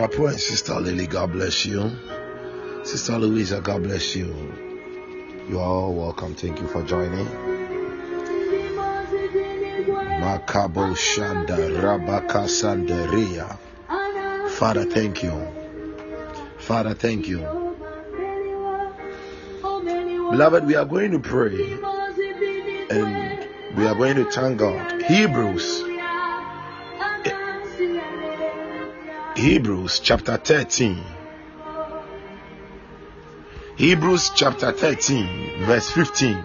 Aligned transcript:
Apo 0.00 0.28
and 0.28 0.40
Sister 0.40 0.80
Lily, 0.80 1.06
God 1.06 1.32
bless 1.32 1.66
you. 1.66 1.90
Sister 2.84 3.18
Louisa, 3.18 3.60
God 3.60 3.82
bless 3.82 4.16
you. 4.16 4.34
You 5.46 5.58
are 5.58 5.66
all 5.66 5.92
welcome. 5.92 6.34
Thank 6.34 6.58
you 6.58 6.66
for 6.68 6.82
joining. 6.84 7.26
Makabo 10.22 10.96
Shanda 10.96 11.58
Rabaka. 11.82 12.48
Father, 14.48 14.84
thank 14.86 15.22
you. 15.22 15.46
Father, 16.56 16.94
thank 16.94 17.28
you. 17.28 17.40
Beloved, 20.30 20.64
we 20.64 20.76
are 20.76 20.86
going 20.86 21.10
to 21.10 21.18
pray 21.18 21.72
and 22.88 23.76
we 23.76 23.86
are 23.86 23.94
going 23.94 24.14
to 24.16 24.30
thank 24.30 24.56
God. 24.56 25.02
Hebrews 25.02 25.89
Hebrews 29.40 30.00
chapter 30.00 30.36
13. 30.36 31.02
Hebrews 33.74 34.32
chapter 34.36 34.70
13, 34.70 35.64
verse 35.64 35.90
15. 35.92 36.44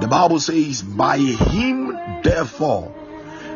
The 0.00 0.08
Bible 0.08 0.40
says, 0.40 0.80
By 0.80 1.18
him, 1.18 1.92
therefore, 2.22 2.94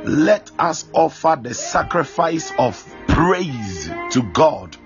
let 0.04 0.50
us 0.58 0.84
offer 0.92 1.38
the 1.40 1.54
sacrifice 1.54 2.52
of 2.58 2.84
praise 3.08 3.88
to 4.10 4.22
God 4.34 4.76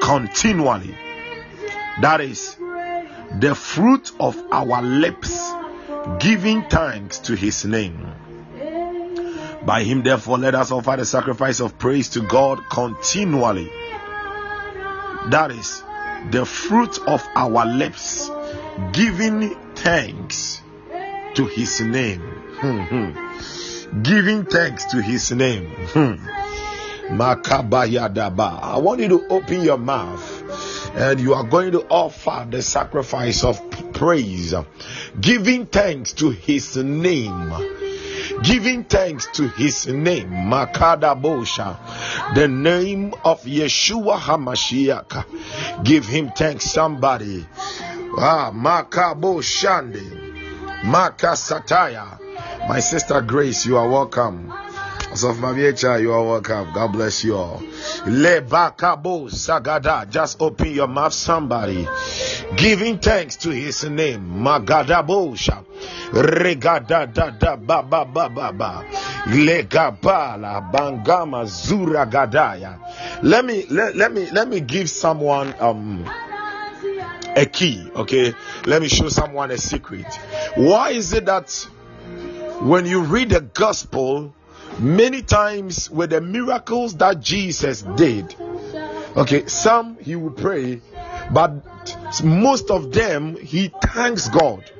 continually. 0.00 0.96
That 2.02 2.20
is 2.20 2.54
the 3.40 3.56
fruit 3.56 4.12
of 4.20 4.40
our 4.52 4.82
lips, 4.82 5.50
giving 6.20 6.62
thanks 6.62 7.18
to 7.18 7.34
his 7.34 7.64
name. 7.64 8.06
By 9.64 9.82
him, 9.84 10.02
therefore, 10.02 10.38
let 10.38 10.54
us 10.54 10.70
offer 10.70 10.96
the 10.96 11.04
sacrifice 11.04 11.60
of 11.60 11.78
praise 11.78 12.08
to 12.10 12.20
God 12.20 12.60
continually. 12.70 13.70
That 15.28 15.50
is 15.50 15.82
the 16.30 16.46
fruit 16.46 16.98
of 17.06 17.26
our 17.34 17.66
lips, 17.66 18.30
giving 18.92 19.54
thanks 19.74 20.62
to 21.34 21.46
his 21.46 21.80
name. 21.80 22.20
Hmm, 22.60 22.80
hmm. 22.80 24.02
giving 24.02 24.44
thanks 24.44 24.86
to 24.86 25.02
his 25.02 25.30
name. 25.32 25.66
Hmm. 25.66 26.14
Makabayadaba. 27.16 28.62
I 28.62 28.78
want 28.78 29.00
you 29.00 29.08
to 29.08 29.28
open 29.28 29.62
your 29.62 29.78
mouth 29.78 30.94
and 30.94 31.20
you 31.20 31.34
are 31.34 31.44
going 31.44 31.72
to 31.72 31.82
offer 31.88 32.46
the 32.48 32.62
sacrifice 32.62 33.44
of 33.44 33.60
praise, 33.92 34.54
giving 35.20 35.66
thanks 35.66 36.12
to 36.14 36.30
his 36.30 36.76
name 36.76 37.79
giving 38.42 38.84
thanks 38.84 39.26
to 39.34 39.48
his 39.48 39.86
name, 39.86 40.30
Makada 40.30 41.20
Bosha, 41.20 41.78
the 42.34 42.48
name 42.48 43.14
of 43.24 43.42
Yeshua 43.42 44.18
HaMashiach. 44.18 45.84
Give 45.84 46.06
him 46.06 46.30
thanks, 46.36 46.64
somebody. 46.64 47.46
Ah, 48.18 48.50
Makabo 48.54 49.40
Shande, 49.42 50.82
Makasataya. 50.82 52.18
My 52.68 52.80
sister 52.80 53.20
Grace, 53.20 53.66
you 53.66 53.76
are 53.76 53.88
welcome. 53.88 54.52
Of 55.10 55.36
Maviecha, 55.38 56.00
you 56.00 56.12
are 56.12 56.22
welcome. 56.22 56.72
God 56.72 56.92
bless 56.92 57.24
you 57.24 57.36
all. 57.36 57.58
Lebakabo 58.06 59.28
Sagada. 59.28 60.08
Just 60.08 60.40
open 60.40 60.72
your 60.72 60.86
mouth, 60.86 61.12
somebody. 61.12 61.86
Giving 62.56 63.00
thanks 63.00 63.34
to 63.38 63.50
his 63.50 63.82
name. 63.84 64.30
Magadabosha. 64.30 65.64
Regada 66.12 67.12
da 67.12 67.30
da 67.30 67.56
ba 67.56 67.82
ba 67.82 68.04
ba 68.04 68.28
ba 68.28 68.52
ba. 68.52 68.84
Legabala 69.26 70.70
bangama 70.72 71.44
zura 71.44 72.06
gadaya. 72.06 72.78
Let 73.22 73.44
me 73.44 73.66
let, 73.68 73.96
let 73.96 74.12
me 74.12 74.30
let 74.30 74.48
me 74.48 74.60
give 74.60 74.88
someone 74.88 75.52
um 75.58 76.04
a 77.36 77.46
key. 77.46 77.84
Okay. 77.96 78.32
Let 78.64 78.80
me 78.80 78.86
show 78.86 79.08
someone 79.08 79.50
a 79.50 79.58
secret. 79.58 80.06
Why 80.54 80.90
is 80.90 81.12
it 81.12 81.26
that 81.26 81.50
when 82.62 82.86
you 82.86 83.02
read 83.02 83.30
the 83.30 83.40
gospel, 83.40 84.34
many 84.78 85.22
times 85.22 85.90
with 85.90 86.10
the 86.10 86.20
miracles 86.20 86.96
that 86.96 87.20
Jesus 87.20 87.82
did. 87.82 88.34
Okay, 89.16 89.46
some 89.46 89.98
he 89.98 90.14
will 90.16 90.30
pray, 90.30 90.80
but 91.32 91.52
most 92.22 92.70
of 92.70 92.92
them 92.92 93.36
he 93.36 93.72
thanks 93.82 94.28
God. 94.28 94.70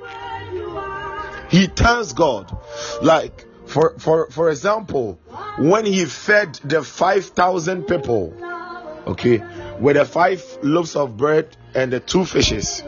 He 1.48 1.66
thanks 1.66 2.12
God. 2.12 2.56
Like 3.02 3.46
for 3.66 3.98
for 3.98 4.30
for 4.30 4.50
example, 4.50 5.18
when 5.58 5.84
he 5.84 6.04
fed 6.04 6.54
the 6.64 6.82
five 6.82 7.26
thousand 7.26 7.84
people, 7.88 8.34
okay, 9.06 9.42
with 9.80 9.96
the 9.96 10.04
five 10.04 10.44
loaves 10.62 10.94
of 10.94 11.16
bread 11.16 11.56
and 11.74 11.92
the 11.92 12.00
two 12.00 12.24
fishes, 12.24 12.84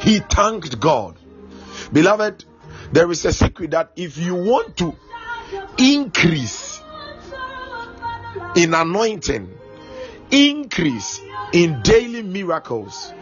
he 0.00 0.20
thanked 0.20 0.78
God. 0.78 1.18
Beloved, 1.92 2.44
there 2.92 3.10
is 3.10 3.24
a 3.24 3.32
secret 3.32 3.72
that 3.72 3.92
if 3.96 4.18
you 4.18 4.34
want 4.34 4.76
to 4.78 4.94
increase 5.78 6.80
in 8.56 8.74
anointing, 8.74 9.56
increase 10.30 11.20
in 11.52 11.82
daily 11.82 12.22
miracles. 12.22 13.12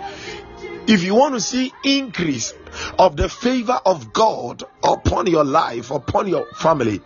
If 0.87 1.03
you 1.03 1.15
want 1.15 1.35
to 1.35 1.41
see 1.41 1.73
increase 1.83 2.53
of 2.99 3.17
the 3.17 3.29
favor 3.29 3.81
of 3.87 4.13
God 4.13 4.65
upon 4.83 5.27
your 5.27 5.45
life, 5.45 5.91
upon 5.91 6.29
your 6.29 6.47
family, 6.55 7.01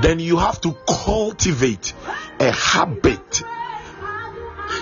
then 0.00 0.20
you 0.20 0.36
have 0.36 0.60
to 0.62 0.76
cultivate 0.88 1.92
a 2.40 2.50
habit. 2.52 3.42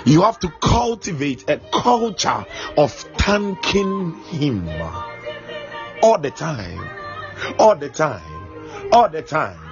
You 0.05 0.23
have 0.23 0.39
to 0.41 0.53
cultivate 0.61 1.49
a 1.49 1.59
culture 1.73 2.45
of 2.77 2.93
thanking 2.93 4.15
Him. 4.25 4.69
All 6.03 6.19
the 6.19 6.31
time, 6.31 6.87
all 7.59 7.77
the 7.77 7.89
time, 7.89 8.91
all 8.93 9.09
the 9.09 9.23
time 9.23 9.64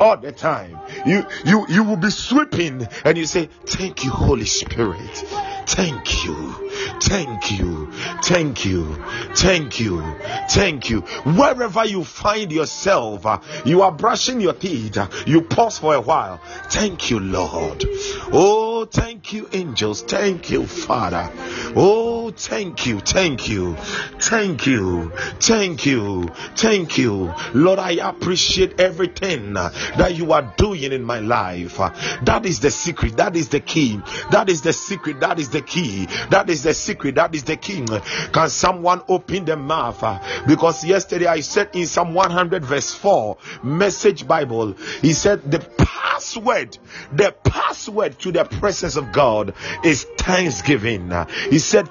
all 0.00 0.16
the 0.16 0.32
time. 0.32 0.78
You 1.06 1.26
you 1.44 1.66
you 1.68 1.84
will 1.84 1.96
be 1.96 2.10
sweeping 2.10 2.88
and 3.04 3.18
you 3.18 3.26
say, 3.26 3.48
Thank 3.66 4.04
you, 4.04 4.10
Holy 4.10 4.46
Spirit. 4.46 5.24
Thank 5.66 6.24
you. 6.24 6.52
Thank 7.00 7.52
you. 7.52 7.92
Thank 8.24 8.64
you. 8.64 8.96
Thank 9.36 9.78
you. 9.78 10.02
Thank 10.48 10.90
you. 10.90 11.00
Wherever 11.00 11.84
you 11.84 12.02
find 12.02 12.50
yourself, 12.50 13.24
uh, 13.24 13.38
you 13.64 13.82
are 13.82 13.92
brushing 13.92 14.40
your 14.40 14.54
teeth, 14.54 14.96
uh, 14.96 15.06
you 15.26 15.42
pause 15.42 15.78
for 15.78 15.94
a 15.94 16.00
while. 16.00 16.40
Thank 16.70 17.10
you, 17.10 17.20
Lord. 17.20 17.84
Oh, 18.32 18.84
thank 18.84 19.32
you, 19.32 19.48
angels. 19.52 20.02
Thank 20.02 20.50
you, 20.50 20.66
Father. 20.66 21.30
Oh, 21.76 22.09
Thank 22.32 22.86
you, 22.86 23.00
thank 23.00 23.48
you, 23.48 23.76
thank 23.76 24.66
you, 24.66 25.10
thank 25.40 25.86
you, 25.86 26.28
thank 26.56 26.98
you. 26.98 27.32
Lord, 27.54 27.78
I 27.78 27.92
appreciate 27.92 28.80
everything 28.80 29.54
that 29.54 30.14
you 30.14 30.32
are 30.32 30.54
doing 30.56 30.92
in 30.92 31.02
my 31.02 31.20
life. 31.20 31.76
That 31.78 32.46
is 32.46 32.60
the 32.60 32.70
secret, 32.70 33.16
that 33.16 33.36
is 33.36 33.48
the 33.48 33.60
key, 33.60 34.00
that 34.30 34.48
is 34.48 34.62
the 34.62 34.72
secret, 34.72 35.20
that 35.20 35.38
is 35.38 35.50
the 35.50 35.62
key, 35.62 36.06
that 36.30 36.50
is 36.50 36.62
the 36.62 36.74
secret, 36.74 37.16
that 37.16 37.34
is 37.34 37.44
the 37.44 37.56
key. 37.56 37.86
Can 38.32 38.48
someone 38.48 39.02
open 39.08 39.44
the 39.44 39.56
mouth? 39.56 40.00
Because 40.46 40.84
yesterday 40.84 41.26
I 41.26 41.40
said 41.40 41.70
in 41.74 41.86
Psalm 41.86 42.14
100, 42.14 42.64
verse 42.64 42.94
4, 42.94 43.36
message 43.62 44.26
Bible, 44.26 44.74
he 45.00 45.12
said, 45.12 45.50
The 45.50 45.60
password, 45.60 46.78
the 47.12 47.34
password 47.44 48.18
to 48.20 48.32
the 48.32 48.44
presence 48.44 48.96
of 48.96 49.12
God 49.12 49.54
is 49.84 50.04
thanksgiving. 50.18 51.12
He 51.50 51.58
said, 51.58 51.88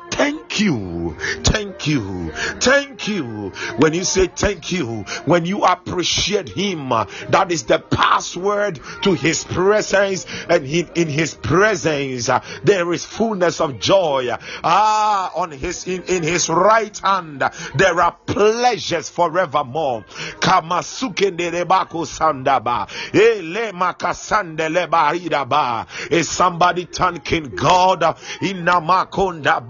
you, 0.59 1.15
thank 1.43 1.87
you, 1.87 2.31
thank 2.31 3.07
you. 3.07 3.51
When 3.77 3.93
you 3.93 4.03
say 4.03 4.27
thank 4.27 4.71
you, 4.71 5.03
when 5.25 5.45
you 5.45 5.63
appreciate 5.63 6.49
Him, 6.49 6.89
that 6.89 7.47
is 7.51 7.63
the 7.63 7.79
password 7.79 8.79
to 9.03 9.13
His 9.13 9.43
presence, 9.43 10.25
and 10.49 10.65
in 10.65 11.07
His 11.07 11.33
presence 11.35 12.29
there 12.63 12.91
is 12.93 13.05
fullness 13.05 13.61
of 13.61 13.79
joy. 13.79 14.29
Ah, 14.63 15.31
on 15.35 15.51
His 15.51 15.87
in, 15.87 16.03
in 16.03 16.23
His 16.23 16.49
right 16.49 16.97
hand 16.99 17.43
there 17.75 18.01
are 18.01 18.17
pleasures 18.25 19.09
forevermore. 19.09 20.05
Sandaba, 22.09 22.87
makasande. 23.73 24.69
Is 26.11 26.29
somebody 26.29 26.85
thanking 26.85 27.49
God? 27.55 28.01
Inamakonda 28.41 29.65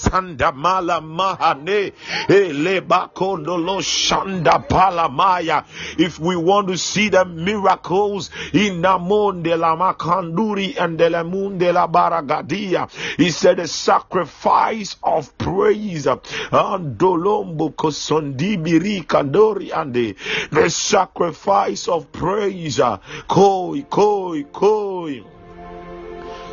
bakasanda 0.00 0.54
mala 0.54 1.00
mahane. 1.00 1.92
Ele 2.28 2.80
bakondo 2.80 3.58
shanda 3.80 4.66
palamaya. 4.66 5.64
If 5.98 6.18
we 6.18 6.36
want 6.36 6.68
to 6.68 6.78
see 6.78 7.08
the 7.08 7.24
miracles 7.24 8.30
in 8.52 8.82
Namonde 8.82 9.58
la 9.58 9.76
makanduri 9.76 10.80
and 10.80 10.98
de 10.98 11.08
the 11.08 11.16
lamunde 11.16 11.72
la 11.72 11.86
baragadia, 11.86 12.90
he 13.16 13.30
said 13.30 13.58
a 13.58 13.68
sacrifice 13.68 14.96
of 15.02 15.36
praise. 15.38 16.06
And 16.06 16.98
dolombo 16.98 17.74
kosondi 17.74 18.56
biri 18.56 19.04
kandori 19.06 19.70
and 19.76 19.94
the 19.94 20.70
sacrifice 20.70 21.88
of 21.88 22.12
praise. 22.12 22.80
Koi 23.28 23.82
koi 23.88 24.44
koi 24.44 25.39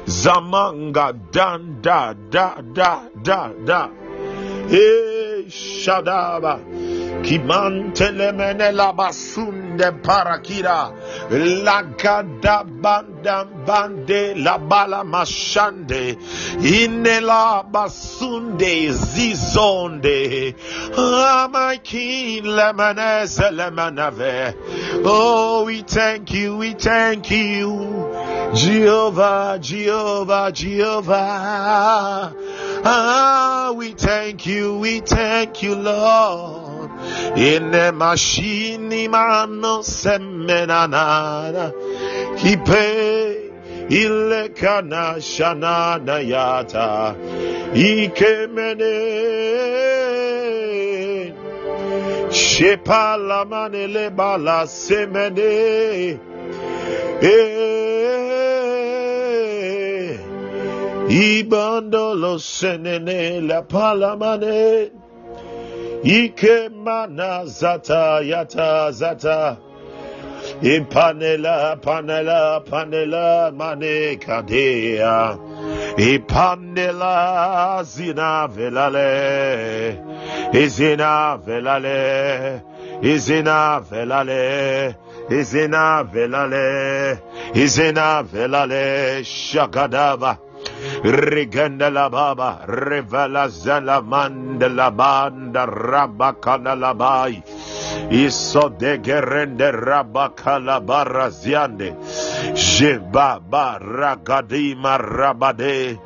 Zamanga 0.07 1.11
dan 1.33 1.81
da 1.81 2.13
da 2.31 2.55
da 2.73 3.01
da 3.23 3.51
da. 3.65 3.89
Hey, 4.69 5.45
Shadaba. 5.49 6.59
Kimantelemene 7.23 8.71
la 8.73 8.93
basunde 8.93 9.91
parakira. 10.01 10.91
La 11.63 11.81
gada 11.83 12.63
bandam 12.63 13.65
bande 13.65 14.35
la 14.35 14.57
bala 14.57 15.03
mashande. 15.03 16.17
Inela 16.59 17.63
basunde 17.71 18.91
zizonde. 18.91 20.55
Ah, 20.97 21.47
my 21.51 21.77
king. 21.77 22.43
Oh, 25.09 25.63
we 25.65 25.81
thank 25.81 26.33
you, 26.33 26.57
we 26.57 26.73
thank 26.73 27.31
you. 27.31 28.11
Jehovah, 28.53 29.59
Jehovah, 29.61 30.51
Jehovah. 30.53 32.33
Ah, 32.85 33.73
we 33.75 33.93
thank 33.93 34.45
you, 34.45 34.79
we 34.79 35.01
thank 35.01 35.61
you, 35.61 35.75
Lord. 35.75 36.66
In 37.35 37.71
the 37.71 37.91
machine, 37.93 39.11
mano 39.11 39.81
semenana. 39.81 41.71
Kipe, 42.37 43.51
ilekana 43.89 45.17
shanana 45.21 46.19
yata. 46.21 47.15
Ikemene. 47.73 48.95
Shepala 52.29 53.45
manele 53.45 54.09
bala 54.15 54.65
semene. 54.65 56.19
Ibandolo 61.07 62.37
senene 62.37 63.47
la 63.47 63.61
palamane. 63.61 64.96
Ike 66.03 66.69
mana 66.69 67.45
zata 67.45 68.21
yata 68.21 68.91
zata. 68.91 69.57
Impanela 70.61 71.75
panela 71.81 72.63
panela 72.63 73.51
mane 73.51 74.17
kadea. 74.17 75.37
Ipanela 75.97 77.83
zina 77.83 78.47
velale. 78.47 79.97
Izina 80.53 81.37
velale. 81.43 82.61
Izina 83.01 83.81
velale. 83.81 84.95
Izina 85.29 86.03
velale. 86.03 87.19
Izina 87.53 88.23
velale. 88.23 89.23
Shagadava. 89.23 90.37
Rigenda 91.03 91.89
la 91.89 92.09
baba, 92.09 92.65
revela 92.67 93.47
zela 93.49 94.01
mandela 94.01 94.89
banda 94.91 95.65
rabakana 95.65 96.75
labai. 96.75 97.43
Iso 98.09 98.69
de 98.69 98.97
gerende 98.99 99.71
rabakala 99.71 100.79
baraziande. 100.79 101.93
Jeba 102.53 103.39
baragadima 103.39 104.97
rabade. 104.97 105.99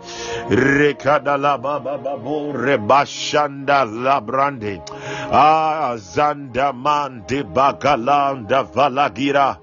Rekada 0.50 1.38
la 1.40 1.58
baba 1.58 1.98
babu 1.98 2.52
rebashanda 2.54 3.86
la 3.86 4.20
labrande. 4.20 4.82
Ah, 5.32 5.96
zanda 5.98 6.74
mande 6.74 7.44
bagalanda 7.44 8.64
valagira. 8.64 9.58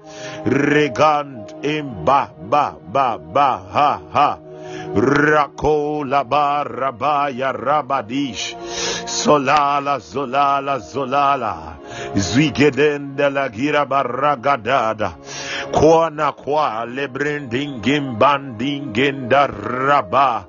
Regand 0.45 1.53
imba 1.61 2.31
ba 2.49 2.75
ba 2.81 3.17
ba 3.17 3.49
ha 3.71 4.01
ha. 4.13 4.48
Rako 4.95 6.03
la 6.07 6.23
barabaya 6.23 7.51
rabadish 7.53 8.55
solala 9.05 9.99
zolala 9.99 10.79
zolala 10.79 11.75
zigedende 12.15 13.29
la 13.29 13.49
gira 13.49 13.85
baragadada 13.85 15.11
kwana 15.71 16.31
kwa 16.31 16.85
lebrendingimbandingenda 16.85 19.47
raba. 19.47 20.45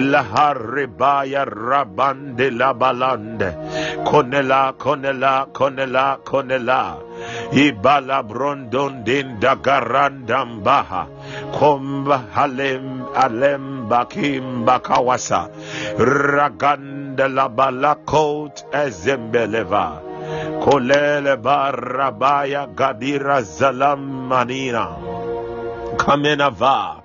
La 0.00 0.22
haribaya 0.22 1.44
rabande 1.44 2.50
la 2.50 2.74
balande. 2.74 3.54
Konela 4.04 4.72
konela 4.78 5.46
konela 5.52 6.16
konela. 6.24 6.96
Ibala 7.52 8.22
brondon 8.22 9.04
din 9.04 9.38
dagarandambaha 9.40 11.06
komba 11.52 12.18
halem 12.34 13.02
alem 13.14 13.73
bakim 13.88 14.64
bakawasa. 14.64 15.50
Raganda 15.98 17.28
la 17.28 17.48
balakot 17.48 18.64
ezembeleva. 18.72 20.00
Kolele 20.64 21.36
barabaya 21.36 22.66
gadira 22.74 23.42
zalam 23.42 24.28
manina. 24.28 24.96
Kamenava 25.96 27.03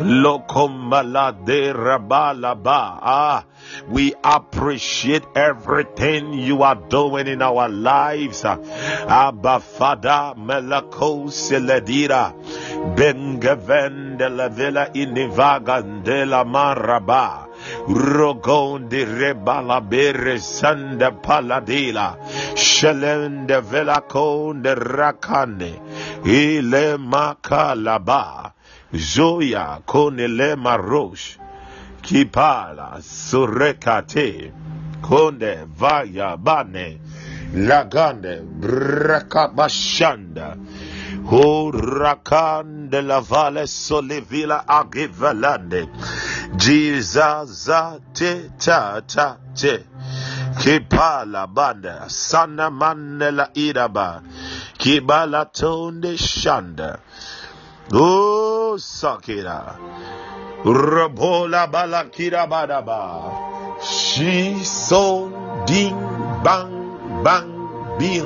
lokombala 0.00 1.32
de 1.44 1.72
rabalaba 1.72 2.98
ah 3.02 3.44
we 3.88 4.14
appreciate 4.22 5.24
everything 5.34 6.32
you 6.34 6.62
are 6.62 6.76
doing 6.88 7.26
in 7.26 7.42
our 7.42 7.68
lives. 7.68 8.44
Abba 8.44 9.60
fada 9.60 10.34
melako 10.36 11.28
seledira. 11.30 12.32
Bengeven 12.96 14.18
de 14.18 14.28
la 14.28 14.48
villa 14.48 14.90
inivagan 14.94 16.04
de 16.04 16.24
la 16.26 16.44
maraba 16.44 17.46
rogon 17.88 18.88
de 18.88 19.04
rebala 19.04 19.80
bere 19.80 20.38
sanda 20.38 21.10
paladila 21.10 22.16
shelen 22.54 23.46
de 23.46 23.60
velacon 23.60 24.62
de 24.62 24.74
rakane 24.74 25.72
ile 26.24 26.96
makalaba 26.98 28.52
zoya 28.94 29.80
konele 29.86 30.56
marosh 30.56 31.38
kipala 32.02 32.98
surekate 33.02 34.52
konde 35.02 35.66
vaya 35.78 36.36
bane 36.36 36.98
lagande 37.54 38.42
brakabashanda 38.60 40.56
Hurakan 41.26 42.88
de 42.88 43.02
la 43.02 43.20
Valle 43.20 43.66
Solivila 43.66 44.64
Agivalande 44.64 45.88
Jesus 46.56 47.68
te 48.14 48.50
ta 48.56 49.00
ta 49.00 49.36
te. 49.56 49.84
Kipala 50.60 51.52
banda 51.52 52.08
sana 52.08 52.70
manela 52.70 53.50
iraba. 53.54 54.22
Kibala 54.78 55.50
tonde 55.52 56.16
shanda. 56.16 57.00
Oh 57.92 58.55
sakira. 58.76 59.76
Rabola 60.64 61.66
balakira 61.70 62.46
badaba. 62.48 63.30
She 63.82 64.64
so 64.64 65.28
ding 65.66 65.98
bang 66.42 67.22
bang 67.22 67.52
bin. 67.98 68.24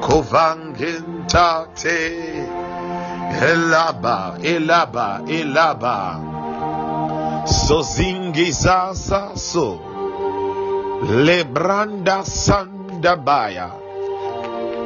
Kovangentate. 0.00 2.62
Elaba, 3.34 4.38
elaba, 4.42 5.20
elaba. 5.26 6.20
Sozingizaza 7.46 9.36
so. 9.36 9.80
Lebranda 11.04 12.24
Sandabaya. 12.24 13.70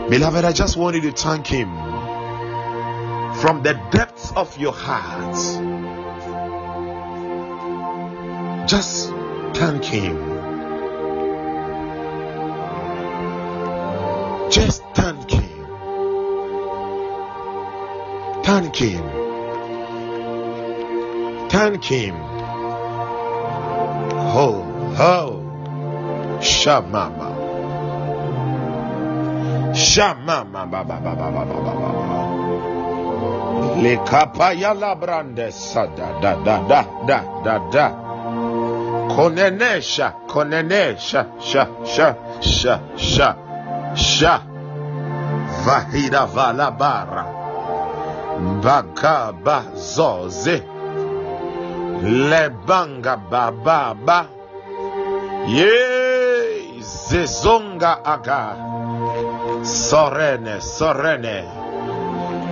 Beloved, 0.09 0.45
I 0.45 0.53
just 0.53 0.77
wanted 0.77 1.03
to 1.03 1.13
thank 1.13 1.47
Him 1.47 1.69
from 3.41 3.63
the 3.63 3.75
depths 3.93 4.33
of 4.33 4.59
your 4.59 4.73
heart. 4.73 5.37
Just 8.69 9.11
thank 9.55 9.85
Him. 9.85 10.17
Just 14.51 14.83
thank 14.95 15.31
Him. 15.31 15.67
Thank 18.43 18.77
Him. 18.77 19.05
Thank 21.49 21.85
Him. 21.85 22.17
Ho, 24.35 24.63
ho. 24.97 25.45
Shamama. 26.41 27.31
Shamama 29.75 30.69
Le 33.83 33.97
kapaya 34.05 34.75
la 34.75 34.95
brande 34.95 35.53
sada 35.53 36.19
da 36.21 36.35
da 36.45 36.59
da 36.69 36.83
da 37.07 37.19
da 37.45 37.59
da. 37.71 37.87
Konenesha, 39.15 40.13
konenesha, 40.29 41.27
sha 41.41 41.67
sha 41.85 42.15
sha 42.41 42.81
sha 42.97 43.37
sha. 43.95 44.43
Vahida 45.65 46.27
vala 46.27 46.71
bara. 46.71 47.25
Baka 48.63 49.33
bazoze. 49.33 50.63
Lebanga 52.03 53.17
baba 53.31 53.95
ba. 53.95 54.27
Ye 55.47 56.79
zezonga 56.81 58.03
aga. 58.05 58.57
Sorene, 59.65 60.61
sorene. 60.61 61.58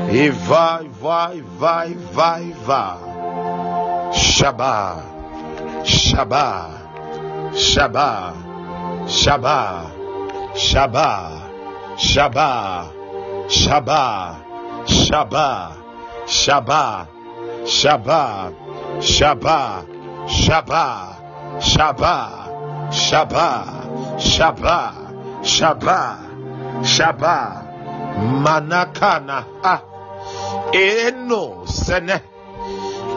E 0.08 0.30
vai, 0.30 0.88
vai, 1.00 1.42
vai, 1.58 1.94
vai, 2.12 2.54
vai. 2.64 2.96
Shabá, 4.12 5.02
Shabá, 5.84 6.70
Shabá, 7.52 8.32
Shabá, 9.06 9.86
Shabá, 10.54 11.42
Shabá, 11.96 12.86
Shabá, 13.48 14.36
Shabá, 14.86 15.72
Shabá, 16.26 17.06
Shabá, 17.66 18.26
Shabá, 19.00 19.86
Shabá, 20.28 21.16
Shabá, 21.60 22.46
Shabá, 22.90 23.54
Shabá, 24.18 24.92
Shabá, 25.42 26.18
Shabá, 26.82 27.62
Manakana, 28.42 29.44
ah. 29.62 29.95
Eno, 30.74 31.64
Sene, 31.66 32.20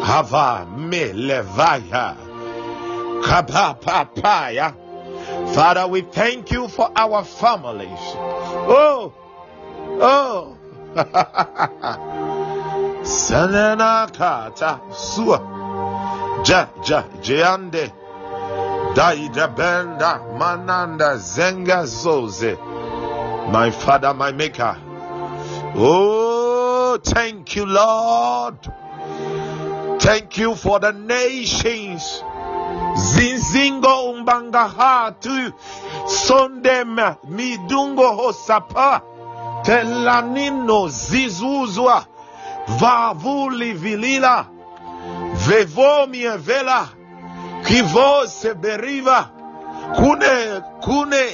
Hava, 0.03 0.65
Me, 0.77 1.11
Levaya, 1.13 2.15
Kaba, 3.23 3.77
Papaya. 3.79 4.73
Father, 5.53 5.87
we 5.87 6.01
thank 6.01 6.51
you 6.51 6.67
for 6.67 6.91
our 6.95 7.23
families. 7.23 7.99
Oh, 8.67 9.13
oh, 10.01 10.57
Senena 13.03 14.07
Kata, 14.11 14.81
Sua, 14.93 15.39
Ja, 16.45 16.67
Ja, 16.83 17.03
Jeande. 17.21 17.91
Daida 18.95 19.47
benda 19.47 20.19
mananda 20.37 21.17
zenga 21.17 21.85
zoze. 21.85 22.57
My 23.51 23.71
father, 23.71 24.13
my 24.13 24.31
maker. 24.31 24.75
Oh, 25.75 26.38
thank 26.97 27.55
you, 27.55 27.65
Lord. 27.65 28.57
Thank 29.99 30.37
you 30.37 30.55
for 30.55 30.79
the 30.79 30.91
nations. 30.91 32.23
Zinzingo 32.95 34.11
umbanga 34.11 34.67
hatu. 34.67 35.53
Sondem 36.05 36.95
midungo 37.29 38.15
hosapa. 38.15 39.01
Telanino 39.63 40.87
zizuzwa. 40.87 42.05
Vavuli 42.67 43.73
vilila. 43.73 44.45
Vevomie 45.47 46.37
vela 46.37 46.89
kivose 47.65 48.53
beriva 48.53 49.29
kune 49.95 50.61
kune 50.81 51.25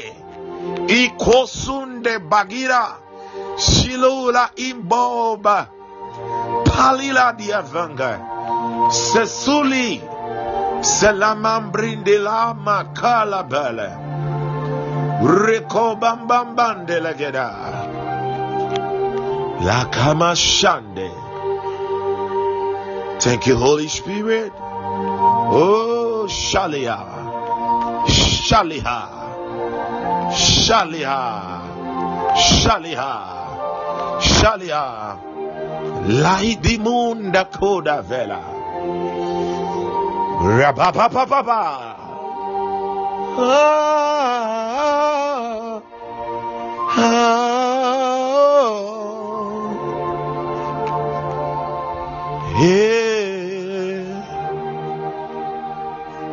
ikosunde 0.87 2.19
bagira 2.19 2.97
Shilola 3.57 4.49
imboba. 4.55 5.67
Palila 6.65 7.33
diavanga. 7.37 8.19
Sesuli. 8.91 10.01
Selamambrindela 10.81 12.53
makalabele. 12.53 13.89
Rekobambambandelegeda. 15.23 17.47
La 19.65 19.85
kamashande. 19.89 21.09
Thank 23.19 23.47
you, 23.47 23.55
Holy 23.55 23.87
Spirit. 23.87 24.51
Oh, 25.57 26.27
shaliya, 26.29 26.97
shaliha, 28.05 29.09
shaliha, 30.29 31.21
shaliha 32.35 33.34
shaliha 34.19 35.17
laidimunda 36.07 37.45
koda 37.45 38.01
vela. 38.01 38.39
Rabapapapapa 40.59 41.95
ah, 43.37 43.41
ah, 46.97 47.41
yeah. 52.61 53.15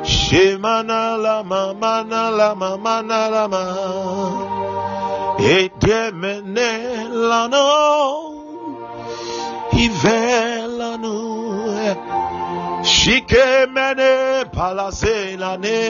Shemana 0.04 1.16
lama 1.22 1.74
mana 1.74 2.30
lama 2.30 2.78
mana 2.78 3.28
lama 3.30 3.62
Edemene 5.42 6.70
lano 7.10 7.66
Ivelanu 9.72 11.16
eh. 11.88 11.96
Shikemene 12.84 14.44
palase 14.54 15.36
lane 15.36 15.80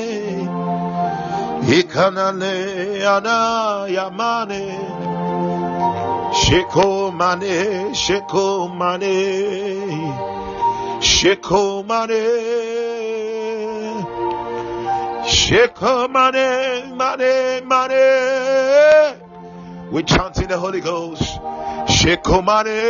Ikanane 1.68 3.04
ana 3.04 3.86
yamane. 3.88 4.64
Shekomane 6.32 7.92
shekomane 7.94 9.16
Shekomane 11.00 12.24
Shekomane 15.26 16.48
mane 16.96 17.60
mane 17.66 19.21
we 19.92 20.02
chant 20.04 20.38
in 20.38 20.48
the 20.48 20.56
Holy 20.56 20.80
Ghost. 20.80 21.22
Shekomane. 21.22 22.80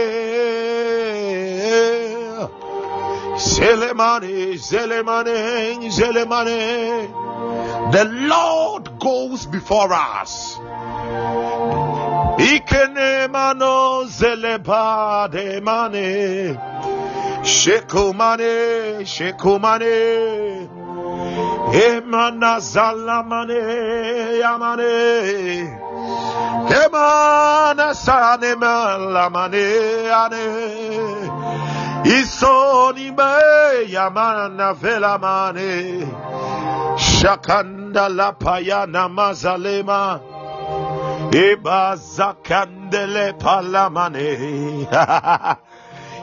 Zelemane, 3.37 4.55
Zelemane, 4.55 5.91
Zelemane. 5.91 7.11
The 7.91 8.05
Lord 8.05 9.01
goes 9.01 9.47
before 9.47 9.93
us. 9.93 10.57
Ikenemano 12.39 14.07
zelebade 14.07 15.61
mane. 15.61 16.57
Shekomane, 17.43 19.01
Shekomane. 19.03 20.69
Emana 21.73 22.61
Zalamane, 22.61 23.63
Yamane, 24.43 25.81
Emana 26.69 27.95
Sane 27.95 28.55
Malamane, 28.61 30.13
Ane, 30.13 30.45
Isoni 32.05 33.11
Me, 33.17 33.87
Yamana 33.91 34.75
Velamane, 34.75 36.05
Shakanda 36.99 38.11
Lapayana 38.11 39.09
Mazalema, 39.09 40.21
Eba 41.33 41.97
Zakandele 41.97 43.33
Palamane, 43.41 44.29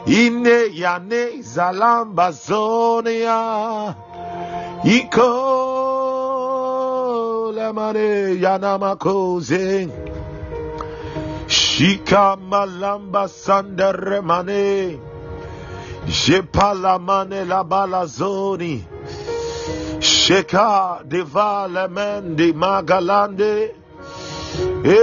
Ine 0.06 0.68
yane 0.72 1.42
zalamba 1.42 2.30
zonia. 2.32 3.96
Iko 4.84 5.30
lemane 7.54 8.40
yanama 8.40 8.96
koze. 8.96 9.88
Shika 11.46 12.36
malamba 12.36 13.28
sandere 13.28 14.20
mane. 14.22 14.98
Jepalamane 16.06 17.44
la 17.46 17.62
balazoni. 17.64 18.84
Sheka 20.00 21.02
deva 21.06 21.68
lemendi 21.68 22.52
magalande. 22.54 23.74
Eh, 24.84 25.00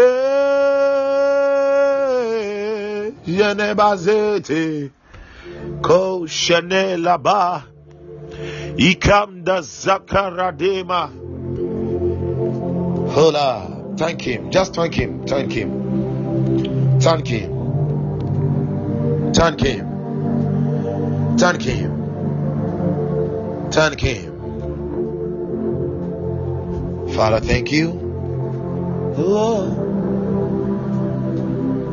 Yenebazete. 3.28 4.92
Ko 5.84 6.26
shenela 6.26 7.18
ba. 7.22 7.64
Ikamda 8.78 9.62
zakaradema. 9.62 11.10
Hola. 13.14 13.78
Thank 13.98 14.22
him. 14.22 14.52
Just 14.52 14.76
thank 14.76 14.94
him. 14.94 15.26
Thank 15.26 15.52
him. 15.52 17.00
Thank 17.00 17.28
him. 17.28 17.52
Thank 19.34 19.60
him. 19.62 19.88
Thank 21.38 21.62
him. 21.64 21.92
Thank 23.72 24.00
him. 24.00 24.34
Father, 27.16 27.40
thank 27.40 27.72
you. 27.72 27.90
Oh. 29.18 29.66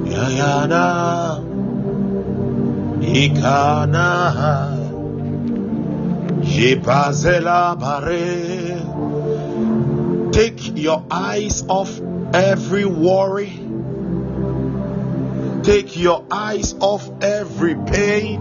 Yayana. 0.05 1.41
Ikana. 3.01 4.84
Take 10.33 10.77
your 10.77 11.05
eyes 11.11 11.65
off 11.69 12.01
every 12.35 12.85
worry. 12.85 13.53
Take 15.63 15.97
your 15.97 16.25
eyes 16.31 16.75
off 16.81 17.09
every 17.23 17.75
pain. 17.75 18.41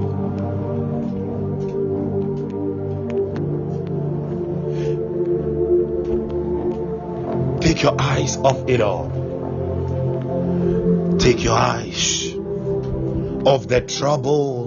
Take 7.62 7.82
your 7.84 7.96
eyes 8.00 8.38
off 8.38 8.68
it 8.68 8.82
all. 8.82 9.08
Take 11.20 11.44
your 11.44 11.58
eyes 11.58 12.36
off 13.46 13.68
the 13.68 13.82
trouble. 13.88 14.63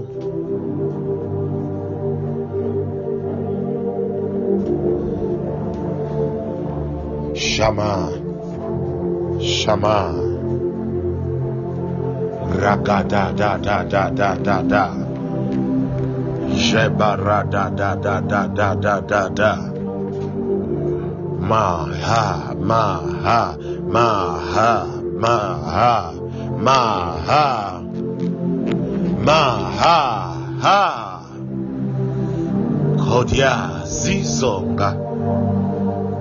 Shama, 7.57 8.13
Shama, 9.41 10.13
Ragada 12.53 13.33
da 13.35 13.57
da 13.57 13.83
da 13.83 14.11
da 14.11 14.35
da 14.35 14.61
da, 14.61 14.85
Jebara 16.53 17.49
da 17.51 17.71
da 17.71 17.95
da 17.95 18.21
da 18.21 18.47
da 18.49 18.75
da 18.75 19.01
da 19.01 19.29
da, 19.31 19.57
Ma 21.41 21.87
ha. 22.07 22.53
Ma 22.61 23.01
ha 23.25 23.57
ma 23.95 24.09
ha 24.53 24.71
ma 25.23 25.39
ha 25.75 26.13
ma 26.59 26.81
ha 27.29 27.81
ma 29.27 29.41
ha 29.81 29.99
ha, 30.65 30.81
Kodia 32.99 33.55
zizonga. 33.87 34.91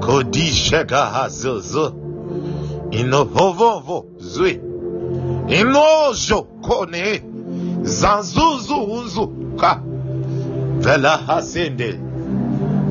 Kodishega 0.05 1.05
hazuzu. 1.05 1.93
Inovovovo 2.91 4.05
zui. 4.17 4.61
Inojo 5.47 6.43
kone. 6.61 7.21
Zanzuzu 7.83 8.75
unzu 8.75 9.27
ka. 9.59 9.81
Vela 10.79 11.17
hasende. 11.17 11.99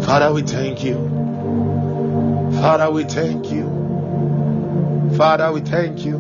Father, 0.01 0.33
we 0.33 0.43
thank 0.43 0.85
you. 0.85 0.97
Father, 2.61 2.91
we 2.91 3.05
thank 3.05 3.51
you. 3.53 3.67
Father, 5.17 5.53
we 5.53 5.61
thank 5.61 6.05
you. 6.05 6.19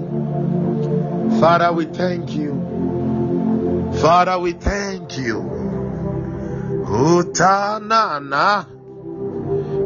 Father, 1.41 1.73
we 1.73 1.85
thank 1.87 2.31
you. 2.31 2.55
Father, 4.01 4.39
we 4.39 4.53
thank 4.53 5.19
you. 5.19 5.41
Utanana. 6.87 8.74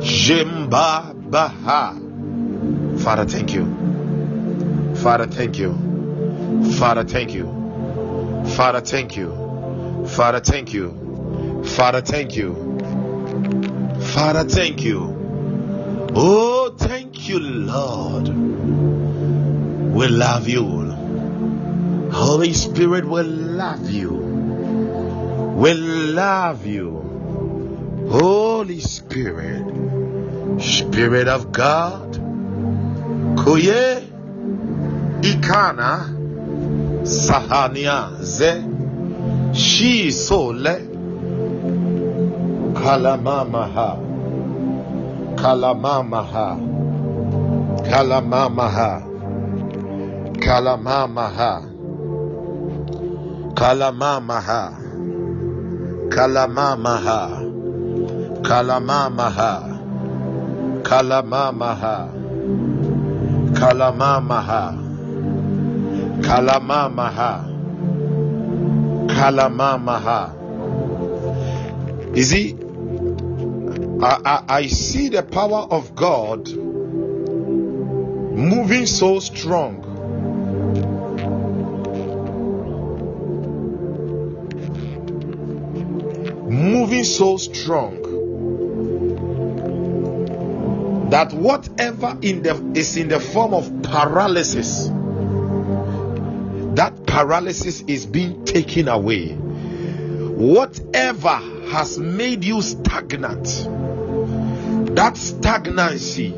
Jimba 0.00 1.14
baha. 1.30 1.94
Father, 2.98 3.24
thank 3.24 3.54
you. 3.54 4.94
Father, 4.96 5.26
thank 5.26 5.58
you. 5.58 5.72
Father, 6.78 7.04
thank 7.04 7.34
you. 7.34 7.46
Father, 8.56 8.80
thank 8.80 9.16
you. 9.16 10.04
Father, 10.06 10.40
thank 10.40 10.74
you. 10.74 11.62
Father, 11.64 12.00
thank 12.00 12.36
you. 12.36 12.54
Father, 14.14 14.44
thank 14.44 14.82
you. 14.82 16.10
Oh, 16.14 16.74
thank 16.76 17.28
you, 17.28 17.38
Lord. 17.40 18.28
We 19.94 20.08
love 20.08 20.48
you. 20.48 20.91
Holy 22.12 22.52
Spirit 22.52 23.06
will 23.06 23.26
love 23.26 23.90
you. 23.90 24.10
Will 24.12 25.78
love 26.12 26.66
you. 26.66 28.06
Holy 28.10 28.80
Spirit. 28.80 29.64
Spirit 30.60 31.28
of 31.28 31.52
God. 31.52 32.12
Kuye 33.38 34.02
Ikana 35.22 36.20
Sahania 37.02 38.22
Ze 38.22 38.62
Shi 39.54 40.10
Sole 40.12 40.80
Kalamamaha 42.74 43.96
Kalamamaha 45.36 46.58
Kalamamaha 47.88 49.02
Kalamamaha. 50.38 51.71
Kalamamaha. 53.54 54.78
Kalamamaha. 56.08 57.20
Kalamamaha. 58.42 59.52
Kalamamaha. 60.82 61.96
Kalamamaha. 63.52 64.62
Kalamamaha. 66.22 67.32
Kalamamaha. 69.08 70.36
You 72.16 72.22
see, 72.24 72.56
I, 74.02 74.20
I, 74.24 74.44
I 74.48 74.66
see 74.66 75.08
the 75.08 75.22
power 75.22 75.66
of 75.70 75.94
God 75.94 76.48
moving 78.20 78.86
so 78.86 79.20
strong 79.20 79.91
moving 86.62 87.04
so 87.04 87.36
strong 87.36 88.00
that 91.10 91.32
whatever 91.32 92.16
in 92.22 92.42
the 92.42 92.72
is 92.74 92.96
in 92.96 93.08
the 93.08 93.20
form 93.20 93.52
of 93.52 93.82
paralysis 93.82 94.88
that 96.74 97.06
paralysis 97.06 97.82
is 97.82 98.06
being 98.06 98.46
taken 98.46 98.88
away. 98.88 99.34
Whatever 99.34 101.36
has 101.68 101.98
made 101.98 102.44
you 102.44 102.62
stagnant 102.62 103.44
that 104.96 105.16
stagnancy 105.16 106.34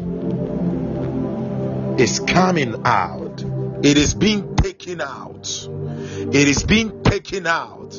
is 2.03 2.21
coming 2.21 2.83
out. 2.85 3.45
It 3.85 3.97
is 3.97 4.15
being 4.15 4.57
taken 4.57 5.01
out. 5.01 5.69
It 5.69 6.49
is 6.49 6.65
being 6.65 7.03
taken 7.03 7.47
out 7.47 7.95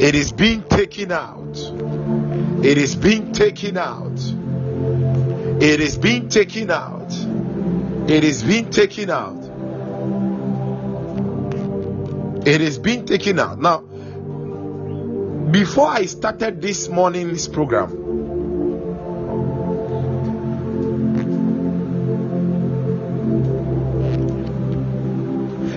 it 0.00 0.14
is 0.14 0.32
being 0.32 0.62
taken 0.62 1.12
out. 1.12 1.58
It 2.64 2.78
is 2.78 2.96
being 2.96 3.32
taken 3.32 3.76
out. 3.76 4.18
It 5.62 5.78
is 5.78 5.98
being 5.98 6.30
taken 6.30 6.70
out. 6.70 7.12
It 8.08 8.24
is 8.24 8.42
being 8.42 8.70
taken 8.70 9.10
out. 9.10 9.44
It 12.46 12.62
is 12.62 12.78
being 12.78 13.04
taken 13.04 13.38
out. 13.38 13.60
Now, 13.60 13.80
before 15.50 15.88
I 15.88 16.06
started 16.06 16.62
this 16.62 16.88
morning's 16.88 17.46
program, 17.46 17.90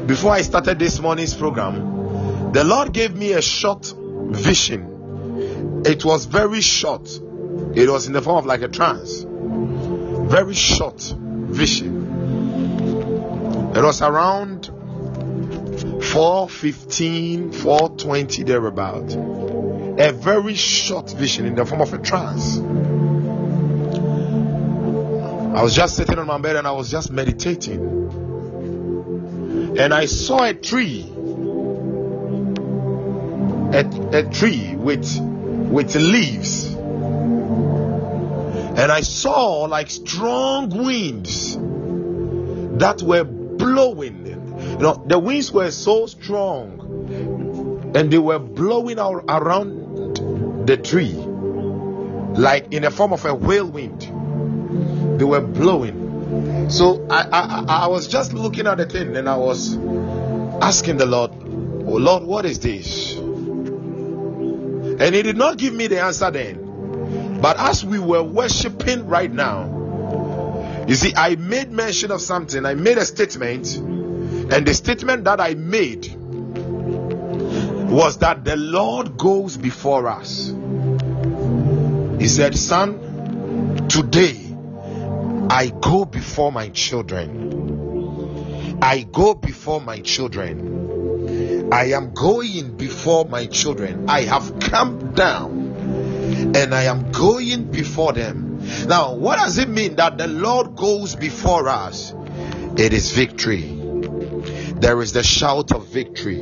before 0.07 0.31
I 0.31 0.43
started 0.43 0.79
this 0.79 1.01
morning's 1.01 1.33
program, 1.33 2.51
the 2.53 2.63
Lord 2.63 2.93
gave 2.93 3.13
me 3.15 3.33
a 3.33 3.41
short 3.41 3.93
vision. 4.31 5.83
It 5.85 6.05
was 6.05 6.25
very 6.25 6.61
short. 6.61 7.07
It 7.75 7.89
was 7.89 8.07
in 8.07 8.13
the 8.13 8.21
form 8.21 8.37
of 8.37 8.45
like 8.45 8.61
a 8.61 8.67
trance. 8.67 9.25
Very 9.27 10.53
short 10.53 11.01
vision. 11.01 12.03
It 13.75 13.83
was 13.83 14.01
around 14.01 14.67
415, 16.03 17.51
420 17.51 18.43
thereabout. 18.43 19.15
A 19.99 20.11
very 20.11 20.55
short 20.55 21.11
vision 21.11 21.45
in 21.45 21.55
the 21.55 21.65
form 21.65 21.81
of 21.81 21.93
a 21.93 21.97
trance. 21.97 22.59
I 25.55 25.61
was 25.61 25.75
just 25.75 25.95
sitting 25.95 26.17
on 26.17 26.27
my 26.27 26.37
bed 26.39 26.55
and 26.55 26.65
I 26.67 26.71
was 26.71 26.89
just 26.89 27.11
meditating. 27.11 27.81
And 29.77 29.93
I 29.93 30.05
saw 30.05 30.43
a 30.43 30.53
tree 30.53 31.03
a, 33.73 34.19
a 34.19 34.29
tree 34.29 34.75
with 34.75 35.19
with 35.19 35.95
leaves. 35.95 36.73
And 38.75 38.91
i 38.91 39.01
saw 39.01 39.63
like 39.63 39.89
strong 39.89 40.69
winds 40.69 41.57
that 42.77 43.01
were 43.01 43.23
blowing. 43.23 44.25
You 44.25 44.77
know 44.77 45.03
the 45.05 45.17
winds 45.19 45.51
were 45.51 45.71
so 45.71 46.05
strong 46.05 46.79
and 47.95 48.11
they 48.11 48.17
were 48.17 48.39
blowing 48.39 48.99
out 48.99 49.25
around 49.27 50.67
the 50.67 50.77
tree 50.77 51.13
like 52.39 52.73
in 52.73 52.83
the 52.83 52.91
form 52.91 53.13
of 53.13 53.25
a 53.25 53.33
whirlwind. 53.33 54.01
They 55.19 55.25
were 55.25 55.41
blowing. 55.41 56.69
So 56.69 57.05
I, 57.09 57.27
I 57.31 57.65
i 57.85 57.87
was 57.87 58.07
just 58.07 58.33
looking 58.33 58.67
at 58.67 58.77
the 58.77 58.85
thing 58.85 59.15
and 59.15 59.29
i 59.29 59.37
was 59.37 59.75
asking 60.61 60.97
the 60.97 61.05
lord 61.05 61.31
oh 61.31 61.97
lord 61.97 62.23
what 62.23 62.45
is 62.45 62.59
this 62.59 63.19
and 64.99 65.15
he 65.15 65.21
did 65.21 65.37
not 65.37 65.57
give 65.57 65.73
me 65.73 65.87
the 65.87 66.01
answer 66.01 66.31
then. 66.31 67.39
But 67.41 67.59
as 67.59 67.83
we 67.83 67.99
were 67.99 68.23
worshiping 68.23 69.07
right 69.07 69.31
now, 69.31 70.85
you 70.87 70.95
see, 70.95 71.13
I 71.15 71.35
made 71.35 71.71
mention 71.71 72.11
of 72.11 72.21
something. 72.21 72.65
I 72.65 72.73
made 72.73 72.97
a 72.97 73.05
statement, 73.05 73.75
and 73.75 74.65
the 74.65 74.73
statement 74.73 75.25
that 75.25 75.39
I 75.39 75.53
made 75.53 76.15
was 77.93 78.17
that 78.19 78.43
the 78.43 78.55
Lord 78.55 79.17
goes 79.17 79.55
before 79.55 80.07
us. 80.07 80.47
He 82.19 82.27
said, 82.27 82.57
Son, 82.57 83.87
today 83.87 84.39
I 85.49 85.71
go 85.79 86.05
before 86.05 86.51
my 86.51 86.69
children. 86.69 88.79
I 88.81 89.03
go 89.03 89.35
before 89.35 89.79
my 89.79 89.99
children. 89.99 90.82
I 91.73 91.85
am 91.85 92.13
going 92.13 92.77
before 92.77 93.25
my 93.25 93.47
children. 93.47 94.07
I 94.07 94.21
have 94.21 94.59
come 94.59 95.15
down 95.15 96.53
and 96.55 96.71
I 96.71 96.83
am 96.83 97.11
going 97.11 97.71
before 97.71 98.13
them. 98.13 98.59
Now, 98.85 99.15
what 99.15 99.37
does 99.37 99.57
it 99.57 99.67
mean 99.67 99.95
that 99.95 100.19
the 100.19 100.27
Lord 100.27 100.75
goes 100.75 101.15
before 101.15 101.67
us? 101.67 102.13
It 102.77 102.93
is 102.93 103.11
victory. 103.13 103.63
There 104.75 105.01
is 105.01 105.13
the 105.13 105.23
shout 105.23 105.71
of 105.71 105.87
victory. 105.87 106.41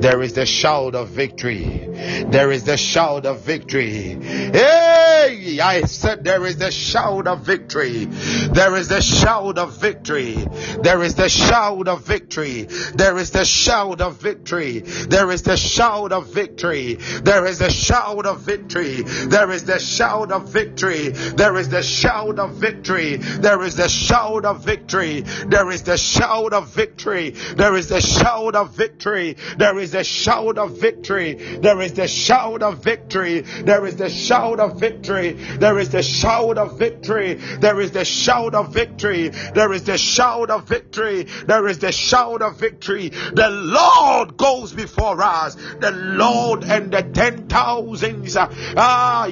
There 0.00 0.22
is 0.22 0.34
the 0.34 0.46
shout 0.46 0.94
of 0.94 1.08
victory. 1.08 1.86
There 2.28 2.50
is 2.50 2.64
the 2.64 2.76
shout 2.76 3.26
of 3.26 3.40
victory. 3.40 4.18
Hey, 4.20 5.58
I 5.60 5.82
said 5.82 6.24
there 6.24 6.44
is 6.46 6.56
the 6.58 6.70
shout 6.70 7.26
of 7.26 7.44
victory. 7.44 8.04
There 8.04 8.76
is 8.76 8.88
the 8.88 9.00
shout 9.00 9.58
of 9.58 9.80
victory. 9.80 10.36
There 10.82 11.02
is 11.02 11.14
the 11.14 11.28
shout 11.28 11.88
of 11.88 12.06
victory. 12.06 12.62
There 12.94 13.18
is 13.18 13.30
the 13.30 13.44
shout 13.44 14.02
of 14.02 14.20
victory. 14.20 14.80
There 14.80 15.30
is 15.30 15.42
the 15.42 15.56
shout 15.56 16.12
of 16.12 16.32
victory. 16.32 16.94
There 16.94 17.46
is 17.46 17.58
the 17.58 17.70
shout 17.70 18.26
of 18.26 18.40
victory. 18.42 19.02
There 19.02 19.50
is 19.50 19.64
the 19.64 19.78
shout 19.78 20.32
of 20.32 20.44
victory. 20.44 21.12
There 21.36 21.56
is 21.56 21.68
the 21.70 21.82
shout 21.82 22.38
of 22.38 22.54
victory. 22.56 23.16
There 23.16 23.62
is 23.62 23.76
the 23.76 23.88
shout 23.88 24.44
of 24.44 24.64
victory. 24.64 25.20
There 25.20 25.70
is 25.70 25.82
the 25.84 25.96
shout 25.96 26.52
of 26.52 26.68
victory. 26.74 27.30
There 27.30 27.76
is 27.76 27.88
the 27.88 28.00
shout 28.00 28.54
of 28.54 28.76
victory. 28.76 29.36
There 29.56 29.69
is 29.78 29.92
the 29.92 30.04
shout 30.04 30.58
of 30.58 30.80
victory. 30.80 31.34
There 31.34 31.80
is 31.80 31.94
the 31.94 32.08
shout 32.08 32.62
of 32.62 32.82
victory. 32.82 33.40
There 33.40 33.86
is 33.86 33.96
the 33.96 34.10
shout 34.10 34.60
of 34.60 34.80
victory. 34.80 35.32
There 35.32 35.78
is 35.78 35.90
the 35.90 36.02
shout 36.02 36.58
of 36.58 36.78
victory. 36.78 37.34
There 37.34 37.80
is 37.80 37.92
the 37.92 38.04
shout 38.04 38.54
of 38.54 38.72
victory. 38.72 39.28
There 39.28 39.72
is 39.72 39.84
the 39.84 39.98
shout 39.98 40.50
of 40.50 40.68
victory. 40.68 41.24
There 41.46 41.66
is 41.68 41.78
the 41.78 41.92
shout 41.92 42.42
of 42.42 42.58
victory. 42.58 43.08
The 43.10 43.50
Lord 43.50 44.36
goes 44.36 44.72
before 44.72 45.22
us. 45.22 45.54
The 45.54 45.90
Lord 45.92 46.64
and 46.64 46.92
the 46.92 47.02
ten 47.02 47.48
thousands 47.48 48.36
ah, 48.36 49.26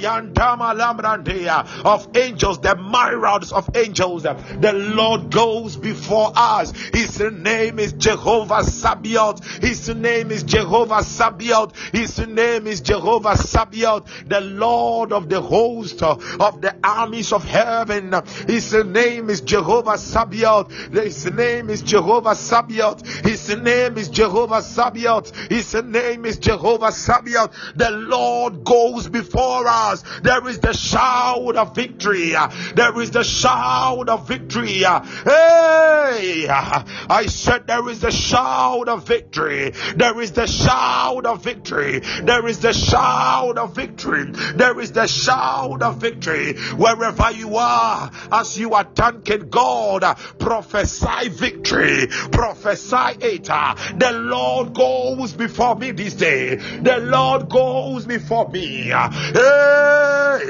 of 1.84 2.16
angels, 2.16 2.60
the 2.60 2.76
myriads 2.76 3.52
of 3.52 3.70
angels. 3.74 4.22
The 4.22 4.72
Lord 4.72 5.30
goes 5.30 5.76
before 5.76 6.32
us. 6.34 6.72
His 6.92 7.20
name 7.20 7.78
is 7.78 7.92
Jehovah 7.94 8.64
Sabaoth. 8.64 9.44
His 9.62 9.88
name 9.88 10.27
is 10.30 10.42
Jehovah 10.42 11.02
Sabaoth. 11.02 11.76
His 11.92 12.18
name 12.18 12.66
is 12.66 12.80
Jehovah 12.80 13.36
Sabaoth, 13.36 14.28
the 14.28 14.40
Lord 14.40 15.12
of 15.12 15.28
the 15.28 15.40
host 15.40 16.02
of 16.02 16.20
the 16.60 16.74
armies 16.82 17.32
of 17.32 17.44
heaven. 17.44 18.14
His 18.46 18.72
name 18.72 19.30
is 19.30 19.40
Jehovah 19.40 19.98
Sabaoth. 19.98 20.70
His 20.92 21.26
name 21.32 21.70
is 21.70 21.82
Jehovah 21.82 22.34
Sabaoth. 22.34 23.06
His 23.24 23.48
name 23.56 23.98
is 23.98 24.08
Jehovah 24.08 24.62
Sabaoth. 24.62 25.34
His 25.48 25.74
name 25.74 26.24
is 26.24 26.38
Jehovah 26.38 26.92
Sabaoth. 26.92 27.54
The 27.76 27.90
Lord 27.90 28.64
goes 28.64 29.08
before 29.08 29.66
us. 29.66 30.04
There 30.22 30.46
is 30.48 30.58
the 30.58 30.72
shout 30.72 31.56
of 31.56 31.74
victory. 31.74 32.34
There 32.74 33.00
is 33.00 33.10
the 33.10 33.24
shout 33.24 34.08
of 34.08 34.26
victory. 34.28 34.78
Hey, 34.78 36.46
I 36.48 37.26
said 37.28 37.66
there 37.66 37.88
is 37.88 38.00
the 38.00 38.10
shout 38.10 38.88
of 38.88 39.06
victory. 39.06 39.72
There 39.96 40.17
There 40.18 40.24
is 40.24 40.32
the 40.32 40.48
shout 40.48 41.26
of 41.26 41.44
victory. 41.44 42.00
There 42.00 42.44
is 42.48 42.58
the 42.58 42.72
shout 42.72 43.56
of 43.56 43.76
victory. 43.76 44.32
There 44.32 44.80
is 44.80 44.90
the 44.90 45.06
shout 45.06 45.80
of 45.80 45.98
victory. 45.98 46.54
Wherever 46.74 47.30
you 47.30 47.54
are, 47.56 48.10
as 48.32 48.58
you 48.58 48.74
are 48.74 48.82
thanking 48.82 49.48
God, 49.48 50.02
prophesy 50.40 51.28
victory. 51.28 52.08
Prophesy 52.32 53.16
it. 53.20 53.44
The 53.44 54.10
Lord 54.12 54.74
goes 54.74 55.34
before 55.34 55.76
me 55.76 55.92
this 55.92 56.14
day. 56.14 56.56
The 56.56 56.98
Lord 56.98 57.48
goes 57.48 58.04
before 58.04 58.48
me. 58.48 58.88
Hey, 58.88 60.40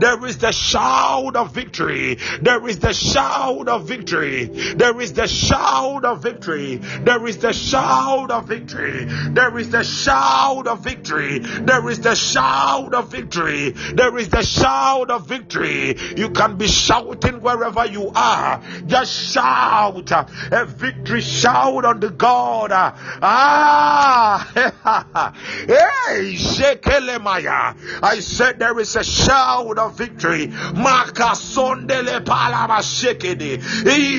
there 0.00 0.26
is 0.26 0.38
the 0.38 0.50
shout 0.50 1.36
of 1.36 1.54
victory. 1.54 2.18
There 2.40 2.66
is 2.66 2.80
the 2.80 2.92
shout 2.92 3.68
of 3.68 3.86
victory. 3.86 4.46
There 4.46 5.00
is 5.00 5.12
the 5.12 5.28
shout 5.28 6.04
of 6.04 6.20
victory. 6.20 6.78
There 6.78 7.24
is 7.28 7.38
the 7.38 7.52
shout 7.52 8.32
of 8.32 8.48
victory. 8.48 8.71
There 8.74 9.58
is 9.58 9.70
the 9.70 9.82
shout 9.82 10.66
of 10.66 10.80
victory. 10.80 11.38
There 11.38 11.88
is 11.90 12.00
the 12.00 12.14
shout 12.14 12.94
of 12.94 13.10
victory. 13.10 13.70
There 13.70 14.16
is 14.18 14.28
the 14.28 14.42
shout 14.42 15.10
of 15.10 15.28
victory. 15.28 15.96
You 16.16 16.30
can 16.30 16.56
be 16.56 16.68
shouting 16.68 17.40
wherever 17.40 17.86
you 17.86 18.10
are. 18.14 18.62
Just 18.86 19.32
shout 19.32 20.10
a 20.10 20.66
victory 20.66 21.20
shout 21.20 21.84
unto 21.84 22.10
God. 22.10 22.70
Ah, 22.72 24.50
hey, 25.66 26.34
Shekelemaya. 26.34 27.76
I 28.02 28.20
said 28.20 28.58
there 28.58 28.78
is 28.78 28.96
a 28.96 29.04
shout 29.04 29.78
of 29.78 29.96
victory. 29.96 30.48
Makasondele 30.48 32.24
palama 32.24 32.80
shekede. 32.80 33.58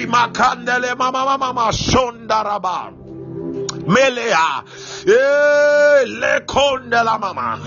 Makandele 0.07 0.97
mama 0.97 1.37
mama 1.37 1.71
shondaraba. 1.71 3.02
Melea. 3.85 4.63
Lekonde 6.05 7.03
la 7.03 7.17
mama. 7.17 7.59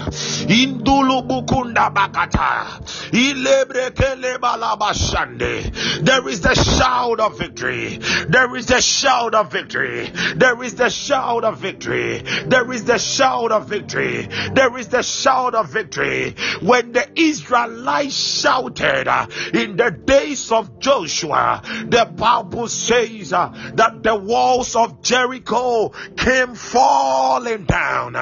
Indulu 0.49 1.27
bukunda 1.27 1.93
bakata. 1.93 2.83
Ilebrekele 3.13 4.39
balabashande 4.39 5.47
there 6.05 6.29
is 6.29 6.41
the 6.41 6.55
shout 6.55 7.21
of 7.21 7.39
victory. 7.39 7.99
There 8.29 8.55
is 8.57 8.67
the 8.67 8.81
shout 8.81 9.35
of 9.35 9.53
victory. 9.53 10.11
There 10.37 10.63
is 10.63 10.75
the 10.75 10.89
shout 10.89 11.45
of 11.45 11.59
victory. 11.59 12.23
There 12.47 12.71
is 12.73 12.85
the 12.85 12.99
shout 12.99 13.53
of 13.53 13.69
victory. 13.69 14.29
There 14.53 14.77
is 14.77 14.89
the 14.89 15.03
shout 15.03 15.55
of 15.55 15.69
victory. 15.71 16.35
When 16.61 16.93
the 16.93 17.07
Israelites 17.17 18.15
shouted 18.15 19.09
uh, 19.09 19.27
in 19.53 19.77
the 19.77 19.91
days 19.91 20.53
of 20.53 20.79
Joshua 20.79 21.63
the 21.87 22.05
Bible 22.05 22.69
says 22.69 23.33
uh, 23.33 23.73
that 23.75 24.03
the 24.03 24.17
walls 24.17 24.77
of 24.77 25.03
Jericho 25.03 25.93
came 26.17 26.55
falling 26.55 27.65
down. 27.65 28.17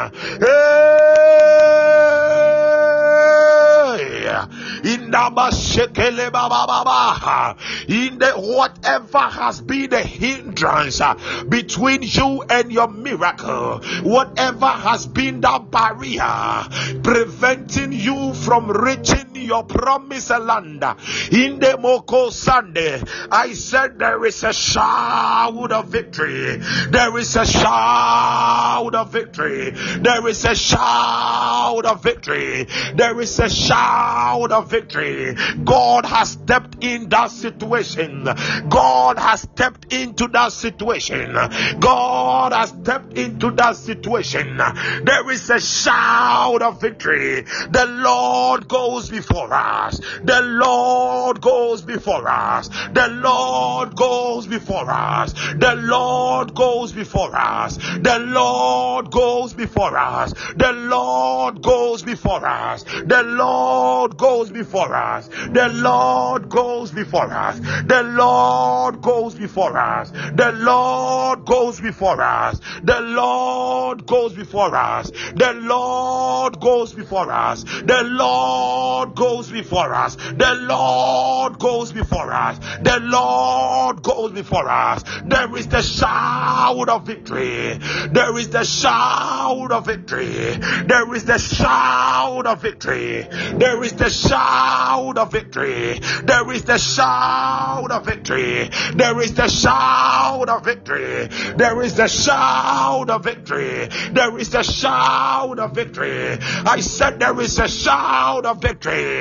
In 7.89 8.19
the 8.19 8.33
whatever 8.37 9.19
has 9.19 9.61
been 9.61 9.91
the 9.91 10.03
hindrance 10.03 11.01
between 11.49 12.03
you 12.03 12.45
and 12.49 12.73
your 12.73 12.89
miracle, 12.89 13.81
whatever 14.03 14.67
has 14.67 15.07
been 15.07 15.41
the 15.41 15.65
barrier 15.71 16.65
preventing 17.03 17.93
you 17.93 18.35
from 18.35 18.71
reaching 18.71 19.24
your 19.45 19.65
promised 19.65 20.31
land, 20.31 20.83
in 21.31 21.59
the 21.59 21.77
Moko 21.79 22.31
Sunday, 22.31 23.03
I 23.31 23.53
said 23.55 23.99
there 23.99 24.25
is 24.25 24.43
a 24.43 24.53
shout 24.53 25.73
of 25.73 25.87
victory. 25.89 26.57
There 26.91 27.19
is 27.19 27.37
a 27.37 27.47
shout 27.47 28.95
of 28.95 29.13
victory. 29.13 29.71
There 29.71 30.27
is 30.29 30.45
a 30.45 30.55
shout 30.55 31.85
of 31.85 32.03
victory. 32.03 32.67
There 32.95 33.21
is 33.21 33.39
a 33.39 33.49
shout 33.49 34.53
of 34.53 34.71
victory. 34.71 35.35
God 35.65 36.07
has 36.07 36.31
stepped 36.31 36.83
in 36.83 37.09
that 37.11 37.31
situation. 37.31 38.25
God 38.69 39.19
has 39.19 39.43
stepped 39.43 39.93
into 39.93 40.29
that 40.29 40.53
situation. 40.53 41.35
God 41.81 42.53
has 42.53 42.71
stepped 42.71 43.19
into 43.19 43.51
that 43.53 43.77
situation. 43.77 44.57
There 44.57 45.31
is 45.31 45.51
a 45.51 45.61
shout 45.61 46.63
of 46.63 46.81
victory. 46.81 47.43
The 47.43 47.87
Lord 47.87 48.69
goes 48.69 49.11
before 49.11 49.34
us. 49.43 50.01
The 50.23 50.41
Lord 50.43 51.41
goes 51.41 51.83
before 51.83 52.29
us. 52.29 52.69
The 52.69 53.09
Lord 53.09 53.97
goes 53.97 54.47
before 54.47 54.91
us. 54.91 55.33
The 55.33 55.75
Lord 55.77 56.55
goes 56.55 56.93
before 56.93 57.35
us. 57.37 57.77
The 57.77 58.19
Lord 58.21 59.11
goes 59.11 59.53
before 59.53 59.97
us. 59.97 60.33
The 60.57 60.73
Lord 60.73 61.63
goes 61.63 62.03
before 62.03 62.47
us. 62.47 62.85
The 63.07 63.23
Lord 63.23 63.23
goes 63.23 63.23
before 63.23 63.25
us. 63.25 63.25
The 63.25 63.25
Lord 63.25 64.19
goes 64.19 64.51
before 64.51 64.93
us. 64.93 65.29
The 65.29 65.69
Lord 65.73 66.51
goes 66.51 66.93
before 66.93 67.33
us. 67.33 67.61
The 67.95 68.03
Lord 68.03 69.03
goes 69.03 69.35
before 69.41 69.79
us. 69.79 70.11
The 70.43 70.53
Lord 70.53 71.47
goes 71.47 71.81
before 71.81 72.23
us. 72.23 72.61
The 72.83 73.01
Lord 73.01 74.07
goes 74.07 74.35
before 74.35 74.75
us. 74.77 75.11
The 75.35 75.53
Lord 75.55 76.61
goes 76.61 76.93
before 76.93 77.31
us. 77.31 77.65
The 77.65 78.03
Lord 78.05 79.15
goes 79.15 79.24
before 79.25 79.95
us. 79.95 80.17
The 80.17 80.55
Lord 80.69 81.59
goes 81.59 81.93
before 81.93 82.33
us. 82.33 82.59
The 82.83 82.99
Lord 83.01 84.03
goes 84.03 84.33
before 84.33 84.69
us. 84.69 85.03
There 85.25 85.57
is 85.57 85.69
the 85.69 85.83
shout 85.83 86.89
of 86.89 87.07
victory. 87.07 87.79
There 88.13 88.37
is 88.39 88.51
the 88.51 88.65
shout 88.65 89.73
of 89.73 89.87
victory. 89.87 90.59
There 90.87 91.15
is 91.15 91.25
the 91.25 91.39
shout 91.39 92.47
of 92.47 92.61
victory. 92.61 93.27
There 93.55 93.83
is 93.83 93.93
the 93.95 94.09
shout 94.09 95.19
of 95.19 95.33
victory. 95.33 96.01
There 96.25 96.53
is 96.53 96.65
the 96.65 96.79
shout 96.79 97.91
of 97.91 98.05
victory. 98.05 98.71
There 98.95 99.21
is 99.21 99.35
the 99.35 99.49
shout 99.49 100.49
of 100.49 100.65
victory. 100.65 101.29
There 101.57 101.81
is 101.83 101.95
the 101.95 102.09
shout 102.09 103.11
of 103.11 103.25
victory. 103.25 103.89
There 104.13 104.39
is 104.39 104.51
the 104.51 104.63
shout 104.63 105.59
of 105.59 105.75
victory. 105.75 106.39
I 106.41 106.81
said 106.81 107.19
there 107.21 107.41
is 107.41 107.59
a 107.59 107.69
shout 107.69 108.47
of 108.47 108.61
victory. 108.61 109.14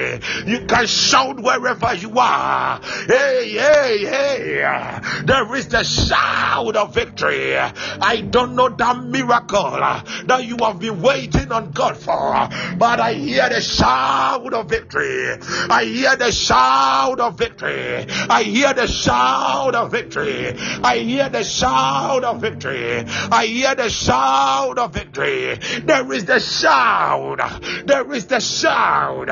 You 0.46 0.66
can 0.66 0.88
shout 0.88 1.40
wherever 1.40 1.94
you 1.94 2.18
are. 2.18 2.82
Hey, 3.08 3.52
hey, 3.52 4.06
hey. 4.06 5.00
There 5.26 5.56
is 5.56 5.68
the 5.68 5.84
shout 5.84 6.76
of 6.76 6.94
victory. 6.94 7.56
I 7.58 8.22
don't 8.30 8.56
know 8.56 8.70
that 8.70 9.04
miracle 9.04 9.72
that 9.72 10.46
you 10.46 10.58
have 10.62 10.80
been 10.80 11.02
waiting 11.02 11.52
on 11.52 11.72
God 11.72 11.98
for, 11.98 12.50
but 12.78 13.00
I 13.00 13.14
hear 13.14 13.50
the 13.50 13.62
shout 13.62 14.54
of 14.54 14.70
victory. 14.70 15.38
I 15.70 15.86
hear 15.86 16.16
the 16.16 16.32
shout 16.32 17.20
of 17.20 17.38
victory. 17.38 18.06
I 18.30 18.44
hear 18.44 18.74
the 18.74 18.88
shout 18.88 19.76
of 19.76 19.92
victory. 19.92 20.54
I 20.58 20.98
hear 20.98 21.30
the 21.30 21.44
shout 21.44 22.24
of 22.24 22.42
victory. 22.42 23.04
I 23.08 23.46
hear 23.46 23.76
the 23.76 23.90
shout 23.90 24.78
of 24.78 24.94
victory. 24.94 25.56
There 25.84 26.12
is 26.14 26.26
the 26.26 26.40
shout. 26.40 27.40
There 27.86 28.12
is 28.14 28.28
the 28.28 28.40
shout. 28.40 29.30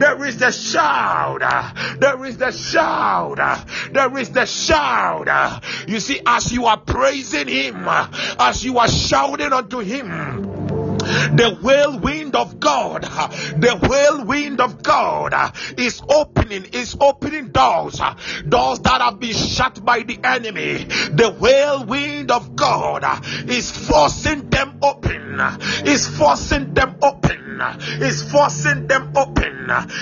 There 0.00 0.24
is 0.24 0.38
the 0.38 0.50
shout. 0.50 1.42
There 2.00 2.24
is 2.24 2.38
the 2.38 2.50
shout. 2.52 3.66
There 3.92 4.18
is 4.18 4.30
the 4.30 4.46
shout. 4.46 5.62
You 5.86 6.00
see, 6.00 6.20
as 6.24 6.50
you 6.50 6.64
are 6.64 6.78
praising 6.78 7.48
Him, 7.48 7.84
as 7.86 8.64
you 8.64 8.78
are 8.78 8.88
shouting 8.88 9.52
unto 9.52 9.80
Him, 9.80 10.40
the 11.36 11.58
whirlwind 11.62 12.34
of 12.36 12.60
God, 12.60 13.02
the 13.02 13.78
whirlwind 13.88 14.60
of 14.60 14.82
God 14.82 15.34
is 15.78 16.00
opening, 16.08 16.66
is 16.72 16.96
opening 17.00 17.48
doors, 17.48 18.00
doors 18.48 18.80
that 18.80 19.00
have 19.00 19.20
been 19.20 19.34
shut 19.34 19.84
by 19.84 20.00
the 20.00 20.18
enemy. 20.24 20.84
The 20.84 21.36
whirlwind 21.38 22.30
of 22.30 22.56
God 22.56 23.04
is 23.50 23.70
forcing 23.70 24.48
them 24.50 24.78
open, 24.82 25.40
is 25.84 26.06
forcing 26.06 26.74
them 26.74 26.96
open, 27.02 27.60
is 28.00 28.30
forcing 28.30 28.86
them 28.86 29.12
open, 29.16 29.59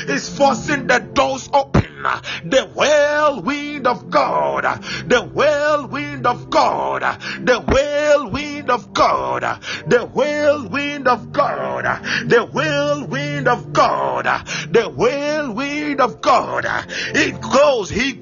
is 0.09 0.29
forcing 0.37 0.87
the 0.87 0.99
doors 0.99 1.49
open. 1.53 1.85
The 2.45 2.71
whirlwind 2.75 3.87
of 3.87 4.09
God, 4.11 4.63
the 5.09 5.23
whirlwind 5.23 6.27
of 6.27 6.49
God, 6.49 7.03
the 7.45 7.61
whirlwind 7.61 8.71
of 8.71 8.93
God, 8.93 9.43
the 9.87 10.07
whirlwind 10.07 11.09
of 11.09 11.33
God, 11.33 11.83
the 12.29 12.45
whirlwind 12.53 13.49
of 13.49 13.73
God, 13.73 14.25
the 14.71 14.89
whirlwind 14.89 16.01
of 16.01 16.21
God, 16.21 16.65
it 17.15 17.41
goes, 17.41 17.91
He 17.91 18.13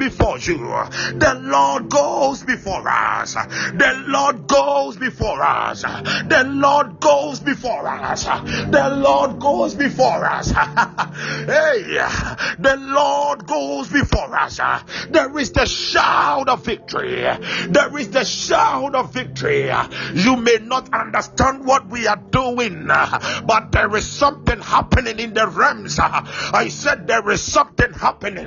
before 0.00 0.38
you. 0.38 0.56
The 0.56 1.40
Lord 1.44 1.90
goes 1.90 2.42
before 2.42 2.88
us. 2.88 3.34
The 3.34 4.04
Lord 4.08 4.48
goes 4.48 4.96
before 4.96 5.42
us. 5.42 5.82
The 5.82 6.44
Lord 6.48 6.98
goes 6.98 7.38
before 7.38 7.86
us. 7.86 8.24
The 8.24 8.96
Lord 8.96 9.38
goes 9.38 9.74
before 9.74 10.24
us. 10.24 10.50
hey, 10.50 12.00
the 12.58 12.76
Lord 12.80 13.46
goes 13.46 13.88
before 13.88 14.34
us. 14.34 14.58
There 15.10 15.38
is 15.38 15.52
the 15.52 15.66
shout 15.66 16.48
of 16.48 16.64
victory. 16.64 17.20
There 17.68 17.98
is 17.98 18.10
the 18.10 18.24
shout 18.24 18.94
of 18.94 19.12
victory. 19.12 19.70
You 20.14 20.36
may 20.36 20.58
not 20.62 20.92
understand 20.94 21.66
what 21.66 21.88
we 21.88 22.06
are 22.06 22.16
doing, 22.16 22.86
but 22.86 23.70
there 23.70 23.94
is 23.96 24.06
something 24.06 24.60
happening 24.60 25.18
in 25.18 25.34
the 25.34 25.46
realms. 25.46 25.98
I 26.00 26.68
said 26.68 27.06
there 27.06 27.28
is 27.30 27.42
something 27.42 27.92
happening 27.92 28.46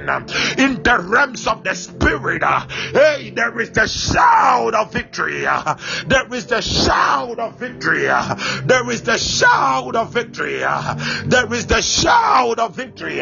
in 0.57 0.81
the 0.81 1.05
realms 1.07 1.42
of 1.47 1.63
the 1.63 1.73
spirit. 1.73 2.43
Uh, 2.43 2.67
hey, 2.93 3.29
there 3.31 3.59
is 3.59 3.71
the 3.71 3.87
shout 3.87 4.73
of 4.73 4.91
victory. 4.93 5.45
Uh, 5.45 5.75
there 6.07 6.33
is 6.33 6.47
the 6.47 6.61
shout 6.61 7.39
of 7.39 7.59
victory. 7.59 8.07
Uh, 8.07 8.35
there 8.65 8.89
is 8.89 9.01
the 9.03 9.17
shout 9.17 9.95
of 9.95 10.13
victory. 10.13 10.59
There 10.59 11.53
is 11.53 11.67
the 11.67 11.81
shout 11.81 12.59
of 12.59 12.75
victory. 12.75 13.21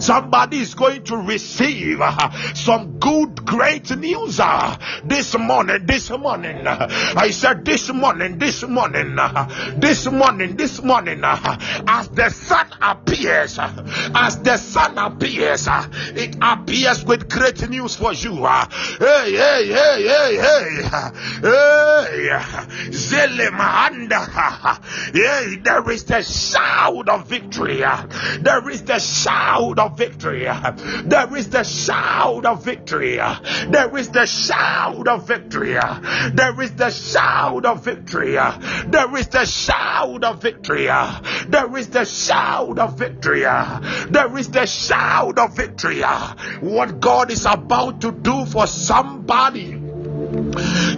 Somebody 0.00 0.58
is 0.58 0.74
going 0.74 1.04
to 1.04 1.16
receive 1.16 2.00
some 2.54 2.98
good, 2.98 3.44
great 3.44 3.96
news 3.96 4.40
this 5.04 5.36
morning. 5.38 5.86
This 5.86 6.10
morning, 6.10 6.66
I 6.66 7.30
said 7.30 7.64
this 7.64 7.92
morning, 7.92 8.38
this 8.38 8.62
morning, 8.62 9.16
this 9.76 10.06
morning, 10.10 10.56
this 10.56 10.82
morning, 10.82 11.20
as 11.24 12.08
the 12.08 12.30
sun 12.30 12.66
appears, 12.80 13.58
as 13.58 14.42
the 14.42 14.56
sun 14.56 14.98
appears, 14.98 15.68
it 15.68 16.36
appears 16.40 17.04
with 17.04 17.28
great 17.28 17.53
news 17.62 17.96
for 17.96 18.12
you. 18.12 18.44
Ah. 18.44 18.68
Hey, 18.98 19.32
hey, 19.32 19.66
hey, 19.68 20.06
hey, 20.06 20.36
hey, 20.36 20.82
hey, 21.42 22.28
Zelemanda. 22.90 24.24
Hey, 25.12 25.56
there 25.62 25.90
is 25.90 26.04
the 26.04 26.22
shout 26.22 27.08
of 27.08 27.28
victory. 27.28 27.82
Ah. 27.84 28.06
There 28.40 28.68
is 28.68 28.82
the 28.84 28.98
shout 28.98 29.78
of 29.78 29.96
victory. 29.96 30.46
Ah. 30.48 30.74
There 31.04 31.36
is 31.36 31.48
the 31.48 31.64
shout 31.64 32.44
of 32.44 32.64
victory. 32.64 33.16
There 33.16 33.96
is 33.96 34.10
the 34.10 34.26
shout 34.26 35.08
of 35.08 35.26
victory. 35.26 35.74
There 35.74 36.60
is 36.60 36.72
the 36.72 36.90
shout 36.90 37.64
of 37.64 37.84
victory. 37.84 38.34
There 38.34 39.16
is 39.16 39.28
the 39.28 39.44
shout 39.44 40.24
of 40.24 40.42
victory. 40.42 40.84
There 40.84 41.76
is 41.76 41.88
the 41.88 42.04
shout 42.04 42.78
of 42.78 42.98
victory. 42.98 43.40
There 43.40 44.36
is 44.38 44.50
the 44.50 44.66
shout 44.66 45.38
of 45.38 45.56
victory. 45.56 46.02
What 46.60 47.00
God 47.00 47.30
is 47.34 47.46
about 47.46 48.00
to 48.00 48.12
do 48.12 48.46
for 48.46 48.66
somebody 48.66 49.83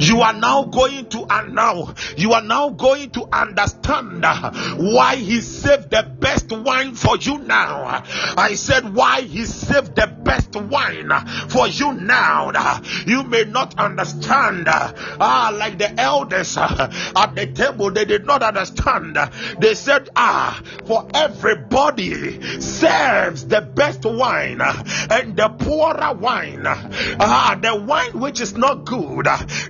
you 0.00 0.20
are 0.20 0.32
now 0.32 0.64
going 0.64 1.06
to 1.06 1.26
and 1.28 1.54
now 1.54 1.94
you 2.16 2.32
are 2.32 2.42
now 2.42 2.70
going 2.70 3.10
to 3.10 3.26
understand 3.32 4.22
why 4.22 5.16
he 5.16 5.40
saved 5.40 5.90
the 5.90 6.02
best 6.18 6.52
wine 6.52 6.94
for 6.94 7.16
you 7.16 7.38
now. 7.38 8.02
I 8.36 8.54
said 8.54 8.94
why 8.94 9.22
he 9.22 9.44
saved 9.44 9.96
the 9.96 10.06
best 10.06 10.54
wine 10.54 11.10
for 11.48 11.66
you 11.68 11.94
now. 11.94 12.80
You 13.06 13.22
may 13.22 13.44
not 13.44 13.78
understand 13.78 14.64
ah 14.68 15.54
like 15.56 15.78
the 15.78 15.98
elders 15.98 16.56
at 16.56 17.34
the 17.34 17.46
table 17.54 17.90
they 17.90 18.04
did 18.04 18.26
not 18.26 18.42
understand. 18.42 19.18
They 19.58 19.74
said 19.74 20.10
ah 20.14 20.62
for 20.86 21.08
everybody 21.14 22.60
serves 22.60 23.46
the 23.46 23.60
best 23.60 24.04
wine 24.04 24.60
and 24.60 25.36
the 25.36 25.48
poorer 25.48 26.14
wine 26.14 26.64
ah 26.66 27.58
the 27.60 27.74
wine 27.76 28.20
which 28.20 28.40
is 28.40 28.56
not 28.56 28.84
good 28.84 29.05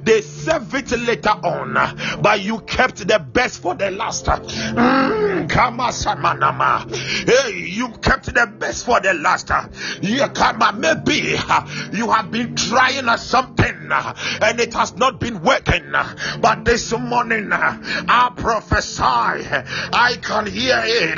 they 0.02 0.20
serve 0.22 0.74
it 0.74 0.90
later 0.92 1.30
on, 1.30 1.74
but 2.22 2.40
you 2.40 2.60
kept 2.60 3.06
the 3.06 3.18
best 3.18 3.60
for 3.62 3.74
the 3.74 3.90
last. 3.90 4.26
Mm, 4.26 5.48
hey, 7.26 7.58
you 7.58 7.88
kept 7.88 8.26
the 8.26 8.46
best 8.58 8.84
for 8.84 9.00
the 9.00 9.14
last. 9.14 9.50
Yeah, 10.00 10.72
maybe 10.76 11.36
you 11.96 12.10
have 12.10 12.30
been 12.30 12.56
trying 12.56 13.16
something 13.18 13.90
and 13.90 14.60
it 14.60 14.74
has 14.74 14.96
not 14.96 15.20
been 15.20 15.42
working, 15.42 15.92
but 16.40 16.64
this 16.64 16.92
morning 16.92 17.50
I 17.52 18.32
prophesy, 18.36 19.02
I 19.02 20.18
can 20.20 20.46
hear 20.46 20.82
it. 20.84 21.16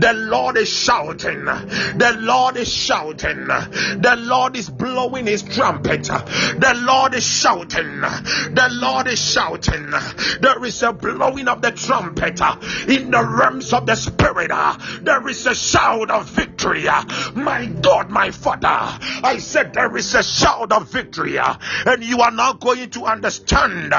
The 0.00 0.12
Lord 0.14 0.56
is 0.56 0.68
shouting, 0.68 1.44
the 1.44 2.16
Lord 2.18 2.56
is 2.56 2.72
shouting, 2.72 3.46
the 3.46 4.16
Lord 4.18 4.56
is 4.56 4.68
blowing 4.70 5.26
his 5.26 5.42
trumpet, 5.42 6.04
the 6.04 6.74
Lord 6.82 7.14
is 7.14 7.24
shouting. 7.44 8.00
The 8.00 8.68
Lord 8.72 9.06
is 9.06 9.20
shouting. 9.20 9.90
There 10.40 10.64
is 10.64 10.82
a 10.82 10.94
blowing 10.94 11.46
of 11.46 11.60
the 11.60 11.72
trumpet 11.72 12.40
uh, 12.40 12.56
in 12.88 13.10
the 13.10 13.22
realms 13.22 13.74
of 13.74 13.84
the 13.84 13.96
spirit. 13.96 14.50
Uh, 14.50 14.78
there 15.02 15.28
is 15.28 15.46
a 15.46 15.54
shout 15.54 16.10
of 16.10 16.26
victory. 16.30 16.88
Uh. 16.88 17.04
My 17.34 17.66
God, 17.66 18.08
my 18.08 18.30
Father, 18.30 18.66
I 18.68 19.36
said 19.40 19.74
there 19.74 19.94
is 19.94 20.14
a 20.14 20.22
shout 20.22 20.72
of 20.72 20.90
victory, 20.90 21.36
and 21.38 22.02
you 22.02 22.22
are 22.22 22.30
now 22.30 22.54
going 22.54 22.88
to 22.90 23.04
understand 23.04 23.92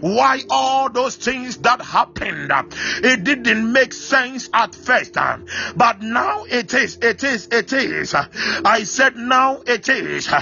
why 0.00 0.40
all 0.50 0.90
those 0.90 1.14
things 1.14 1.58
that 1.58 1.80
happened 1.80 2.50
it 2.50 3.22
didn't 3.22 3.72
make 3.72 3.92
sense 3.92 4.50
at 4.52 4.74
first, 4.74 5.14
but 5.14 6.02
now 6.02 6.44
it 6.44 6.74
is. 6.74 6.98
It 7.00 7.22
is. 7.22 7.46
It 7.52 7.72
is. 7.72 8.14
I 8.14 8.82
said 8.82 9.14
now 9.16 9.60
it 9.64 9.88
is. 9.88 10.28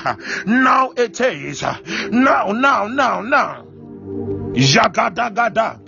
Now 0.47 0.93
it 0.97 1.21
is. 1.21 1.63
Now, 1.63 2.46
now, 2.53 2.87
no, 2.87 3.21
now. 3.21 3.76
Jagadagada. 4.57 5.81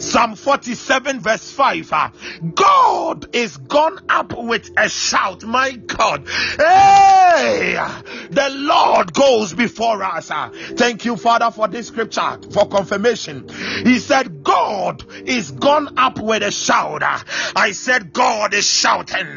Psalm 0.00 0.34
47, 0.34 1.20
verse 1.20 1.50
5. 1.50 1.92
Uh, 1.92 2.08
God 2.54 3.26
is 3.32 3.56
gone 3.56 3.98
up 4.08 4.36
with 4.36 4.70
a 4.76 4.88
shout. 4.88 5.44
My 5.44 5.72
God. 5.72 6.26
Hey, 6.56 7.78
the 8.30 8.48
Lord 8.50 9.12
goes 9.12 9.52
before 9.52 10.02
us. 10.02 10.30
Uh, 10.30 10.50
thank 10.76 11.04
you, 11.04 11.16
Father, 11.16 11.50
for 11.50 11.68
this 11.68 11.88
scripture 11.88 12.38
for 12.50 12.66
confirmation. 12.66 13.46
He 13.84 13.98
said, 13.98 14.42
God 14.42 15.04
is 15.26 15.50
gone 15.50 15.90
up 15.96 16.18
with 16.18 16.42
a 16.42 16.50
shout. 16.50 17.02
Uh, 17.02 17.18
I 17.56 17.72
said, 17.72 18.12
God 18.12 18.54
is 18.54 18.66
shouting. 18.66 19.36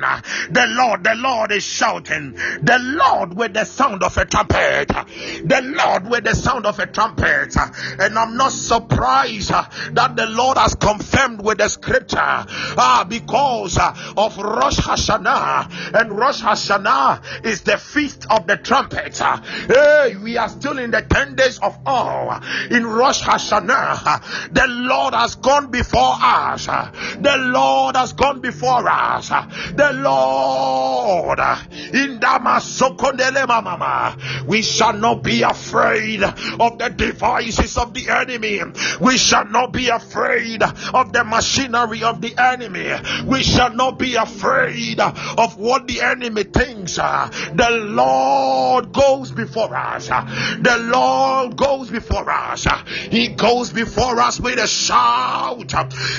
The 0.49 0.65
Lord, 0.69 1.03
the 1.03 1.15
Lord 1.15 1.51
is 1.51 1.63
shouting. 1.63 2.33
The 2.33 2.79
Lord 2.81 3.35
with 3.35 3.53
the 3.53 3.65
sound 3.65 4.03
of 4.03 4.17
a 4.17 4.25
trumpet. 4.25 4.87
The 4.87 5.61
Lord 5.63 6.09
with 6.09 6.23
the 6.23 6.35
sound 6.35 6.65
of 6.65 6.79
a 6.79 6.87
trumpet. 6.87 7.55
And 7.99 8.17
I'm 8.17 8.37
not 8.37 8.51
so 8.51 8.76
surprised 8.77 9.51
uh, 9.51 9.65
that 9.91 10.15
the 10.15 10.25
Lord 10.27 10.57
has 10.57 10.75
confirmed 10.75 11.43
with 11.43 11.57
the 11.57 11.67
scripture 11.67 12.17
uh, 12.19 13.03
because 13.05 13.77
uh, 13.77 13.95
of 14.17 14.37
Rosh 14.37 14.79
Hashanah, 14.79 15.99
and 15.99 16.11
Rosh 16.11 16.41
Hashanah 16.41 17.45
is 17.45 17.61
the 17.61 17.77
feast 17.77 18.27
of 18.29 18.45
the 18.47 18.57
trumpet. 18.57 19.17
Hey, 19.17 20.15
we 20.21 20.37
are 20.37 20.49
still 20.49 20.77
in 20.77 20.91
the 20.91 21.01
10 21.01 21.35
days 21.35 21.59
of 21.59 21.77
awe 21.85 22.39
in 22.69 22.85
Rosh 22.85 23.21
Hashanah. 23.21 24.53
The 24.53 24.67
Lord 24.67 25.13
has 25.13 25.35
gone 25.35 25.71
before 25.71 26.15
us, 26.21 26.65
the 26.65 27.35
Lord 27.37 27.95
has 27.95 28.13
gone 28.13 28.41
before 28.41 28.87
us, 28.87 29.29
the 29.29 29.91
Lord 29.93 31.39
in 31.39 32.19
Damasokondele 32.19 33.47
Mama. 33.47 34.17
We 34.47 34.61
shall 34.61 34.93
not 34.93 35.23
be 35.23 35.41
afraid 35.41 36.23
of 36.23 36.77
the 36.77 36.93
devices 36.95 37.77
of 37.77 37.93
the 37.93 38.09
enemy. 38.09 38.56
We 39.01 39.17
shall 39.17 39.45
not 39.45 39.71
be 39.73 39.89
afraid 39.89 40.63
of 40.63 41.13
the 41.13 41.23
machinery 41.23 42.03
of 42.03 42.21
the 42.21 42.35
enemy. 42.37 42.91
We 43.25 43.43
shall 43.43 43.73
not 43.73 43.99
be 43.99 44.15
afraid 44.15 44.99
of 44.99 45.57
what 45.57 45.87
the 45.87 46.01
enemy 46.01 46.43
thinks. 46.43 46.95
The 46.95 47.69
Lord 47.83 48.93
goes 48.93 49.31
before 49.31 49.75
us. 49.75 50.07
The 50.07 50.77
Lord 50.91 51.55
goes 51.57 51.89
before 51.89 52.29
us. 52.29 52.67
He 53.09 53.29
goes 53.29 53.71
before 53.71 54.19
us 54.19 54.39
with 54.39 54.59
a 54.59 54.67
shout. 54.67 55.73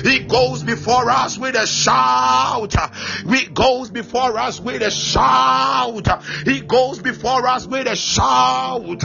He 0.05 0.21
goes 0.21 0.63
before 0.63 1.11
us 1.11 1.39
with 1.39 1.55
a 1.55 1.67
shout. 1.67 2.75
He 3.29 3.47
goes 3.47 3.91
before 3.91 4.39
us 4.39 4.61
with 4.61 4.83
a 4.83 4.91
shout. 4.91 6.23
He 6.45 6.61
goes 6.61 6.99
before 7.01 7.47
us 7.47 7.67
with 7.67 7.87
a 7.87 7.97
shout. 7.97 9.01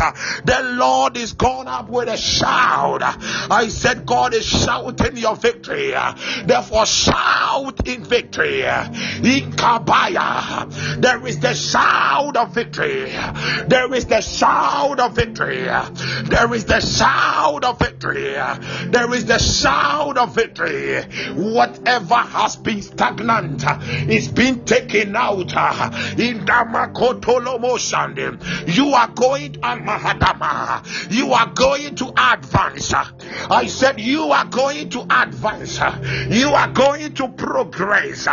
The 0.45 0.75
Lord 0.75 1.17
is 1.17 1.33
gone 1.33 1.67
up 1.67 1.89
with 1.89 2.09
a 2.09 2.17
shout. 2.17 3.01
I 3.23 3.67
said, 3.69 4.05
God 4.05 4.33
is 4.33 4.45
shouting 4.45 5.17
your 5.17 5.35
victory. 5.35 5.93
Therefore, 6.45 6.85
shout 6.85 7.87
in 7.87 8.03
victory. 8.03 8.61
In 8.61 9.51
Kabaya, 9.53 11.01
there 11.01 11.25
is 11.27 11.39
the 11.39 11.53
shout 11.53 12.37
of 12.37 12.53
victory. 12.53 13.11
There 13.67 13.93
is 13.93 14.05
the 14.05 14.21
shout 14.21 14.99
of 14.99 15.15
victory. 15.15 15.63
There 15.63 16.53
is 16.53 16.65
the 16.65 16.79
shout 16.79 17.63
of 17.63 17.79
victory. 17.79 18.33
There 18.33 19.13
is 19.13 19.25
the 19.25 19.39
shout 19.39 20.17
of 20.17 20.35
victory. 20.35 21.01
Whatever 21.33 22.15
has 22.15 22.55
been 22.55 22.81
stagnant 22.81 23.63
is 24.09 24.27
being 24.27 24.65
taken 24.65 25.15
out. 25.15 25.53
In 26.19 26.45
Damakotolomoshande, 26.45 28.75
you 28.75 28.93
are 28.93 29.07
going 29.09 29.53
to 29.53 29.59
Mahadama. 29.59 31.11
You 31.11 31.33
are 31.33 31.47
going 31.47 31.95
to 31.95 32.13
advance. 32.15 32.93
I 33.49 33.67
said 33.67 33.99
you 33.99 34.31
are 34.31 34.45
going 34.45 34.89
to 34.91 35.01
advance. 35.09 35.79
You 36.29 36.49
are 36.49 36.71
going 36.71 37.13
to 37.15 37.27
progress. 37.29 38.27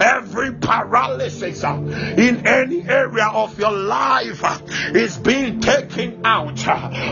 Every 0.00 0.52
paralysis 0.54 1.64
in 1.64 2.46
any 2.46 2.82
area 2.88 3.28
of 3.28 3.58
your 3.58 3.72
life 3.72 4.44
is 4.94 5.18
being 5.18 5.60
taken 5.60 6.24
out. 6.24 6.66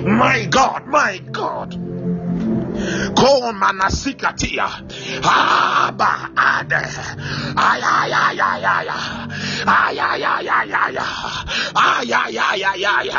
My 0.04 0.46
God, 0.46 0.86
my 0.86 1.18
God. 1.18 1.72
Ko 3.18 3.52
manasikatia. 3.52 4.68
Aba 5.24 6.30
ade. 6.36 6.84
Ay 7.56 7.80
ay 7.82 8.38
ay. 8.38 9.27
Ay 9.66 9.98
ay 9.98 10.22
ay 10.22 10.48
ay 10.48 10.72
ay. 10.72 10.96
Ay 11.74 12.12
ay 12.12 12.38
ay 12.38 12.62
ay 12.64 12.84
ay. 12.84 13.10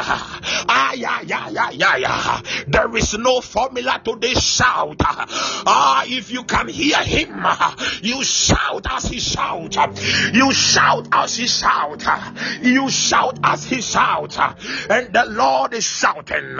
Ay 0.68 1.06
ay 1.06 1.34
ay 1.34 1.84
ay 1.84 2.06
ay. 2.06 2.42
There 2.68 2.96
is 2.98 3.14
no 3.18 3.42
formula 3.42 4.02
to 4.06 4.16
this 4.16 4.44
shout. 4.44 4.96
Ah, 5.00 6.04
if 6.06 6.32
you 6.32 6.44
can 6.44 6.68
hear 6.68 6.98
him, 7.04 7.46
you 8.02 8.24
shout 8.24 8.86
as 8.90 9.06
he 9.06 9.20
shout. 9.20 9.76
You 10.34 10.52
shout 10.52 11.08
as 11.12 11.36
he 11.36 11.48
shout. 11.48 12.04
You 12.62 12.90
shout 12.90 13.40
as 13.44 13.66
he 13.66 13.82
shout. 13.82 14.38
And 14.90 15.14
the 15.14 15.26
Lord 15.28 15.74
is 15.74 15.86
shouting. 15.86 16.58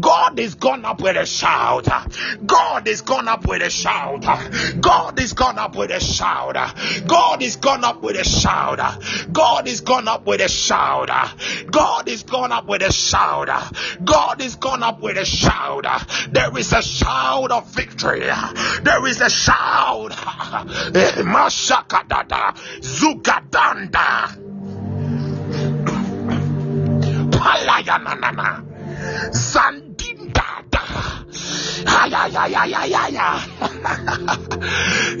God 0.00 0.38
is 0.38 0.54
gone 0.54 0.84
up 0.84 1.00
with 1.00 1.16
a 1.16 1.26
shout. 1.26 1.88
God 2.44 2.88
is 2.88 3.02
gone 3.02 3.28
up 3.28 3.46
with 3.46 3.62
a 3.62 3.70
shout. 3.70 4.22
God 4.80 5.20
is 5.20 5.32
gone 5.32 5.58
up 5.58 5.76
with 5.76 5.90
a 5.90 6.00
shout. 6.00 6.56
God 7.06 7.42
is 7.42 7.56
gone 7.56 7.84
up 7.84 8.02
with 8.02 8.16
a 8.16 8.24
shout. 8.24 8.80
God 9.32 9.68
is 9.68 9.80
gone 9.80 10.08
up 10.08 10.26
with 10.26 10.40
a 10.40 10.48
shout. 10.48 11.10
God 11.70 12.08
is 12.08 12.22
gone 12.22 12.52
up 12.52 12.66
with 12.68 12.82
a 12.82 12.92
shout. 12.92 13.48
God 14.04 14.40
is 14.40 14.56
gone 14.56 14.82
up 14.82 15.00
with 15.00 15.16
a 15.16 15.24
shout. 15.24 15.86
There 16.30 16.56
is 16.56 16.72
a 16.72 16.82
shout 16.82 17.50
of 17.50 17.66
victory. 17.74 18.20
There 18.20 19.06
is 19.06 19.20
a 19.20 19.30
shout. 19.30 20.12
Eh, 20.12 21.22
mashakadada 21.22 22.54
Zugadanda 22.80 24.36
Palayanana 27.30 28.64
Zandindada 29.32 30.60
Ay, 31.86 32.12
ay, 32.14 32.36
ay, 32.36 32.54
ay, 32.54 32.74
ay, 32.74 32.94
ay, 32.94 33.16
ay. 33.16 33.40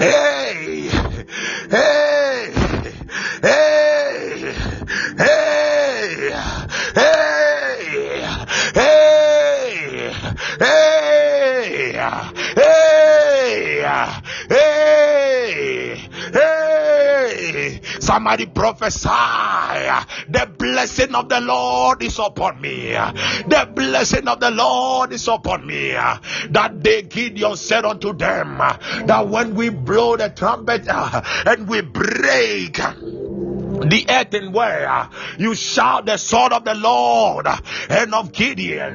hey, 0.00 0.88
hey, 1.70 2.19
hey, 3.42 4.54
hey, 5.18 6.30
hey, 6.94 8.10
hey, 8.74 10.12
hey, 10.60 11.92
hey, 12.56 13.82
hey, 14.48 16.08
hey. 16.32 17.99
Somebody 18.10 18.46
prophesy. 18.46 19.08
The 20.28 20.50
blessing 20.58 21.14
of 21.14 21.28
the 21.28 21.40
Lord 21.40 22.02
is 22.02 22.18
upon 22.18 22.60
me. 22.60 22.90
The 22.90 23.70
blessing 23.72 24.26
of 24.26 24.40
the 24.40 24.50
Lord 24.50 25.12
is 25.12 25.28
upon 25.28 25.64
me. 25.64 25.92
That 25.92 26.80
day 26.82 27.02
Gideon 27.02 27.54
said 27.54 27.84
unto 27.84 28.12
them 28.12 28.58
that 28.58 29.28
when 29.28 29.54
we 29.54 29.68
blow 29.68 30.16
the 30.16 30.28
trumpet 30.28 30.88
uh, 30.88 31.22
and 31.46 31.68
we 31.68 31.82
break 31.82 32.80
the 33.80 34.06
earth 34.08 34.34
and 34.34 34.52
where 34.52 35.08
You 35.38 35.54
shout 35.54 36.06
the 36.06 36.16
sword 36.16 36.52
of 36.52 36.64
the 36.64 36.74
Lord 36.74 37.46
and 37.88 38.14
of 38.14 38.32
Gideon. 38.32 38.94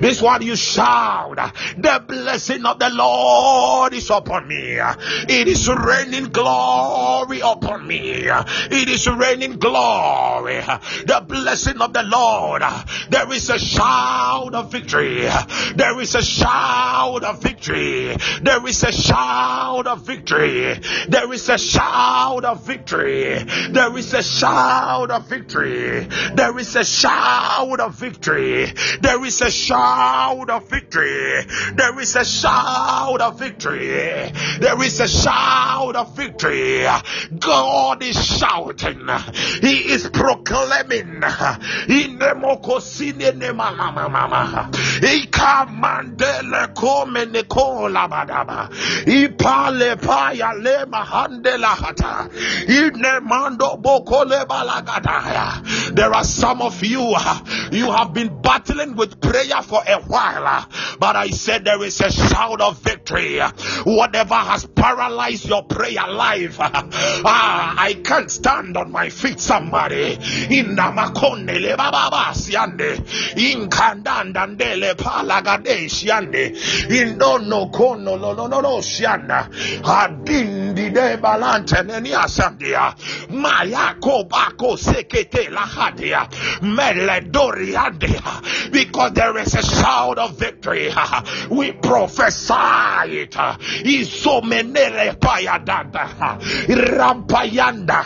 This 0.00 0.20
one 0.20 0.42
you 0.42 0.56
shout. 0.56 1.36
The 1.76 2.02
blessing 2.06 2.64
of 2.66 2.78
the 2.78 2.90
Lord 2.90 3.94
is 3.94 4.10
upon 4.10 4.48
me. 4.48 4.78
It 4.78 5.48
is 5.48 5.68
raining 5.68 6.30
glory 6.30 7.40
upon 7.40 7.86
me. 7.86 8.24
It 8.26 8.88
is 8.88 9.06
raining 9.06 9.58
glory. 9.58 10.60
The 10.60 11.24
blessing 11.26 11.80
of 11.80 11.92
the 11.92 12.02
Lord. 12.02 12.62
There 13.10 13.32
is 13.32 13.50
a 13.50 13.58
shout 13.58 14.54
of 14.54 14.72
victory. 14.72 15.28
There 15.74 16.00
is 16.00 16.14
a 16.14 16.22
shout 16.22 17.24
of 17.24 17.42
victory. 17.42 18.16
There 18.42 18.66
is 18.66 18.82
a 18.82 18.92
shout 18.92 19.86
of 19.86 20.06
victory. 20.06 20.78
There 21.08 21.32
is 21.32 21.48
a 21.48 21.58
shout 21.58 22.44
of 22.44 22.66
victory. 22.66 23.44
There 23.70 23.96
is 23.96 24.14
a 24.14 24.22
shout 24.24 25.10
of 25.10 25.28
victory. 25.28 26.08
There 26.34 26.58
is 26.58 26.74
a 26.76 26.84
shout 26.84 27.80
of 27.80 27.94
victory. 27.94 28.72
There 29.00 29.24
is 29.24 29.40
a 29.40 29.50
shout 29.50 30.50
of 30.50 30.68
victory. 30.68 31.46
There 31.74 32.00
is 32.00 32.16
a 32.16 32.24
shout 32.24 33.20
of 33.20 33.38
victory. 33.38 34.32
There 34.60 34.82
is 34.82 35.00
a 35.00 35.08
shout 35.08 35.96
of 35.96 36.16
victory. 36.16 36.86
God 37.38 38.02
is 38.02 38.16
shouting. 38.24 39.08
He 39.60 39.92
is 39.92 40.08
proclaiming. 40.08 41.20
Ikamandele 45.04 46.74
kome 46.74 47.24
ne 47.30 47.42
kola 47.44 48.08
badaba. 48.08 48.68
Ipale 49.04 49.96
paya 49.96 50.52
le 50.62 50.86
mahandela 50.86 51.74
hata. 51.74 52.28
Ine 52.68 53.20
mando 53.20 53.76
boko 53.76 54.13
there 55.94 56.14
are 56.14 56.24
some 56.24 56.62
of 56.62 56.82
you, 56.84 57.14
uh, 57.16 57.68
you 57.72 57.90
have 57.90 58.12
been 58.12 58.40
battling 58.40 58.96
with 58.96 59.20
prayer 59.20 59.62
for 59.62 59.82
a 59.86 60.00
while, 60.02 60.46
uh, 60.46 60.64
but 60.98 61.16
I 61.16 61.30
said 61.30 61.64
there 61.64 61.82
is 61.82 62.00
a 62.00 62.10
shout 62.10 62.60
of 62.60 62.78
victory. 62.82 63.40
Whatever 63.84 64.34
has 64.34 64.66
paralyzed 64.66 65.48
your 65.48 65.64
prayer 65.64 66.06
life, 66.08 66.60
uh, 66.60 66.70
ah, 66.72 67.74
I 67.78 67.94
can't 67.94 68.30
stand 68.30 68.76
on 68.76 68.92
my 68.92 69.08
feet. 69.08 69.40
Somebody 69.40 70.12
in 70.14 70.76
Namakonde 70.76 71.60
le 71.60 71.76
baba 71.76 72.32
siande 72.34 72.98
in 73.36 73.68
kandandandele 73.68 74.94
palagade 74.96 75.88
siande 75.88 76.52
in 76.90 77.18
no 77.18 77.36
no 77.38 77.68
kono 77.68 78.16
no 78.20 78.34
no 78.34 78.46
no 78.46 78.60
no 78.60 78.80
sianda 78.80 79.48
adindi 79.82 80.73
de 80.94 81.16
balante 81.18 81.82
neni 81.84 82.14
asandia 82.14 82.94
mayako 83.30 84.14
Kobako 84.14 84.76
sekete 84.76 85.50
lahadia 85.50 86.28
meledoriandea 86.60 88.70
because 88.70 89.12
there 89.12 89.36
is 89.38 89.54
a 89.54 89.62
shout 89.62 90.18
of 90.18 90.38
victory. 90.38 90.92
We 91.50 91.72
prophesy 91.72 93.24
it. 93.24 93.32
Isomenele 93.32 95.18
payadanda 95.18 96.38
rampayanda. 96.68 98.04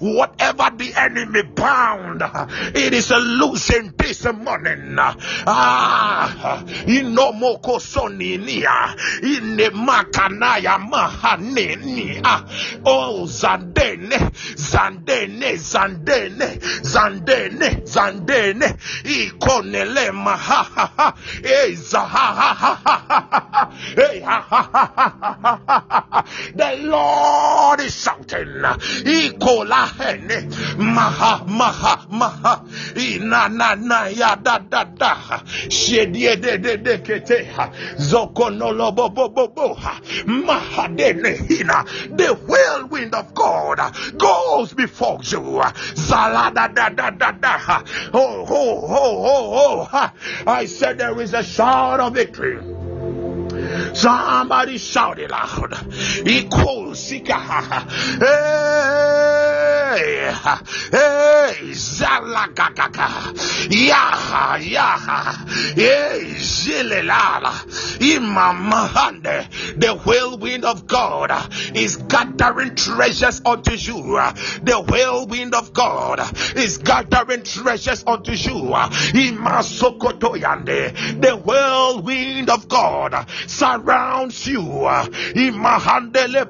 Whatever 0.00 0.70
the 0.76 0.92
enemy 0.96 1.42
bound, 1.42 2.22
it 2.74 2.94
is 2.94 3.10
a 3.10 3.18
losing 3.18 3.92
this 3.96 4.24
morning. 4.32 4.96
Ah, 4.98 6.62
inomoko 6.86 7.80
soninia 7.80 8.94
ine 9.22 9.70
makanaya 9.70 10.78
mahanenia. 11.50 12.80
Oh, 12.84 13.26
zandene 13.26 14.30
zandene 14.56 15.56
zandene 15.56 16.58
zandene 16.82 17.82
zandene 17.84 18.76
ikonele 19.04 20.12
maha 20.12 20.62
ha 20.62 20.92
ha 20.96 21.14
e 21.42 21.76
ha 21.82 22.04
ha 22.04 22.54
ha 22.54 23.72
e 23.96 24.20
the 26.54 26.76
Lord 26.84 27.80
is 27.80 27.94
shouting 27.94 28.64
ikola 29.04 29.86
hene 29.98 30.48
maha 30.78 31.44
maha 31.46 32.06
maha 32.10 32.64
ina 32.96 33.48
na 33.48 33.74
na 33.74 34.06
ya 34.06 34.36
da 34.36 34.58
da 34.58 34.84
da 34.84 35.14
shedie 35.68 36.36
de 36.40 36.58
de 36.58 36.76
de 36.76 36.98
kete 36.98 37.46
zoko 37.98 38.50
no 38.50 38.70
lo 38.70 38.92
bo 38.92 39.08
bo 39.08 39.28
bo 39.28 39.48
bo 39.48 39.76
maha 40.26 40.88
dene 40.88 41.39
The 41.48 42.38
whirlwind 42.46 43.14
of 43.14 43.34
God 43.34 43.78
goes 44.18 44.72
before 44.72 45.20
you. 45.22 45.62
Zalada 45.94 46.74
da 46.74 46.88
da 46.88 47.10
da 47.10 47.30
da. 47.32 47.82
Oh, 48.12 48.46
oh, 48.48 48.86
oh, 48.88 49.24
oh, 49.24 49.88
oh. 49.92 50.12
I 50.46 50.66
said 50.66 50.98
there 50.98 51.20
is 51.20 51.34
a 51.34 51.42
shout 51.42 52.00
of 52.00 52.14
victory. 52.14 52.79
Somebody 53.94 54.78
shout 54.78 55.18
it 55.18 55.30
loud. 55.30 55.74
Equal 56.26 56.94
seeker. 56.94 57.34
Hey, 59.90 60.32
hey, 60.90 61.54
zalagagaga. 61.72 63.08
Yaha, 63.68 64.58
yaha. 64.58 65.48
Hey, 65.74 66.34
zilelala. 66.36 67.52
Imamahande. 67.98 69.48
The 69.78 69.94
whirlwind 69.96 70.64
of 70.64 70.86
God 70.86 71.32
is 71.74 71.96
gathering 71.96 72.74
treasures 72.76 73.40
unto 73.44 73.72
you. 73.72 74.20
The 74.62 74.80
whirlwind 74.88 75.54
of 75.54 75.72
God 75.72 76.20
is 76.56 76.78
gathering 76.78 77.42
treasures 77.42 78.04
unto 78.06 78.32
you. 78.32 78.70
Imasokotoyande. 79.12 81.20
The 81.20 81.36
whirlwind 81.36 82.48
of 82.50 82.68
God 82.68 83.14
surrounds 83.50 84.46
you. 84.46 84.60
Uh, 84.60 85.06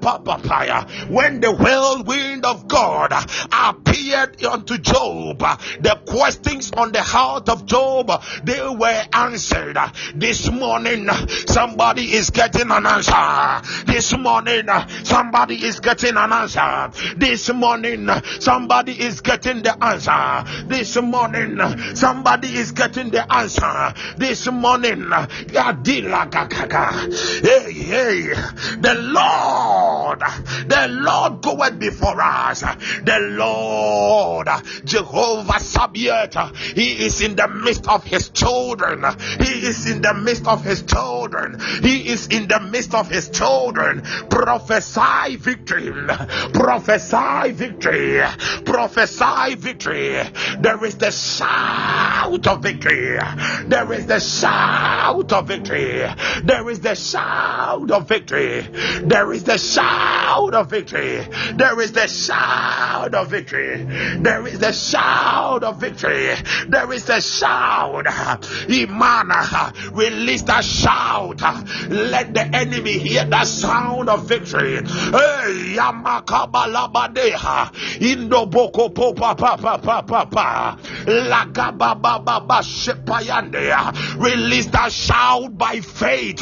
Papapaya. 0.00 1.10
When 1.10 1.40
the 1.40 1.52
whirlwind 1.52 2.44
of 2.44 2.68
God 2.68 3.12
uh, 3.12 3.24
appeared 3.52 4.44
unto 4.44 4.78
Job, 4.78 5.42
uh, 5.42 5.56
the 5.80 6.00
questions 6.06 6.70
on 6.72 6.92
the 6.92 7.02
heart 7.02 7.48
of 7.48 7.66
Job 7.66 8.10
they 8.44 8.60
were 8.60 9.04
answered. 9.12 9.76
This 10.14 10.50
morning, 10.50 11.08
somebody 11.46 12.12
is 12.12 12.30
getting 12.30 12.70
an 12.70 12.86
answer. 12.86 13.84
This 13.86 14.16
morning, 14.16 14.68
somebody 15.04 15.54
is 15.64 15.80
getting 15.80 16.16
an 16.16 16.32
answer. 16.32 16.90
This 17.16 17.52
morning, 17.52 18.08
somebody 18.40 18.92
is 18.92 19.20
getting 19.20 19.62
the 19.62 19.82
answer. 19.82 20.44
This 20.68 20.96
morning, 21.00 21.58
somebody 21.94 22.48
is 22.48 22.72
getting 22.72 23.10
the 23.10 23.32
answer. 23.32 23.94
This 24.16 24.50
morning, 24.50 25.10
hey, 26.90 27.72
hey, 27.72 28.22
the 28.78 28.94
Lord, 28.94 30.20
the 30.68 30.88
Lord 30.88 31.42
goeth 31.42 31.78
before 31.78 32.20
us. 32.20 32.60
The 32.60 33.18
Lord, 33.32 34.48
Jehovah 34.84 35.60
Sabaoth, 35.60 36.56
He 36.74 37.04
is 37.04 37.20
in 37.20 37.36
the 37.36 37.48
midst 37.48 37.88
of 37.88 38.04
His 38.04 38.30
children. 38.30 39.04
He 39.38 39.66
is 39.66 39.90
in 39.90 40.02
the 40.02 40.14
midst 40.14 40.46
of 40.46 40.64
His 40.64 40.82
children. 40.82 41.58
He 41.82 42.08
is 42.08 42.28
in 42.28 42.48
the 42.48 42.60
midst 42.60 42.94
of 42.94 43.08
His 43.08 43.28
children. 43.30 44.02
Prophesy 44.30 45.36
victory. 45.36 45.90
Prophesy 46.52 47.52
victory. 47.52 48.20
Prophesy 48.64 49.54
victory. 49.54 50.22
There 50.58 50.84
is 50.84 50.96
the 50.96 51.10
shout 51.10 52.46
of 52.46 52.62
victory. 52.62 53.18
There 53.66 53.92
is 53.92 54.06
the 54.06 54.20
shout 54.20 55.32
of 55.32 55.48
victory. 55.48 56.06
There 56.44 56.68
is 56.70 56.79
the 56.80 56.94
shout 56.94 57.90
of 57.90 58.08
victory. 58.08 58.60
There 59.02 59.32
is 59.32 59.44
the 59.44 59.58
shout 59.58 60.54
of 60.54 60.70
victory. 60.70 61.26
There 61.54 61.80
is 61.80 61.92
the 61.92 62.06
shout 62.06 63.14
of 63.14 63.28
victory. 63.30 63.84
There 64.20 64.46
is 64.46 64.58
the 64.58 64.72
shout 64.72 65.64
of 65.64 65.80
victory. 65.80 66.34
There 66.68 66.92
is 66.92 67.04
the 67.04 67.20
shout. 67.20 68.06
Imana, 68.06 69.92
release 69.92 70.42
that 70.42 70.64
shout. 70.64 71.40
Let 71.88 72.34
the 72.34 72.42
enemy 72.42 72.98
hear 72.98 73.24
that 73.24 73.46
sound 73.46 74.08
of 74.08 74.26
victory. 74.26 74.76
Hey, 74.76 75.76
Yamakabalabadeha. 75.76 77.72
Indoboko 78.00 78.92
popa 78.94 79.36
papa 79.36 79.78
papa 79.82 80.26
pa. 80.30 80.78
Lagababa 81.04 82.62
shepayande. 82.62 84.20
Release 84.20 84.66
that 84.66 84.92
shout 84.92 85.56
by 85.56 85.80
faith. 85.80 86.40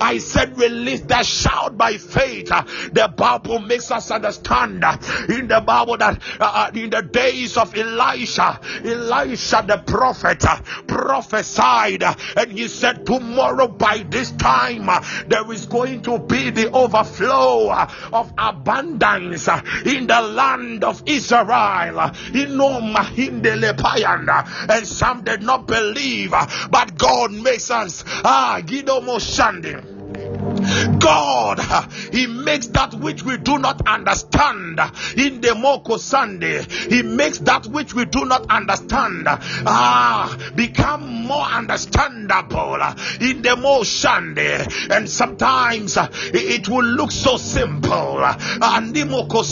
I 0.00 0.18
said, 0.18 0.58
release 0.58 1.00
that 1.02 1.26
shout 1.26 1.76
by 1.76 1.96
faith. 1.98 2.48
The 2.48 3.12
Bible 3.16 3.60
makes 3.60 3.90
us 3.90 4.10
understand 4.10 4.84
in 5.28 5.48
the 5.48 5.62
Bible 5.64 5.96
that 5.98 6.20
uh, 6.40 6.68
uh 6.70 6.70
in 6.74 6.90
the 6.90 7.02
days 7.02 7.56
of 7.56 7.76
Elisha, 7.76 8.60
Elisha 8.84 9.64
the 9.66 9.78
prophet 9.78 10.44
uh, 10.44 10.60
prophesied 10.86 12.02
uh, 12.02 12.14
and 12.36 12.52
he 12.52 12.68
said, 12.68 13.06
Tomorrow 13.06 13.68
by 13.68 14.04
this 14.08 14.30
time 14.32 14.86
there 15.28 15.50
is 15.52 15.66
going 15.66 16.02
to 16.02 16.18
be 16.18 16.50
the 16.50 16.70
overflow 16.72 17.72
of 18.12 18.32
abundance 18.38 19.48
in 19.84 20.06
the 20.06 20.20
land 20.20 20.84
of 20.84 21.02
Israel. 21.06 22.12
And 24.68 24.86
some 24.86 25.22
did 25.24 25.42
not 25.42 25.66
believe, 25.66 26.30
but 26.70 26.96
God 26.98 27.32
makes 27.32 27.70
us. 27.70 28.04
Ah, 28.24 28.60
Gido 28.64 29.00
Moshandi. 29.00 29.69
God, 30.98 31.60
He 32.12 32.26
makes 32.26 32.66
that 32.68 32.94
which 32.94 33.22
we 33.22 33.36
do 33.38 33.58
not 33.58 33.86
understand 33.88 34.78
in 35.16 35.40
the 35.40 35.54
Moko 35.56 35.98
Sunday. 35.98 36.62
He 36.88 37.02
makes 37.02 37.38
that 37.38 37.66
which 37.66 37.94
we 37.94 38.04
do 38.04 38.24
not 38.24 38.50
understand 38.50 39.26
ah 39.28 40.52
become 40.54 41.24
more 41.26 41.44
understandable 41.44 42.78
in 43.20 43.42
the 43.42 43.56
Mo 43.56 43.82
Sunday. 43.82 44.66
And 44.90 45.08
sometimes 45.08 45.96
it 45.96 46.68
will 46.68 46.84
look 46.84 47.10
so 47.10 47.36
simple 47.36 48.24
and 48.24 48.94
the 48.94 49.02
Moko 49.02 49.44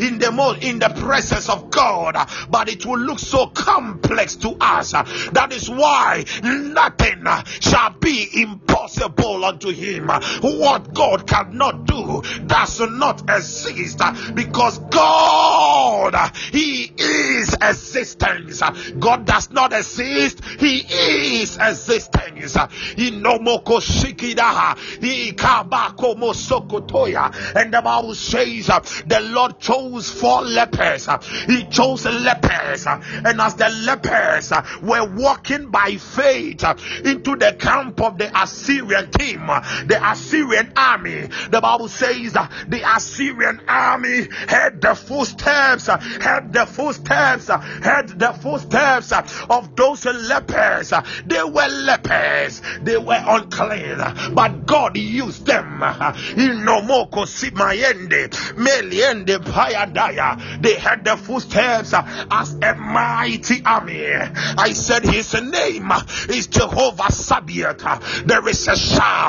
in 0.00 0.18
the 0.18 0.30
mo 0.30 0.52
in 0.60 0.78
the 0.78 0.88
presence 0.88 1.48
of 1.48 1.70
God, 1.70 2.16
but 2.50 2.68
it 2.68 2.84
will 2.86 2.98
look 2.98 3.18
so 3.18 3.46
complex 3.48 4.36
to 4.36 4.56
us. 4.60 4.92
That 4.92 5.52
is 5.52 5.68
why 5.68 6.24
nothing 6.42 7.24
shall 7.60 7.90
be 7.90 8.42
impossible 8.42 9.47
unto 9.48 9.70
him. 9.70 10.08
What 10.08 10.94
God 10.94 11.26
cannot 11.26 11.86
do 11.86 12.22
does 12.46 12.80
not 12.80 13.22
exist 13.30 14.00
because 14.34 14.78
God, 14.78 16.14
He 16.52 16.92
is 16.96 17.54
existence. 17.54 18.62
God 18.98 19.24
does 19.24 19.50
not 19.50 19.72
exist, 19.72 20.44
He 20.58 20.78
is 20.78 21.56
existence. 21.56 22.54
Inomoko 22.54 23.80
shikida, 23.80 24.76
ikabako 25.00 26.16
mosokotoya. 26.16 27.56
And 27.56 27.72
the 27.72 27.82
Bible 27.82 28.14
says 28.14 28.66
the 29.06 29.20
Lord 29.20 29.58
chose 29.60 30.10
four 30.10 30.42
lepers. 30.42 31.08
He 31.46 31.64
chose 31.64 32.04
lepers, 32.04 32.86
and 32.86 33.40
as 33.40 33.54
the 33.54 33.68
lepers 33.68 34.52
were 34.82 35.08
walking 35.16 35.70
by 35.70 35.96
faith 35.96 36.64
into 37.04 37.36
the 37.36 37.56
camp 37.58 38.00
of 38.00 38.18
the 38.18 38.30
Assyrian 38.40 39.10
team, 39.38 39.86
the 39.86 39.98
Assyrian 40.02 40.72
army. 40.76 41.28
The 41.50 41.60
Bible 41.60 41.88
says 41.88 42.32
the 42.32 42.82
Assyrian 42.96 43.60
army 43.68 44.28
had 44.48 44.80
the 44.80 44.94
footsteps, 44.94 45.86
had 45.86 46.52
the 46.52 46.66
footsteps, 46.66 47.48
had 47.48 48.18
the 48.18 48.32
footsteps 48.32 49.12
of 49.48 49.76
those 49.76 50.04
lepers. 50.04 50.92
They 51.26 51.42
were 51.42 51.68
lepers, 51.68 52.62
they 52.82 52.98
were 52.98 53.22
unclean, 53.26 53.98
but 54.34 54.66
God 54.66 54.96
used 54.96 55.46
them. 55.46 55.80
Inomoko 55.80 57.26
simayende, 57.26 58.28
meliende 58.56 59.38
payadaya. 59.38 60.62
They 60.62 60.74
had 60.74 61.04
the 61.04 61.16
footsteps 61.16 61.94
as 61.94 62.54
a 62.54 62.74
mighty 62.74 63.62
army. 63.64 64.06
I 64.08 64.72
said 64.72 65.04
his 65.04 65.34
name 65.34 65.92
is 66.28 66.46
Jehovah 66.46 67.12
Sabaoth. 67.12 68.26
There 68.26 68.48
is 68.48 68.68
a 68.68 68.76
shout. 68.76 69.27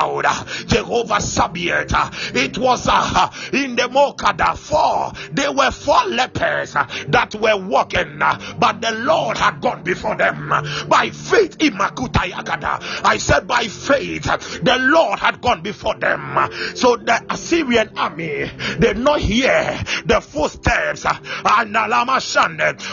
Jehovah 0.66 1.20
Sabaoth. 1.20 2.34
It 2.34 2.58
was 2.58 2.86
uh, 2.88 3.30
in 3.52 3.76
the 3.76 3.82
Mokada 3.82 4.56
four. 4.56 5.12
They 5.32 5.48
were 5.48 5.70
four 5.70 6.04
lepers 6.06 6.76
uh, 6.76 6.86
that 7.08 7.34
were 7.34 7.56
walking, 7.56 8.20
uh, 8.20 8.56
but 8.58 8.80
the 8.80 8.92
Lord 8.92 9.36
had 9.36 9.60
gone 9.60 9.82
before 9.82 10.16
them 10.16 10.48
by 10.88 11.10
faith. 11.10 11.58
Imakutayagada. 11.58 13.04
I 13.04 13.18
said 13.18 13.46
by 13.46 13.64
faith, 13.64 14.24
the 14.62 14.76
Lord 14.78 15.18
had 15.18 15.40
gone 15.40 15.62
before 15.62 15.94
them. 15.94 16.38
So 16.74 16.96
the 16.96 17.22
Assyrian 17.28 17.90
army 17.96 18.50
did 18.78 18.98
not 18.98 19.20
hear 19.20 19.78
the 20.06 20.20
footsteps 20.20 21.04
uh, 21.04 21.18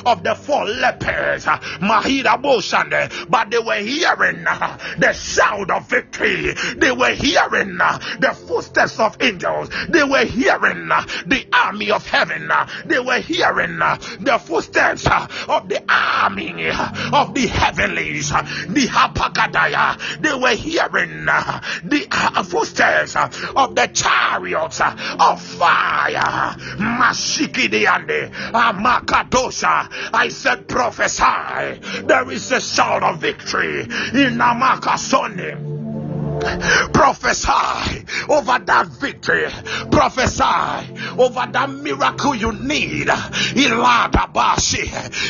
of 0.05 0.23
the 0.23 0.35
four 0.35 0.65
lepers, 0.65 1.45
Mahida 1.45 2.41
Boshande, 2.41 3.29
but 3.29 3.49
they 3.51 3.59
were 3.59 3.75
hearing 3.75 4.43
the 4.43 5.13
sound 5.13 5.71
of 5.71 5.89
victory. 5.89 6.53
They 6.75 6.91
were 6.97 7.13
hearing 7.13 7.77
uh, 7.79 7.97
the 8.19 8.31
footsteps 8.33 8.99
of 8.99 9.17
angels. 9.21 9.69
They 9.89 10.03
were 10.03 10.25
hearing 10.25 10.91
uh, 10.91 11.05
the 11.25 11.45
army 11.53 11.91
of 11.91 12.05
heaven. 12.07 12.49
Uh, 12.51 12.67
they 12.85 12.99
were 12.99 13.19
hearing 13.19 13.81
uh, 13.81 13.97
the 14.19 14.37
footsteps 14.39 15.05
uh, 15.05 15.27
of 15.47 15.69
the 15.69 15.83
army 15.87 16.69
uh, 16.69 17.09
of 17.13 17.33
the 17.33 17.47
heavenlies, 17.47 18.29
the 18.29 18.87
Hapagadaya, 18.87 20.21
they 20.21 20.33
were 20.33 20.55
hearing 20.55 21.25
the 21.25 22.45
footsteps 22.49 23.15
of 23.15 23.75
the 23.75 23.87
chariots 23.93 24.81
of 24.81 25.41
fire. 25.41 26.55
Mashikidiande, 26.77 28.31
Amakadosha. 28.51 29.89
I 30.13 30.29
said, 30.29 30.67
prophesy. 30.67 32.03
There 32.03 32.31
is 32.31 32.51
a 32.51 32.61
shout 32.61 33.03
of 33.03 33.19
victory 33.19 33.81
in 33.81 34.37
Amakasone. 34.39 35.76
Prophesy 36.93 38.05
over 38.29 38.59
that 38.65 38.87
victory. 38.99 39.47
Prophesy 39.91 40.93
over 41.17 41.47
that 41.51 41.69
miracle 41.69 42.35
you 42.35 42.51
need. 42.53 43.07
Ilada 43.07 44.31
bashi, 44.33 44.87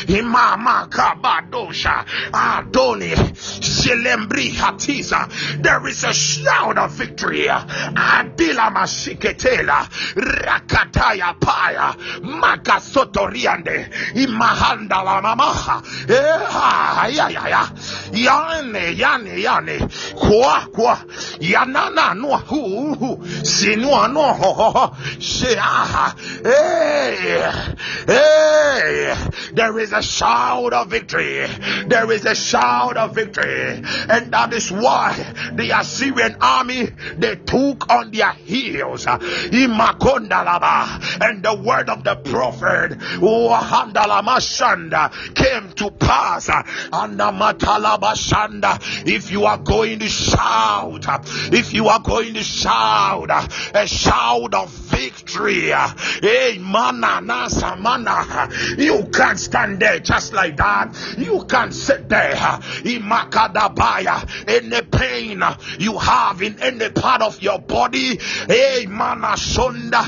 imama 0.08 0.88
kabadosha, 0.88 2.04
adoni, 2.32 3.14
shilembri 3.60 4.50
hatiza. 4.52 5.28
There 5.62 5.86
is 5.88 6.04
a 6.04 6.12
shout 6.12 6.78
of 6.78 6.92
victory. 6.92 7.46
Adila 7.48 8.70
mashiketela, 8.72 9.88
rakataya 10.14 11.38
paya, 11.40 11.94
makasotoriande, 12.22 13.90
imahanda 14.14 15.02
la 15.04 15.20
mamaha. 15.22 15.82
Eh, 16.08 17.14
ya 17.16 17.28
ya, 17.28 17.70
yane 18.12 18.96
yane 18.96 19.40
yane, 19.42 19.78
kwa 20.14 20.66
kwa 20.72 20.98
yanana 21.40 22.16
no 22.16 22.36
hu 22.36 23.16
sinua 23.42 24.12
no 24.12 24.32
ho 24.32 24.94
hey 26.44 27.16
hey 28.06 28.08
eh, 28.08 28.08
eh. 28.08 29.30
there 29.52 29.78
is 29.78 29.92
a 29.92 30.02
shout 30.02 30.72
of 30.72 30.88
victory 30.88 31.46
there 31.86 32.10
is 32.12 32.24
a 32.24 32.34
shout 32.34 32.96
of 32.96 33.14
victory. 33.14 33.82
And 34.08 34.32
that 34.32 34.52
is 34.52 34.70
why 34.70 35.14
the 35.52 35.78
Assyrian 35.78 36.36
army 36.40 36.88
they 37.16 37.36
took 37.36 37.90
on 37.90 38.10
their 38.10 38.32
heels. 38.32 39.06
Imakondalaba 39.06 41.22
and 41.22 41.42
the 41.42 41.54
word 41.54 41.88
of 41.88 42.04
the 42.04 42.16
prophet 42.16 42.98
came 45.34 45.72
to 45.72 45.90
pass. 45.90 46.50
If 49.06 49.30
you 49.30 49.44
are 49.44 49.58
going 49.58 49.98
to 50.00 50.08
shout 50.08 50.87
shout, 50.96 51.24
if 51.52 51.72
you 51.72 51.88
are 51.88 52.00
going 52.00 52.34
to 52.34 52.42
shout, 52.42 53.30
a 53.74 53.86
shout 53.86 54.54
of 54.54 54.70
victory, 54.70 55.70
hey, 56.22 56.58
mana, 56.60 57.20
nasa, 57.22 57.78
mana, 57.78 58.48
you 58.76 59.08
can't 59.12 59.38
stand 59.38 59.80
there 59.80 59.98
just 60.00 60.32
like 60.32 60.56
that. 60.56 60.94
You 61.18 61.44
can't 61.48 61.72
sit 61.72 62.08
there, 62.08 62.34
imakadabaya, 62.34 64.28
any 64.48 64.82
pain 64.82 65.42
you 65.78 65.98
have 65.98 66.42
in 66.42 66.60
any 66.60 66.90
part 66.90 67.22
of 67.22 67.42
your 67.42 67.58
body, 67.58 68.18
hey, 68.46 68.86
mana, 68.88 69.36
sonda, 69.36 69.98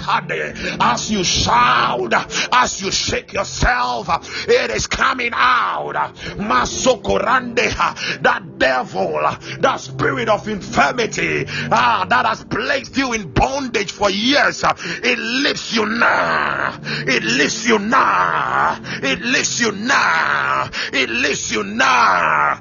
as 0.81 1.11
you 1.11 1.25
shout, 1.25 2.15
as 2.53 2.83
you 2.83 2.91
shake 2.91 3.33
yourself, 3.33 4.09
it 4.49 4.71
is 4.71 4.87
coming 4.87 5.33
out. 5.35 5.95
Masokorande, 6.37 8.23
that 8.23 8.59
devil, 8.59 9.21
that 9.61 9.81
spirit 9.81 10.29
of 10.29 10.49
infirmity 10.49 10.70
infirmity 10.71 11.45
ah, 11.73 12.07
that 12.09 12.27
has 12.27 12.45
placed 12.45 12.97
you 12.97 13.13
in 13.13 13.33
bondage 13.33 13.91
for 13.91 14.09
years, 14.11 14.65
it 14.65 15.19
lifts 15.19 15.75
you 15.75 15.87
now. 15.87 16.79
It 16.83 17.23
lifts 17.25 17.67
you 17.67 17.79
now. 17.79 18.79
It 19.03 19.21
lifts 19.21 19.61
you 19.61 19.73
now. 19.73 20.71
It 20.93 21.11
lifts 21.11 21.51
you 21.51 21.65
now. 21.65 22.61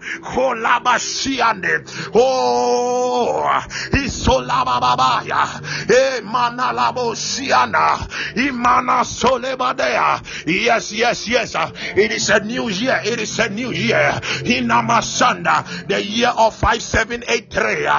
Oh, 2.16 3.62
Isolababaya. 3.94 5.46
Emanalabo 5.88 7.16
Siana. 7.16 8.08
Imana 8.36 9.04
Solebadea. 9.04 10.22
Yes, 10.48 10.92
yes, 10.92 11.28
yes. 11.28 11.56
It 11.96 12.12
is 12.12 12.30
a 12.30 12.40
new 12.44 12.70
year. 12.70 13.02
It 13.04 13.20
is 13.20 13.38
a 13.40 13.50
new 13.50 13.72
year. 13.72 14.20
Inamasanda. 14.44 15.88
The 15.88 16.04
year 16.04 16.30
of 16.36 16.56
5783. 16.56 17.99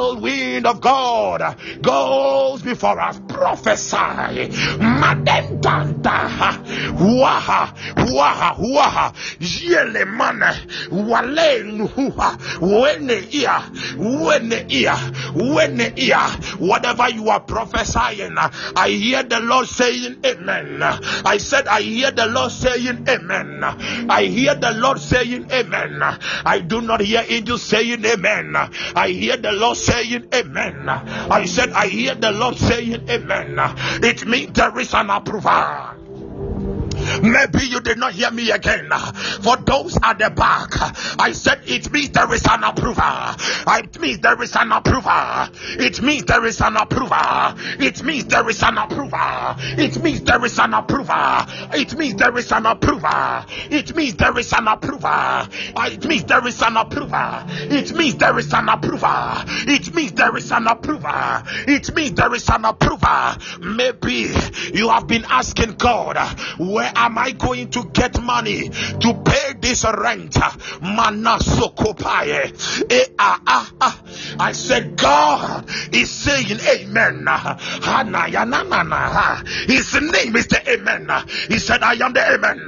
whirlwind 0.00 0.66
of 0.66 0.80
God 0.80 1.56
goes 1.82 2.62
before 2.62 3.00
us. 3.00 3.20
Prophesy. 3.28 3.96
Madendanda. 4.80 6.30
Waha. 6.98 7.74
Waha. 7.96 8.56
Waha. 8.58 9.12
Yele 9.40 10.06
mana. 10.06 10.54
Wale 10.90 11.64
nuha. 11.64 12.38
Wene 12.60 13.32
ia. 13.32 13.62
Wene 13.96 14.66
ia. 14.70 14.96
Wene 15.34 15.92
ia. 15.98 16.20
Whatever 16.58 17.10
you 17.10 17.28
are 17.30 17.40
prophesying, 17.40 18.36
I 18.38 18.88
hear 18.90 19.22
the 19.22 19.40
Lord 19.40 19.66
saying 19.66 20.16
amen. 20.24 20.82
I 20.82 21.38
said, 21.38 21.68
I 21.68 21.82
hear 21.82 22.10
the 22.10 22.26
Lord 22.26 22.52
saying 22.52 23.06
amen. 23.08 23.64
I 23.64 24.24
hear 24.24 24.54
the 24.54 24.72
Lord 24.72 24.98
saying 24.98 25.46
amen. 25.50 26.02
I 26.02 26.60
do 26.60 26.80
not 26.80 27.00
hear 27.00 27.24
angels 27.28 27.62
saying 27.62 28.04
amen. 28.04 28.56
I 28.56 29.08
hear 29.08 29.36
the 29.36 29.52
Lord 29.52 29.76
saying 29.90 30.28
amen. 30.34 30.88
I 30.88 31.44
said, 31.46 31.70
I 31.72 31.88
hear 31.88 32.14
the 32.14 32.30
Lord 32.32 32.56
saying 32.56 33.08
amen. 33.08 33.56
It 34.02 34.26
means 34.26 34.52
there 34.52 34.78
is 34.78 34.94
an 34.94 35.10
approval. 35.10 35.99
Maybe 37.22 37.66
you 37.66 37.80
did 37.80 37.98
not 37.98 38.12
hear 38.12 38.30
me 38.30 38.50
again. 38.50 38.90
For 39.42 39.56
those 39.56 39.98
at 40.02 40.18
the 40.18 40.30
back, 40.30 40.70
I 41.20 41.32
said 41.32 41.62
it 41.66 41.90
means 41.92 42.10
there 42.10 42.32
is 42.32 42.44
an 42.48 42.64
approval. 42.64 43.36
It 43.68 44.00
means 44.00 44.18
there 44.20 44.40
is 44.42 44.56
an 44.56 44.72
approval. 44.72 45.48
It 45.78 46.02
means 46.02 46.24
there 46.24 46.44
is 46.46 46.60
an 46.60 46.76
approval. 46.76 47.54
It 47.78 48.02
means 48.02 48.24
there 48.24 48.48
is 48.48 48.62
an 48.62 48.76
approval. 48.76 49.56
It 49.78 50.02
means 50.02 50.20
there 50.22 50.44
is 50.44 50.58
an 50.58 50.74
approval. 50.74 51.46
It 51.72 51.96
means 51.96 52.14
there 52.16 52.38
is 52.38 52.52
an 52.52 52.66
approval. 52.66 53.44
It 53.70 53.94
means 53.96 54.14
there 54.14 54.38
is 54.38 54.52
an 54.52 54.66
approval. 54.66 55.06
It 55.30 56.04
means 56.04 56.24
there 56.24 56.38
is 56.48 56.62
an 56.62 56.76
approval. 56.76 57.44
It 57.70 57.94
means 57.94 58.16
there 58.16 58.38
is 58.38 58.52
an 58.54 58.66
approval. 58.68 59.42
It 59.66 59.94
means 59.94 60.12
there 60.12 60.36
is 60.36 60.50
an 60.50 60.66
approval. 60.66 61.42
It 61.66 61.94
means 61.94 62.12
there 62.12 62.34
is 62.34 62.48
an. 62.48 62.64
Maybe 63.60 64.32
you 64.74 64.88
have 64.88 65.06
been 65.06 65.24
asking 65.24 65.74
God, 65.74 66.16
where 66.58 66.92
am 66.94 67.09
I 67.18 67.32
going 67.32 67.70
to 67.70 67.84
get 67.92 68.20
money 68.22 68.68
to 68.68 69.14
pay 69.24 69.54
this 69.60 69.84
rent? 69.84 70.36
Eh, 70.36 70.50
ah, 73.18 73.40
ah, 73.46 73.72
ah. 73.80 74.00
I 74.38 74.52
said, 74.52 74.96
God 74.96 75.64
is 75.92 76.10
saying 76.10 76.58
amen. 76.60 77.24
His 79.66 79.94
name 79.94 80.36
is 80.36 80.46
the 80.48 80.62
amen. 80.66 81.10
He 81.48 81.58
said, 81.58 81.82
I 81.82 81.94
am 81.94 82.12
the 82.12 82.34
amen. 82.34 82.66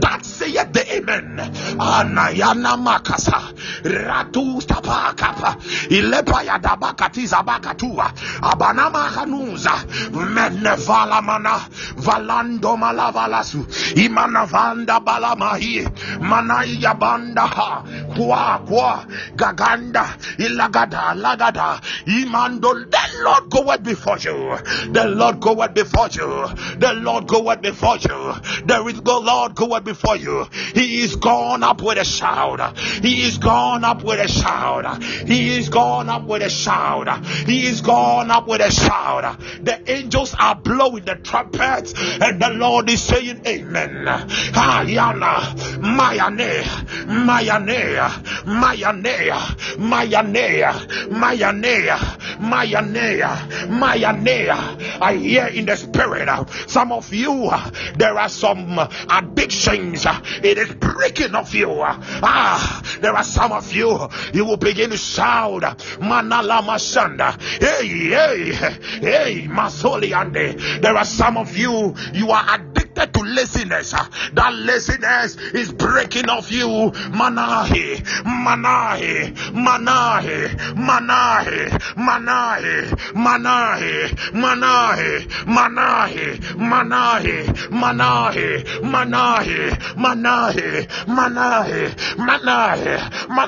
That 0.00 0.20
saith 0.22 0.72
the 0.72 0.96
amen. 0.96 1.36
Anayana 1.78 2.76
makasa. 2.76 3.52
Ratu 3.84 4.62
tapakapa. 4.66 5.56
Ilepa 5.90 6.42
yadabakatiza 6.42 7.42
bakatua. 7.42 8.12
Abanama 8.42 9.08
hanuza. 9.10 9.72
Menevala 10.12 11.22
mana. 11.22 11.60
Valando 11.96 12.76
malavalasu. 12.76 13.66
Imana 13.96 14.46
vanda 14.46 15.00
balamahi. 15.00 15.86
Manaya 16.20 16.94
banda 16.98 17.46
ha. 17.46 17.82
Kwa 18.16 18.58
kwa. 18.66 19.04
Gaganda. 19.36 20.16
Ilagada. 20.38 21.14
Lagada. 21.14 21.80
Imando. 22.06 22.74
The 22.90 23.22
Lord 23.22 23.50
goeth 23.50 23.82
before 23.82 24.18
you. 24.18 24.56
The 24.92 25.04
Lord 25.06 25.40
goeth 25.40 25.74
before 25.74 26.08
you. 26.08 26.46
The 26.78 26.92
Lord 26.94 27.26
goeth 27.26 27.60
before 27.62 27.96
you. 27.98 28.34
There 28.66 28.88
is 28.88 29.00
the 29.00 29.18
Lord 29.18 29.54
goeth 29.54 29.84
before 29.84 30.16
you. 30.16 30.46
He 30.74 31.02
is 31.02 31.16
gone 31.16 31.62
up 31.62 31.82
with 31.82 31.98
a 31.98 32.04
shout. 32.04 32.76
He 33.02 33.22
is 33.22 33.38
gone 33.38 33.67
up 33.84 34.02
with 34.02 34.20
a 34.20 34.28
shout. 34.28 35.02
He 35.02 35.56
is 35.56 35.68
gone 35.68 36.08
up 36.08 36.24
with 36.24 36.42
a 36.42 36.50
shout. 36.50 37.24
He 37.46 37.66
is 37.66 37.80
gone 37.80 38.30
up 38.30 38.48
with 38.48 38.60
a 38.60 38.70
shout. 38.70 39.38
The 39.64 39.90
angels 39.90 40.34
are 40.38 40.54
blowing 40.54 41.04
the 41.04 41.16
trumpet 41.16 41.60
hearts. 41.60 41.94
And 41.96 42.40
the 42.40 42.50
Lord 42.50 42.88
is 42.90 43.02
saying, 43.02 43.42
Amen. 43.46 44.06
Ayana, 44.06 45.54
Mayane, 45.78 46.64
Mayane, 47.06 48.08
Mayane, 48.44 49.28
Mayane, 49.76 50.72
Mayane, 51.18 51.98
Mayane, 52.38 53.22
Mayane. 53.68 55.00
I 55.00 55.14
hear 55.14 55.46
in 55.46 55.66
the 55.66 55.76
spirit, 55.76 56.28
some 56.68 56.92
of 56.92 57.12
you, 57.12 57.50
there 57.96 58.18
are 58.18 58.28
some 58.28 58.78
addictions. 59.08 60.06
It 60.42 60.58
is 60.58 60.72
breaking 60.74 61.34
of 61.34 61.54
you. 61.54 61.70
Ah, 61.80 62.82
there 63.00 63.14
are 63.14 63.24
some 63.24 63.52
of 63.58 63.72
you, 63.72 64.08
you 64.32 64.44
will 64.44 64.56
begin 64.56 64.90
to 64.90 64.96
shout, 64.96 65.62
Manala 66.00 66.62
Mashanda. 66.62 67.38
Hey, 67.60 67.88
hey, 67.88 68.52
hey, 69.00 69.46
Masoli 69.48 70.12
Ande. 70.12 70.80
There 70.80 70.96
are 70.96 71.04
some 71.04 71.36
of 71.36 71.56
you, 71.56 71.94
you 72.14 72.30
are 72.30 72.44
addicted 72.54 73.12
to 73.14 73.20
laziness. 73.20 73.90
That 73.90 74.54
laziness 74.54 75.36
is 75.52 75.72
breaking 75.72 76.28
off 76.28 76.50
you. 76.50 76.68
Manahi, 76.68 77.96
Manahi, 78.24 79.34
Manahi, 79.52 80.48
Manahi, 80.74 81.68
Manahi, 81.96 82.88
Manahi, 83.14 84.08
Manahi, 84.32 85.28
Manahi, 85.44 86.38
Manahi, 86.64 87.48
Manahi, 87.70 88.64
Manahi, 88.80 89.74
Manahi, 89.94 89.96
Manahi, 89.96 90.86
Manahi, 91.06 91.88
Manahi, 92.16 93.47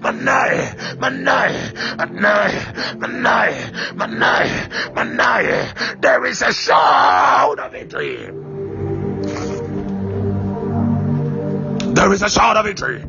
Manahi, 0.00 0.96
Manai, 0.96 1.72
Manai, 1.96 2.50
Manai, 2.96 3.52
Manai, 3.92 4.48
Manahi. 4.94 6.00
There 6.00 6.24
is 6.26 6.42
a 6.42 6.52
shout 6.52 7.58
of 7.58 7.72
victory. 7.72 8.16
There 11.94 12.12
is 12.12 12.22
a 12.22 12.30
shout 12.30 12.56
of 12.56 12.64
victory. 12.64 13.04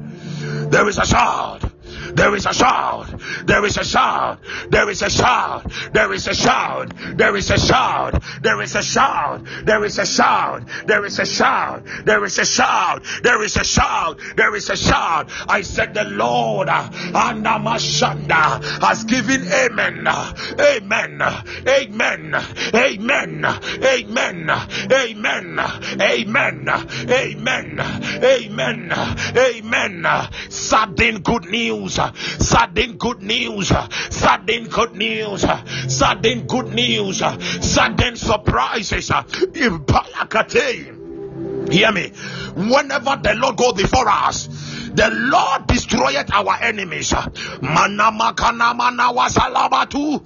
There 0.69 0.87
is 0.89 0.97
a 0.97 1.05
shout. 1.05 1.70
There 2.15 2.35
is 2.35 2.45
a 2.45 2.53
shout. 2.53 3.07
There 3.45 3.65
is 3.65 3.77
a 3.77 3.83
shout. 3.83 4.39
There 4.69 4.89
is 4.89 5.01
a 5.01 5.09
shout. 5.09 5.71
There 5.93 6.13
is 6.13 6.27
a 6.27 6.33
shout. 6.33 6.93
There 7.17 7.35
is 7.35 7.49
a 7.49 7.57
shout. 7.57 8.21
There 8.41 8.61
is 8.61 8.75
a 8.75 8.83
shout. 8.83 9.43
There 9.65 9.83
is 9.85 9.97
a 9.97 10.05
shout. 10.05 10.63
There 10.85 11.05
is 11.05 11.19
a 11.19 11.25
shout. 11.25 11.83
There 12.05 12.23
is 12.25 12.37
a 12.37 12.45
shout. 12.45 13.03
There 13.23 13.43
is 13.43 13.57
a 13.57 13.63
shout. 13.63 14.19
There 14.35 14.55
is 14.55 14.69
a 14.69 14.75
shout. 14.75 15.29
I 15.47 15.61
said 15.61 15.93
the 15.93 16.03
Lord 16.05 16.67
Anamashanda 16.67 18.63
has 18.81 19.03
given 19.05 19.47
amen. 19.51 20.07
Amen. 20.07 21.21
Amen. 21.21 22.35
Amen. 22.73 23.45
Amen. 23.45 24.49
Amen. 24.91 25.59
Amen. 26.01 26.69
Amen. 27.09 27.79
Amen. 28.23 28.91
Amen. 29.37 30.29
Sudden 30.49 31.19
good 31.21 31.45
news. 31.45 31.99
Uh, 32.01 32.13
sudden 32.13 32.97
good 32.97 33.21
news. 33.21 33.71
Uh, 33.71 33.87
sudden 34.09 34.65
good 34.65 34.95
news. 34.95 35.43
Uh, 35.43 35.63
sudden 35.87 36.47
good 36.47 36.73
news. 36.73 37.19
Sudden 37.19 38.15
surprises. 38.15 39.11
Hear 41.71 41.91
me. 41.91 42.11
Whenever 42.55 43.15
the 43.21 43.33
Lord 43.35 43.57
goes 43.57 43.73
before 43.73 44.09
us, 44.09 44.47
the 44.93 45.09
Lord 45.09 45.67
destroyed 45.67 46.29
our 46.33 46.57
enemies. 46.61 47.11
Manamakana 47.11 48.73
manawasalabatu 48.75 50.21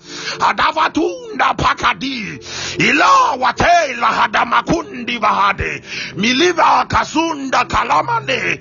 pakadi. 1.53 2.39
Ila 2.79 3.37
hadamakundi 4.07 5.17
vahade 5.19 5.81
miliva 6.15 6.85
kasunda 6.87 7.65
kalamane 7.65 8.59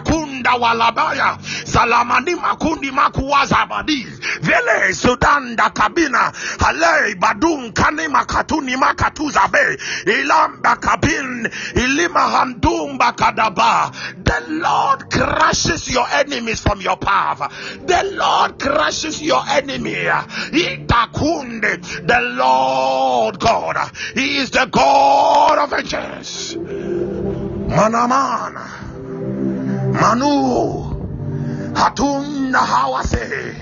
kunda 0.00 0.54
walabaya. 0.54 1.38
Salamani 1.64 2.34
makundi 2.34 2.90
vele 4.40 4.94
sudanda 4.94 5.70
kabina. 5.70 6.32
Badun 7.18 7.72
kani 7.72 8.08
makatuni 8.08 8.76
ilamba 10.06 10.76
kabin 10.76 11.48
kadaba. 13.12 13.92
The 14.24 14.44
Lord 14.48 15.10
crushes 15.10 15.88
your 15.90 16.06
enemies 16.12 16.60
from 16.60 16.80
your 16.80 16.96
path. 16.96 17.38
The 17.86 18.02
Lord 18.14 18.58
crushes 18.58 19.22
your 19.22 19.42
enemy. 19.50 20.08
The 21.06 22.20
Lord 22.20 23.38
God. 23.38 23.76
He 24.14 24.38
is 24.38 24.50
the 24.50 24.66
God 24.66 25.58
of 25.58 25.70
vengeance. 25.70 26.54
Manamana. 27.68 28.66
Manu. 29.92 30.96
Hatunda 31.74 32.58
hawase. 32.58 33.54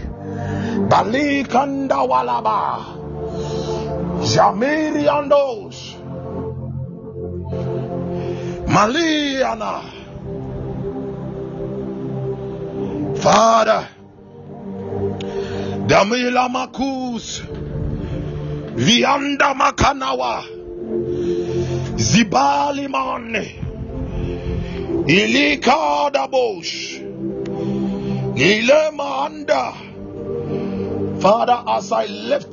Balikanda 0.89 2.07
walaba. 2.09 2.85
Jamiri 4.23 5.07
andos. 5.07 5.97
Maliana. 8.67 9.93
Father, 13.19 13.89
Damila 15.87 16.49
Makus, 16.49 17.43
Vianda 18.75 19.55
Makanawa, 19.55 20.43
Zibali 21.97 22.89
Mane, 22.89 23.63
Ilika 25.07 26.11
Dabosh, 26.13 26.99
Ilema 28.35 29.27
Anda. 29.27 29.73
Father, 31.21 31.63
as 31.69 31.93
I 31.93 32.07
lift 32.07 32.53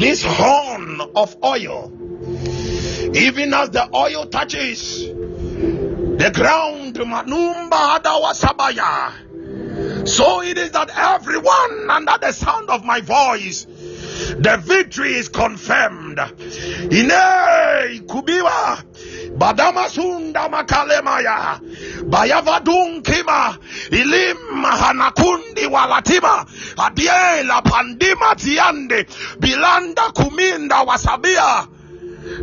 this 0.00 0.24
horn 0.24 1.00
of 1.14 1.36
oil, 1.44 1.92
even 3.14 3.54
as 3.54 3.70
the 3.70 3.88
oil 3.94 4.26
touches 4.26 5.06
the 5.06 6.30
ground, 6.34 6.96
Manumba 6.96 8.00
Adawasabaya. 8.00 9.27
So 10.08 10.42
it 10.42 10.56
is 10.58 10.70
that 10.72 10.90
everyone 10.96 11.90
under 11.90 12.18
the 12.20 12.32
sound 12.32 12.70
of 12.70 12.84
my 12.84 13.00
voice, 13.00 13.66
The 14.38 14.56
victory 14.56 15.14
is 15.14 15.28
confirmed. 15.28 16.18
Ine 16.90 18.00
kubiwa 18.06 18.78
badama 19.38 19.88
sunda 19.88 20.48
makalemaya 20.48 21.60
bayavadun 22.10 23.02
kima 23.02 23.56
ilim 23.90 24.62
hanakundi 24.64 25.66
walatima 25.66 26.46
adiela 26.76 27.62
pandima 27.62 28.34
tiande 28.34 29.06
bilanda 29.38 30.10
kuminda 30.12 30.82
wasabia 30.82 31.66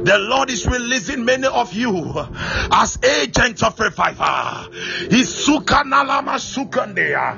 the 0.04 0.18
Lord 0.20 0.50
is 0.50 0.66
releasing 0.68 1.26
many 1.26 1.48
of 1.48 1.74
you 1.74 2.14
as 2.72 2.98
agents 3.04 3.64
of 3.64 3.80
revival. 3.80 4.72
Isukanalama 5.10 6.40
sukandea. 6.40 7.38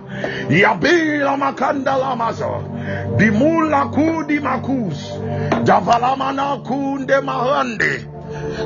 Yabila 0.49 1.37
makanda 1.37 1.97
lamazo. 1.97 2.63
Bimula 3.17 3.85
kudi 3.93 4.39
makus. 4.39 4.97
Javalamana 5.63 6.63
kunde 6.65 7.21
mahande. 7.21 8.07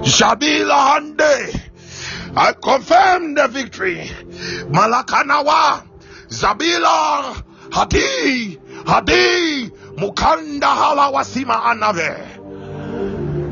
Shabila 0.04 0.94
hande. 0.94 1.62
I 2.36 2.54
confirm 2.54 3.34
the 3.34 3.48
victory. 3.48 4.10
Malakanawa. 4.70 5.84
Zabila. 6.30 7.44
Hadi. 7.72 8.60
Hadi. 8.86 9.72
Mukanda 9.98 10.68
halawasima 10.68 11.64
anave. 11.66 12.31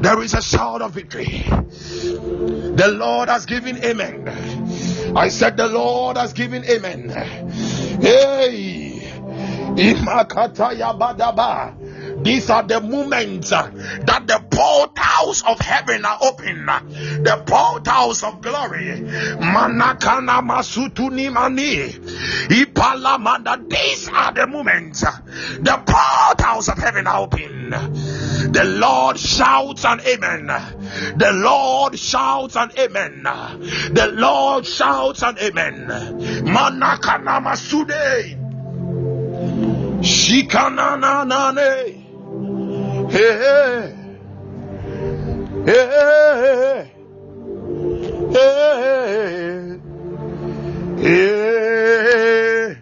There 0.02 0.22
is 0.22 0.34
a 0.34 0.41
shout 0.41 0.82
of 0.82 0.91
victory. 0.93 1.43
The 1.47 2.88
Lord 2.95 3.30
has 3.30 3.45
given 3.45 3.84
amen. 3.84 4.28
I 5.16 5.28
said, 5.30 5.58
The 5.58 5.68
Lord 5.68 6.18
has 6.18 6.34
given 6.34 6.64
amen. 6.66 7.10
Hey, 8.02 9.12
Imakata 9.76 10.72
Yabadaba. 10.80 11.89
These 12.22 12.49
are 12.49 12.63
the 12.63 12.82
moments 12.82 13.51
uh, 13.51 13.70
that 14.05 14.28
the 14.28 14.43
portals 14.49 15.43
of 15.43 15.59
heaven 15.59 16.05
are 16.05 16.17
open. 16.22 16.65
The 16.65 17.43
portals 17.45 18.24
of 18.24 18.41
glory. 18.41 19.01
Manakana 19.39 20.41
masutuni 20.41 21.32
mani. 21.32 21.89
Ipalamanda. 22.49 23.70
These 23.70 24.09
are 24.09 24.34
the 24.34 24.47
moments. 24.47 25.03
Uh, 25.03 25.11
the 25.59 25.82
portals 25.86 26.70
of 26.70 26.78
heaven 26.78 27.07
are 27.07 27.22
open. 27.22 27.70
The 27.70 28.63
Lord 28.65 29.20
shouts 29.20 29.86
and 29.86 30.01
amen. 30.01 30.47
The 31.17 31.32
Lord 31.34 31.97
shouts 31.97 32.55
and 32.55 32.72
amen. 32.78 33.24
The 33.24 34.11
Lord 34.13 34.65
shouts 34.65 35.24
and 35.24 35.38
amen. 35.38 35.88
Manakana 35.88 37.41
masude. 37.43 38.38
Shikanana 40.01 41.28
nane. 41.28 41.99
Hey, 43.10 43.95
hey, 45.66 46.91
hey, 48.32 49.80
hey, 50.97 52.76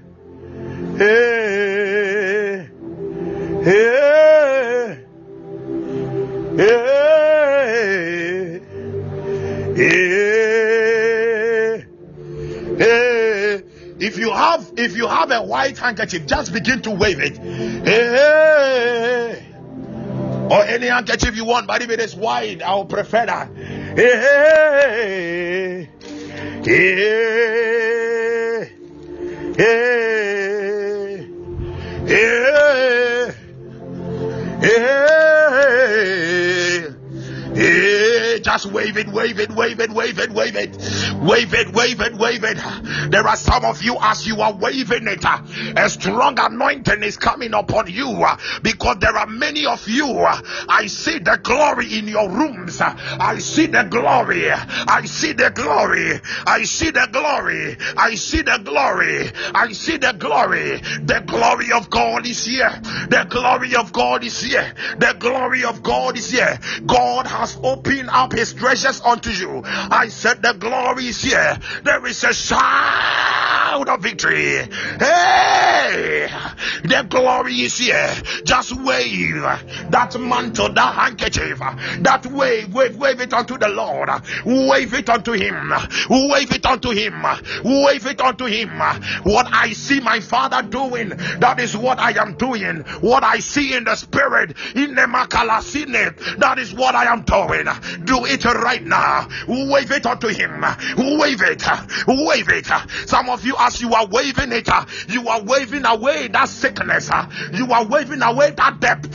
hey, 0.97 2.67
hey, 3.63 4.99
hey, 6.57 8.61
hey, 9.75 11.85
hey. 12.77 13.63
If 13.99 14.17
you 14.17 14.31
have 14.31 14.73
if 14.75 14.97
you 14.97 15.07
have 15.07 15.31
a 15.31 15.41
white 15.41 15.77
handkerchief, 15.77 16.25
just 16.25 16.51
begin 16.51 16.81
to 16.81 16.91
wave 16.91 17.21
it. 17.21 17.37
Hey 17.37 19.46
or 20.51 20.63
any 20.63 20.87
handkerchief 20.87 21.35
you 21.35 21.45
want, 21.45 21.67
but 21.67 21.81
if 21.81 21.89
it 21.89 21.99
is 21.99 22.15
wide, 22.15 22.61
I 22.61 22.75
will 22.75 22.85
prefer 22.85 23.25
that. 23.25 23.49
Hey, 23.55 23.95
hey, 26.63 26.63
hey, 26.63 28.71
hey, 29.57 31.27
hey, 32.07 33.33
hey, 34.61 36.96
Eh, 37.59 38.39
just 38.39 38.67
wave 38.67 38.97
it, 38.97 39.07
wave 39.07 39.39
it, 39.39 39.51
wave 39.51 39.79
it, 39.79 39.91
wave 39.91 40.19
it, 40.19 40.31
wave 40.31 40.55
it, 40.55 40.77
wave 41.21 41.53
it, 41.53 41.73
wave 41.73 42.01
it, 42.01 42.13
wave 42.15 42.43
it. 42.43 42.57
There 43.11 43.27
are 43.27 43.35
some 43.35 43.65
of 43.65 43.81
you 43.81 43.97
as 44.01 44.27
you 44.27 44.41
are 44.41 44.53
waving 44.53 45.07
it, 45.07 45.25
a 45.75 45.89
strong 45.89 46.39
anointing 46.39 47.03
is 47.03 47.17
coming 47.17 47.53
upon 47.53 47.87
you 47.89 48.09
uh, 48.23 48.37
because 48.61 48.97
there 48.99 49.15
are 49.17 49.27
many 49.27 49.65
of 49.65 49.87
you. 49.87 50.07
Uh, 50.07 50.39
I 50.69 50.87
see 50.87 51.19
the 51.19 51.39
glory 51.41 51.97
in 51.97 52.07
your 52.07 52.29
rooms. 52.29 52.79
I 52.81 53.39
see 53.39 53.67
the 53.67 53.83
glory. 53.83 54.51
I 54.51 55.01
see 55.05 55.33
the 55.33 55.49
glory. 55.49 56.19
I 56.45 56.63
see 56.63 56.91
the 56.91 57.07
glory. 57.11 57.75
I 57.97 58.15
see 58.15 58.41
the 58.41 58.57
glory. 58.63 59.31
I 59.55 59.71
see 59.71 59.97
the 59.97 60.13
glory. 60.13 60.77
The 61.01 61.23
glory 61.25 61.71
of 61.71 61.89
God 61.89 62.25
is 62.27 62.45
here. 62.45 62.69
The 63.09 63.25
glory 63.29 63.75
of 63.75 63.91
God 63.93 64.23
is 64.23 64.41
here. 64.41 64.73
The 64.97 65.15
glory 65.19 65.63
of 65.63 65.81
God 65.83 66.17
is 66.17 66.31
here. 66.31 66.59
God 66.85 67.27
has 67.27 67.46
opened 67.63 68.09
up 68.09 68.33
his 68.33 68.53
treasures 68.53 69.01
unto 69.01 69.29
you. 69.29 69.61
I 69.65 70.07
said 70.09 70.41
the 70.41 70.53
glory 70.53 71.07
is 71.07 71.21
here. 71.21 71.57
There 71.83 72.05
is 72.07 72.23
a 72.23 72.33
shout 72.33 73.87
of 73.87 74.01
victory. 74.01 74.67
Hey, 74.99 76.29
the 76.83 77.05
glory 77.09 77.53
is 77.61 77.77
here. 77.77 78.13
Just 78.43 78.71
wave 78.75 79.41
that 79.91 80.15
mantle, 80.19 80.73
that 80.73 80.95
handkerchief, 80.95 81.59
that 81.59 82.25
wave, 82.25 82.73
wave, 82.73 82.97
wave 82.97 83.21
it 83.21 83.33
unto 83.33 83.57
the 83.57 83.69
Lord. 83.69 84.09
Wave 84.45 84.93
it 84.93 85.09
unto 85.09 85.33
him. 85.33 85.71
Wave 86.09 86.51
it 86.51 86.65
unto 86.65 86.89
him. 86.91 87.23
Wave 87.63 88.05
it 88.05 88.21
unto 88.21 88.45
him. 88.45 88.69
What 89.23 89.47
I 89.51 89.73
see 89.73 89.99
my 89.99 90.19
father 90.19 90.67
doing, 90.67 91.09
that 91.09 91.59
is 91.59 91.75
what 91.75 91.99
I 91.99 92.19
am 92.21 92.35
doing. 92.35 92.83
What 93.01 93.23
I 93.23 93.39
see 93.39 93.73
in 93.75 93.83
the 93.83 93.95
spirit, 93.95 94.55
in 94.75 94.95
the 94.95 95.01
makalasine, 95.01 96.39
that 96.39 96.59
is 96.59 96.73
what 96.73 96.95
I 96.95 97.11
am 97.11 97.21
doing. 97.23 97.36
Do 98.03 98.25
it 98.25 98.43
right 98.45 98.83
now. 98.83 99.27
Wave 99.47 99.91
it 99.91 100.05
unto 100.05 100.27
him. 100.27 100.61
Wave 100.97 101.41
it. 101.41 101.63
Wave 102.07 102.49
it. 102.49 102.65
Some 103.07 103.29
of 103.29 103.45
you, 103.45 103.55
as 103.59 103.79
you 103.81 103.93
are 103.93 104.07
waving 104.07 104.51
it, 104.51 104.69
you 105.07 105.27
are 105.27 105.41
waving 105.43 105.85
away 105.85 106.27
that 106.29 106.49
sickness. 106.49 107.11
You 107.53 107.71
are 107.71 107.85
waving 107.85 108.21
away 108.21 108.51
that 108.51 108.79
debt. 108.79 109.05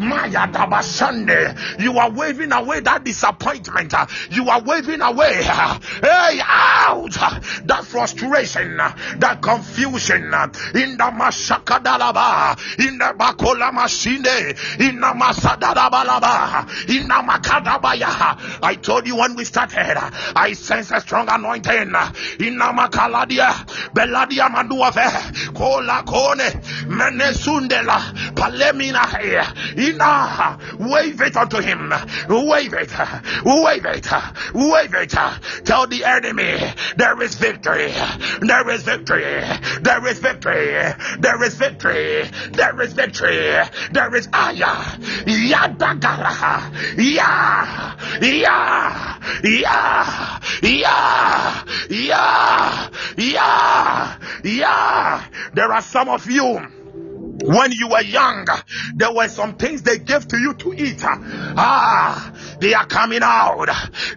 Maya 0.00 0.48
Dabashande. 0.48 1.80
You 1.80 1.98
are 1.98 2.10
waving 2.10 2.52
away 2.52 2.80
that 2.80 3.04
disappointment. 3.04 3.94
You 4.30 4.48
are 4.50 4.60
waving 4.62 5.00
away. 5.00 5.42
Hey, 5.42 6.40
out 6.44 7.12
that 7.64 7.84
frustration, 7.84 8.76
that 8.76 9.38
confusion 9.40 10.24
in 10.74 10.96
the 10.96 11.10
Mashakadalaba, 11.10 12.58
in 12.86 12.98
the 12.98 13.14
Bakola 13.16 13.72
Machine, 13.72 14.26
in 14.78 15.00
the 15.00 15.06
Masadarabalaba, 15.06 16.68
in 16.88 17.08
the 17.08 17.14
Makadabaya. 17.14 17.69
I 17.72 18.78
told 18.80 19.06
you 19.06 19.16
when 19.16 19.36
we 19.36 19.44
started, 19.44 19.96
I 20.36 20.52
sense 20.54 20.90
a 20.90 21.00
strong 21.00 21.28
anointing. 21.30 21.70
In 21.70 22.58
Namakaladia, 22.58 23.52
Beladia 23.94 24.48
Maduave, 24.48 25.54
Kola 25.54 26.02
Kone, 26.04 26.50
Menesundela, 26.86 28.00
Palemina, 28.34 29.00
Ina, 29.78 30.58
wave 30.78 31.20
it 31.20 31.36
unto 31.36 31.58
him, 31.58 31.90
wave 32.28 32.74
it, 32.74 32.90
wave 33.44 33.84
it, 33.86 34.06
wave 34.54 34.94
it. 34.94 35.10
Tell 35.64 35.86
the 35.86 36.04
enemy 36.04 36.58
there 36.96 37.20
is 37.22 37.34
victory, 37.36 37.92
there 38.40 38.68
is 38.70 38.82
victory, 38.82 39.22
there 39.80 40.06
is 40.06 40.18
victory, 40.18 40.94
there 41.18 41.42
is 41.42 41.54
victory, 41.54 42.30
there 42.52 42.80
is 42.80 42.92
victory, 42.92 43.68
there 43.92 44.14
is 44.14 44.28
Aya, 44.32 44.98
Yadagara, 45.26 46.72
yeah, 48.20 49.18
yeah, 49.44 50.40
yeah, 50.62 51.60
yeah, 51.90 52.90
yeah, 53.16 54.18
yeah. 54.44 55.24
There 55.54 55.72
are 55.72 55.82
some 55.82 56.08
of 56.08 56.30
you 56.30 56.79
when 57.42 57.72
you 57.72 57.88
were 57.88 58.02
young, 58.02 58.46
there 58.94 59.12
were 59.12 59.28
some 59.28 59.56
things 59.56 59.82
they 59.82 59.98
gave 59.98 60.26
to 60.28 60.38
you 60.38 60.54
to 60.54 60.74
eat. 60.74 61.02
Ah, 61.02 62.32
they 62.60 62.74
are 62.74 62.86
coming 62.86 63.20
out. 63.22 63.68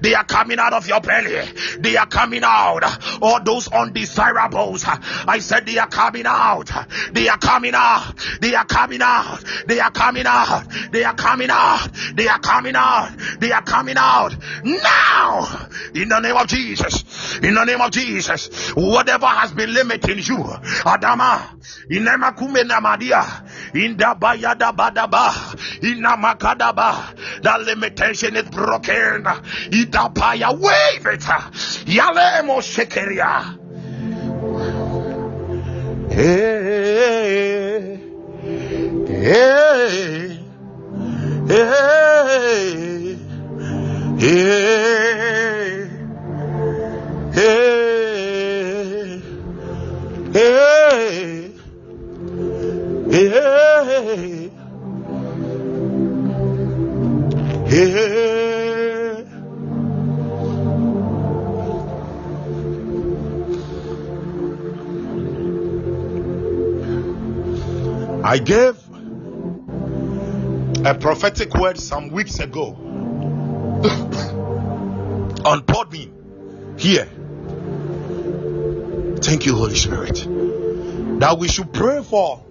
They 0.01 0.13
are 0.13 0.25
coming 0.25 0.59
out 0.59 0.73
of 0.73 0.87
your 0.87 1.01
belly. 1.01 1.41
They 1.79 1.97
are 1.97 2.07
coming 2.07 2.43
out. 2.43 2.83
All 3.21 3.43
those 3.43 3.67
undesirables. 3.67 4.83
I 4.85 5.39
said 5.39 5.65
they 5.65 5.77
are 5.77 5.87
coming 5.87 6.25
out. 6.25 6.71
They 7.11 7.27
are 7.29 7.37
coming 7.37 7.73
out. 7.75 8.13
They 8.41 8.55
are 8.55 8.65
coming 8.65 9.01
out. 9.01 9.43
They 9.67 9.79
are 9.79 9.91
coming 9.91 10.25
out. 10.25 10.65
They 10.91 11.03
are 11.03 11.15
coming 11.15 11.49
out. 11.49 11.89
They 12.15 12.27
are 12.27 12.39
coming 12.39 12.75
out. 12.75 13.11
They 13.39 13.51
are 13.51 13.63
coming 13.63 13.95
out. 13.97 14.35
Now 14.63 15.69
in 15.93 16.09
the 16.09 16.19
name 16.19 16.35
of 16.35 16.47
Jesus. 16.47 17.39
In 17.41 17.55
the 17.55 17.65
name 17.65 17.81
of 17.81 17.91
Jesus, 17.91 18.71
whatever 18.73 19.25
has 19.25 19.51
been 19.51 19.73
limiting 19.73 20.17
you, 20.17 20.43
Adama, 20.83 21.49
in 21.89 22.03
Namadia, 22.05 22.41
in 22.59 22.67
Dabayada 23.97 24.75
Badaba, 24.75 25.83
in 25.83 26.01
Namakadaba, 26.01 27.41
that 27.41 27.61
limitation 27.61 28.35
is 28.35 28.49
broken. 28.49 29.23
Idapaya, 29.23 30.51
wave 30.57 31.05
it. 31.05 31.21
Yalemo 31.85 32.61
Shekeria. 32.61 33.59
Hey, 36.11 37.02
I 68.33 68.39
gave 68.39 68.75
a 70.83 70.95
prophetic 70.99 71.53
word 71.53 71.77
some 71.77 72.09
weeks 72.09 72.39
ago 72.39 72.69
on 75.45 75.61
Podbean 75.61 76.79
here. 76.79 77.05
Thank 79.21 79.45
you, 79.45 79.55
Holy 79.55 79.75
Spirit. 79.75 80.25
That 81.19 81.37
we 81.37 81.47
should 81.47 81.71
pray 81.73 82.01
for 82.01 82.43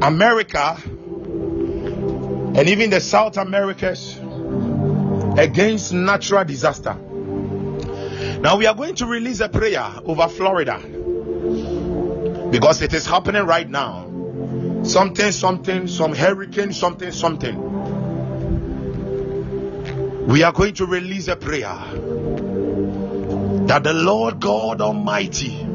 America 0.00 0.78
and 0.86 2.66
even 2.70 2.88
the 2.88 3.00
South 3.02 3.36
Americas 3.36 4.18
against 5.36 5.92
natural 5.92 6.46
disaster. 6.46 6.94
Now 8.40 8.56
we 8.56 8.64
are 8.64 8.74
going 8.74 8.94
to 8.94 9.04
release 9.04 9.40
a 9.40 9.50
prayer 9.50 9.84
over 10.06 10.28
Florida 10.28 10.80
because 12.52 12.82
it 12.82 12.92
is 12.92 13.06
happening 13.06 13.44
right 13.46 13.68
now. 13.68 14.04
Something, 14.84 15.32
something, 15.32 15.88
some 15.88 16.12
hurricane, 16.12 16.74
something, 16.74 17.10
something. 17.10 17.56
We 20.26 20.42
are 20.42 20.52
going 20.52 20.74
to 20.74 20.84
release 20.84 21.28
a 21.28 21.36
prayer 21.36 21.74
that 23.66 23.82
the 23.82 23.94
Lord 23.94 24.38
God 24.40 24.82
Almighty 24.82 25.66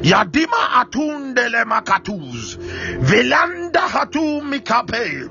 Yadima 0.02 0.80
atunde 0.80 1.48
le 1.48 1.64
makatuz. 1.64 2.58
Velanda 3.00 3.80
hatu 3.80 4.42
mikape. 4.42 5.28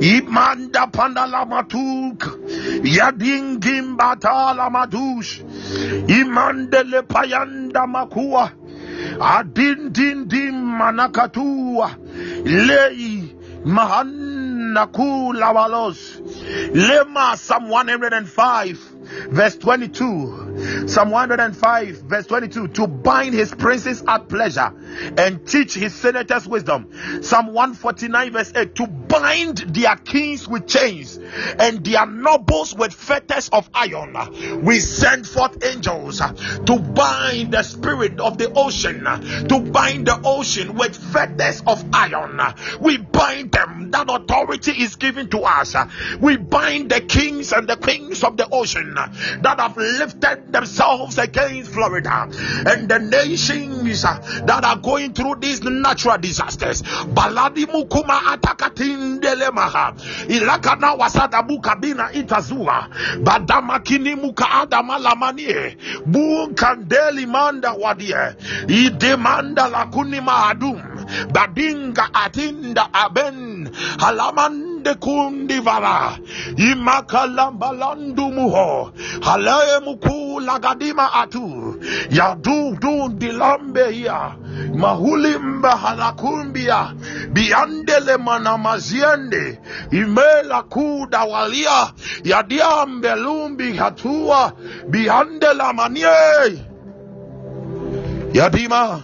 Imanda 0.00 0.86
pandala 0.86 1.44
matuk. 1.44 2.38
Yadingim 2.84 3.96
batala 3.96 4.70
madush. 4.70 5.42
Imande 6.08 6.84
le 6.84 7.02
payanda 7.02 7.86
makua. 7.86 8.52
Adin 9.20 9.92
din 9.92 10.28
dim 10.28 10.54
manakatua. 10.78 11.90
Lei 12.44 13.34
mahanakula 13.64 15.52
walos. 15.52 16.20
Lema 16.72 17.36
Psalm 17.36 17.70
105 17.70 18.95
verse 19.28 19.56
22 19.56 20.88
psalm 20.88 21.10
105 21.10 21.96
verse 22.02 22.26
22 22.26 22.68
to 22.68 22.86
bind 22.86 23.34
his 23.34 23.54
princes 23.54 24.02
at 24.06 24.28
pleasure 24.28 24.72
and 25.18 25.46
teach 25.46 25.74
his 25.74 25.94
senators 25.94 26.46
wisdom. 26.46 26.90
Psalm 27.22 27.52
149 27.52 28.32
verse 28.32 28.52
8 28.54 28.74
to 28.76 28.86
bind 28.86 29.58
their 29.58 29.96
kings 29.96 30.48
with 30.48 30.66
chains 30.66 31.18
and 31.58 31.84
their 31.84 32.06
nobles 32.06 32.74
with 32.74 32.92
fetters 32.94 33.48
of 33.50 33.68
iron. 33.74 34.64
We 34.64 34.80
send 34.80 35.26
forth 35.26 35.64
angels 35.64 36.18
to 36.18 36.78
bind 36.78 37.52
the 37.52 37.62
spirit 37.62 38.20
of 38.20 38.38
the 38.38 38.52
ocean 38.52 39.04
to 39.04 39.60
bind 39.60 40.06
the 40.06 40.20
ocean 40.24 40.74
with 40.74 40.96
fetters 40.96 41.62
of 41.66 41.84
iron. 41.92 42.40
We 42.80 42.98
bind 42.98 43.52
them. 43.52 43.90
That 43.90 44.06
authority 44.08 44.72
is 44.72 44.96
given 44.96 45.30
to 45.30 45.40
us. 45.40 45.74
We 46.20 46.36
bind 46.36 46.90
the 46.90 47.00
kings 47.00 47.52
and 47.52 47.68
the 47.68 47.76
queens 47.76 48.24
of 48.24 48.36
the 48.36 48.48
ocean 48.50 48.95
that 49.42 49.60
have 49.60 49.76
lifted 49.76 50.52
themselves 50.52 51.18
against 51.18 51.72
Florida 51.72 52.28
and 52.66 52.88
the 52.88 52.98
nations 52.98 54.02
that 54.02 54.64
are 54.64 54.76
going 54.76 55.12
through 55.12 55.36
these 55.40 55.62
natural 55.62 56.18
disasters. 56.18 56.82
Baladi 56.82 57.66
mukuma 57.66 58.20
atakatindelemaha 58.32 59.94
ilakana 60.28 60.92
wasada 60.94 61.42
bukabina 61.42 62.12
itazua. 62.12 62.88
Badamakini 63.22 64.14
muka 64.14 64.50
adama 64.50 64.98
lamanie. 64.98 65.76
Bukandeli 66.06 67.26
manda 67.26 67.72
wadie. 67.72 68.36
Idemanda 68.68 69.68
lakuni 69.68 70.20
mahadum. 70.20 70.82
Badinga 71.32 72.08
atinda 72.12 72.88
aben. 72.92 73.70
Halaman 73.98 74.65
mende 74.86 74.94
kundivara 75.00 76.18
imakalambalandumuho 76.56 78.92
halaye 79.20 79.78
mkuu 79.78 80.40
lagadima 80.40 81.12
atu. 81.14 81.74
Yadudundilambeya 82.10 84.32
mahulimba 84.74 85.76
halakumbia 85.76 86.92
biandele 87.32 88.16
manamaziende 88.16 89.60
imela 89.90 90.62
kudawalia 90.62 91.92
yadiambelumbi 92.24 93.72
hatua. 93.72 94.52
Biandela 94.88 95.72
manie. 95.72 96.06
Yadima 98.32 99.00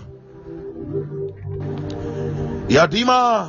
yadima 2.69 3.49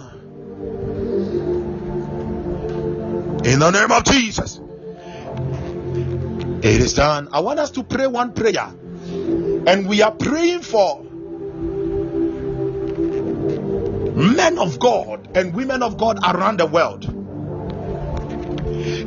In 3.45 3.59
the 3.59 3.71
name 3.71 3.91
of 3.91 4.05
Jesus. 4.05 4.61
It 6.65 6.81
is 6.81 6.93
done. 6.93 7.27
I 7.33 7.41
want 7.41 7.59
us 7.59 7.71
to 7.71 7.83
pray 7.83 8.07
one 8.07 8.33
prayer. 8.33 8.73
And 9.67 9.87
we 9.89 10.01
are 10.01 10.11
praying 10.11 10.61
for 10.61 11.03
men 14.13 14.57
of 14.57 14.79
God 14.79 15.35
and 15.35 15.53
women 15.53 15.83
of 15.83 15.97
God 15.97 16.19
around 16.23 16.61
the 16.61 16.67
world. 16.67 17.03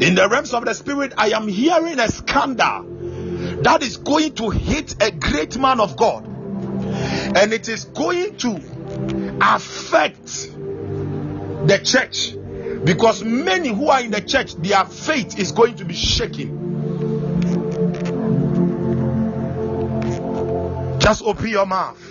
In 0.03 0.15
the 0.15 0.29
realms 0.31 0.53
of 0.53 0.67
the 0.67 0.75
spirit, 0.75 1.15
I 1.17 1.31
am 1.31 1.49
hearing 1.49 1.99
a 1.99 2.09
scandal 2.09 2.85
that 3.63 3.83
is 3.83 3.97
going 3.97 4.35
to 4.35 4.51
hit 4.51 5.03
a 5.03 5.11
great 5.11 5.57
man 5.57 5.81
of 5.81 5.97
God. 5.97 6.27
And 6.27 7.55
it 7.55 7.69
is 7.71 7.85
going 7.87 8.37
to 8.39 9.37
affect 9.41 10.27
the 11.67 11.81
church 11.83 12.35
because 12.85 13.25
many 13.25 13.69
who 13.69 13.89
are 13.89 14.01
in 14.01 14.11
the 14.11 14.21
church, 14.21 14.55
their 14.57 14.85
faith 14.85 15.39
is 15.39 15.53
going 15.53 15.77
to 15.77 15.85
be 15.85 15.95
shaken. 15.95 16.65
Just 20.99 21.23
open 21.23 21.49
your 21.49 21.67
mouth. 21.67 22.03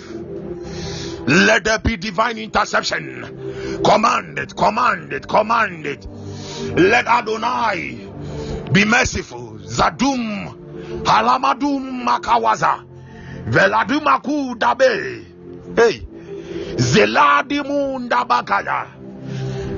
Let 1.28 1.64
there 1.64 1.80
be 1.80 1.98
divine 1.98 2.38
interception. 2.38 3.82
Command 3.84 4.38
it, 4.40 4.56
command 4.56 5.12
it, 5.12 5.28
command 5.28 5.86
it. 5.86 6.06
Let 6.78 7.08
Adonai 7.08 8.08
be 8.72 8.86
merciful. 8.86 9.58
Zadum 9.60 11.04
Halamadum 11.04 12.06
Makawaza 12.06 12.86
Veladumaku 13.46 14.56
Dabe. 14.56 15.26
Hey. 15.76 16.08
Zeladi 16.76 17.66
Munda 17.66 18.24
Bakaya. 18.26 18.95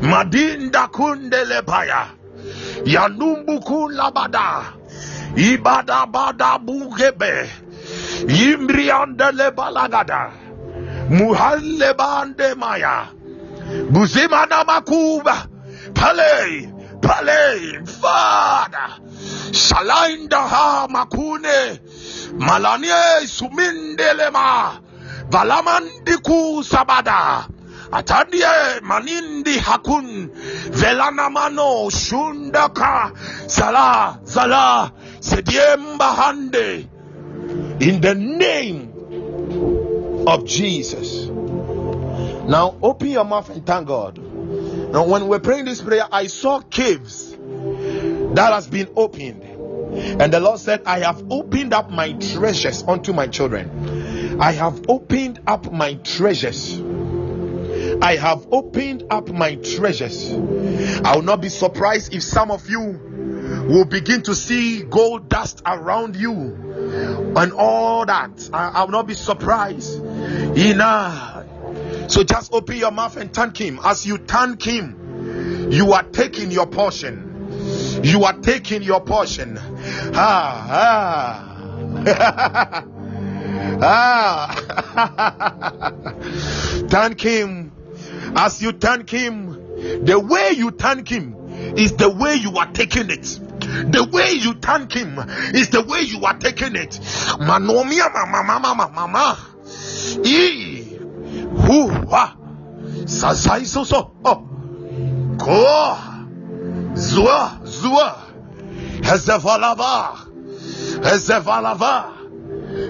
Madinda 0.01 0.87
Kundele 0.91 1.61
Paya. 1.65 2.07
Yanumbu 2.85 3.59
Kulabada. 3.59 4.73
Ibada 5.35 6.05
Bada 6.05 6.57
Bugebe. 6.59 7.49
Imbriandele 8.27 9.51
Balagada. 9.51 10.31
Muhalle 11.09 11.93
Bande 11.97 12.55
Maya. 12.55 13.07
Buzimana 13.91 14.63
Makuba. 14.63 15.47
Pale. 15.93 16.73
Pale. 17.01 17.85
Father. 17.85 19.01
Salainda 19.51 20.47
ha 20.47 20.87
makune. 20.89 21.79
Malanie 22.37 23.25
sumindelema. 23.27 24.79
Valamandiku 25.29 26.63
sabada. 26.63 27.47
Atandie 27.91 28.81
manindi 28.81 29.57
hakun. 29.57 30.29
Velanamano 30.71 31.89
shundaka. 31.89 33.13
Zala. 33.49 34.19
Zala. 34.25 34.93
Sediemba 35.19 36.15
hande. 36.15 36.89
In 37.79 38.01
the 38.01 38.15
name 38.15 38.93
of 40.27 40.45
Jesus. 40.45 41.27
Now 42.47 42.77
open 42.81 43.09
your 43.09 43.25
mouth 43.25 43.49
and 43.49 43.65
thank 43.65 43.87
God. 43.87 44.17
Now, 44.17 45.05
when 45.05 45.27
we're 45.27 45.39
praying 45.39 45.65
this 45.65 45.81
prayer, 45.81 46.07
I 46.09 46.27
saw 46.27 46.61
caves 46.61 47.31
that 47.31 48.53
has 48.53 48.67
been 48.67 48.89
opened. 48.95 49.43
And 49.43 50.31
the 50.31 50.39
Lord 50.39 50.59
said, 50.59 50.83
I 50.85 50.99
have 50.99 51.25
opened 51.29 51.73
up 51.73 51.91
my 51.91 52.13
treasures 52.13 52.83
unto 52.83 53.11
my 53.11 53.27
children. 53.27 54.39
I 54.39 54.53
have 54.53 54.85
opened 54.87 55.41
up 55.45 55.71
my 55.73 55.95
treasures. 55.95 56.79
I 58.01 58.15
have 58.15 58.47
opened 58.51 59.05
up 59.09 59.29
my 59.29 59.55
treasures. 59.55 60.31
I 60.31 61.15
will 61.15 61.23
not 61.23 61.41
be 61.41 61.49
surprised 61.49 62.13
if 62.13 62.23
some 62.23 62.51
of 62.51 62.69
you 62.69 62.99
will 63.67 63.85
begin 63.85 64.21
to 64.23 64.35
see 64.35 64.83
gold 64.83 65.29
dust 65.29 65.61
around 65.65 66.15
you 66.15 66.31
and 67.35 67.51
all 67.53 68.05
that. 68.05 68.49
I, 68.53 68.69
I 68.69 68.83
will 68.83 68.91
not 68.91 69.07
be 69.07 69.13
surprised. 69.13 70.03
Enough. 70.03 71.45
So 72.11 72.23
just 72.23 72.53
open 72.53 72.77
your 72.77 72.91
mouth 72.91 73.17
and 73.17 73.33
thank 73.33 73.57
Him. 73.57 73.79
As 73.83 74.05
you 74.05 74.17
thank 74.17 74.63
Him, 74.63 75.69
you 75.71 75.91
are 75.93 76.03
taking 76.03 76.51
your 76.51 76.67
portion. 76.67 78.01
You 78.03 78.23
are 78.25 78.37
taking 78.39 78.83
your 78.83 79.01
portion. 79.01 79.57
Ah, 80.13 80.67
ah. 82.05 82.85
ah. 83.81 84.53
thank 86.89 87.21
Him. 87.21 87.73
As 88.37 88.61
you 88.61 88.71
thank 88.71 89.09
Him, 89.09 90.05
the 90.05 90.19
way 90.19 90.51
you 90.51 90.69
thank 90.69 91.09
Him 91.09 91.35
is 91.75 91.95
the 91.95 92.07
way 92.07 92.35
you 92.35 92.55
are 92.57 92.71
taking 92.71 93.09
it. 93.09 93.23
The 93.23 94.07
way 94.11 94.33
you 94.33 94.53
thank 94.53 94.93
Him 94.93 95.17
is 95.55 95.69
the 95.69 95.81
way 95.81 96.01
you 96.01 96.23
are 96.23 96.37
taking 96.37 96.75
it. 96.75 96.91
Manomia, 97.41 98.13
mama, 98.13 98.43
mama, 98.43 98.75
mama, 98.75 98.91
mama. 98.93 99.39
Hu 101.65 101.89
ha. 102.09 102.37
Sasai 103.05 103.65
so 103.65 103.83
so. 103.83 104.11
Oh. 104.23 104.47
Ko. 105.39 105.97
Zua 106.93 107.59
zua. 107.65 108.21
Hezevalava. 109.01 110.27
Hezevalava. 111.01 112.13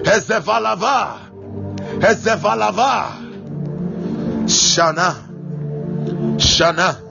Hezevalava. 0.04 1.18
Hezevalava. 2.00 3.24
Shana. 4.46 5.27
Shana. 6.38 7.02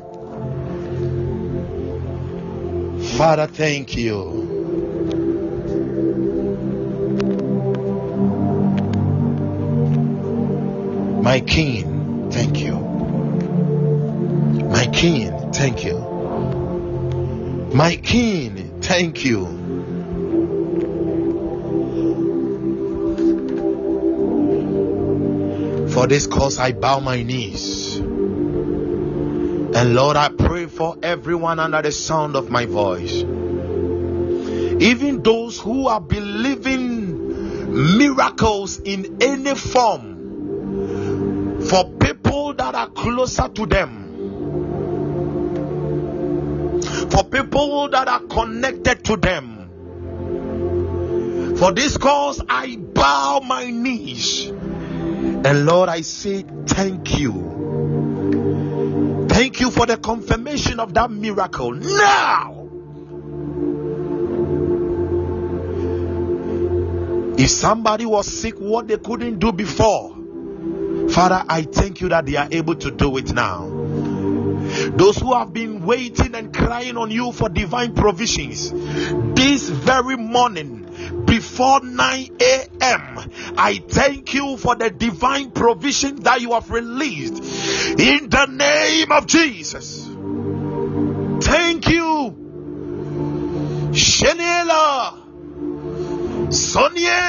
Father, 3.18 3.48
thank 3.48 3.96
you. 3.98 4.48
My 11.24 11.42
King, 11.42 12.30
thank 12.32 12.60
you. 12.62 12.76
My 14.72 14.88
King, 14.88 15.52
thank 15.52 15.84
you. 15.84 16.00
My 17.74 17.96
King, 17.98 18.82
thank 18.82 19.26
you. 19.26 19.46
For 25.90 26.08
this 26.08 26.28
cause, 26.28 26.60
I 26.60 26.72
bow 26.72 27.00
my 27.00 27.24
knees. 27.24 27.87
And 29.78 29.94
Lord, 29.94 30.18
I 30.18 30.30
pray 30.30 30.66
for 30.66 30.98
everyone 31.04 31.60
under 31.60 31.84
the 31.84 31.92
sound 31.92 32.36
of 32.36 32.50
my 32.50 32.66
voice. 32.66 33.22
Even 34.82 35.22
those 35.22 35.60
who 35.60 35.88
are 35.88 36.02
believing 36.02 38.00
miracles 38.00 38.80
in 38.80 39.22
any 39.22 39.54
form 39.54 41.62
for 41.62 41.92
people 42.00 42.56
that 42.56 42.74
are 42.74 42.90
closer 42.90 43.50
to 43.50 43.68
them, 43.68 44.06
for 47.12 47.24
people 47.26 47.90
that 47.90 48.08
are 48.08 48.22
connected 48.22 49.06
to 49.06 49.16
them. 49.16 49.70
For 51.56 51.72
this 51.72 51.98
cause, 51.98 52.42
I 52.50 52.78
bow 52.78 53.42
my 53.46 53.70
knees. 53.70 54.48
And 54.48 55.68
Lord, 55.68 55.88
I 55.88 56.02
say 56.02 56.44
thank 56.66 57.20
you. 57.20 57.57
Thank 59.38 59.60
you 59.60 59.70
for 59.70 59.86
the 59.86 59.98
confirmation 59.98 60.80
of 60.80 60.96
that 60.96 61.12
miracle 61.12 61.72
now. 61.74 62.68
If 67.38 67.52
somebody 67.52 68.08
was 68.08 68.26
sick, 68.26 68.56
what 68.56 68.88
they 68.88 68.98
couldn't 68.98 69.38
do 69.38 69.52
before, 69.52 70.16
Father, 71.10 71.46
I 71.48 71.68
thank 71.72 72.02
you 72.02 72.10
that 72.10 72.26
they 72.26 72.36
are 72.36 72.48
able 72.50 72.78
to 72.78 72.90
do 72.90 73.16
it 73.18 73.32
now. 73.32 73.68
Those 74.96 75.20
who 75.20 75.36
have 75.36 75.54
been 75.54 75.86
waiting 75.86 76.34
and 76.34 76.52
crying 76.52 76.98
on 76.98 77.12
you 77.12 77.32
for 77.32 77.48
divine 77.48 77.94
provisions 77.94 78.72
this 79.36 79.70
very 79.70 80.18
morning 80.18 81.26
before 81.38 81.82
9 81.82 82.38
a.m. 82.42 83.20
I 83.58 83.84
thank 83.88 84.34
you 84.34 84.58
for 84.58 84.74
the 84.76 84.90
divine 84.90 85.52
provision 85.52 86.16
that 86.22 86.42
you 86.42 86.54
have 86.54 86.72
released 86.72 87.44
in 88.00 88.28
the 88.28 88.48
name 88.48 89.12
of 89.12 89.28
Jesus. 89.28 90.08
Thank 91.46 91.90
you, 91.90 92.34
Shenela, 93.92 95.22
Sonia. 96.52 97.28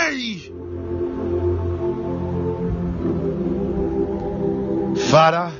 Father, 5.10 5.52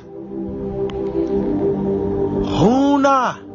Huna. 2.57 3.48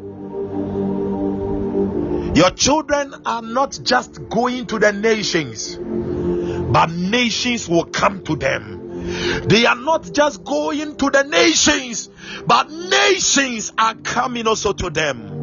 Your 2.34 2.50
children 2.50 3.14
are 3.24 3.42
not 3.42 3.78
just 3.82 4.28
going 4.28 4.66
to 4.66 4.78
the 4.80 4.92
nations, 4.92 5.76
but 5.76 6.90
nations 6.90 7.68
will 7.68 7.84
come 7.84 8.24
to 8.24 8.34
them. 8.34 9.46
They 9.46 9.66
are 9.66 9.76
not 9.76 10.10
just 10.12 10.42
going 10.42 10.96
to 10.96 11.10
the 11.10 11.22
nations, 11.22 12.10
but 12.46 12.70
nations 12.70 13.72
are 13.78 13.94
coming 13.94 14.48
also 14.48 14.72
to 14.72 14.90
them. 14.90 15.34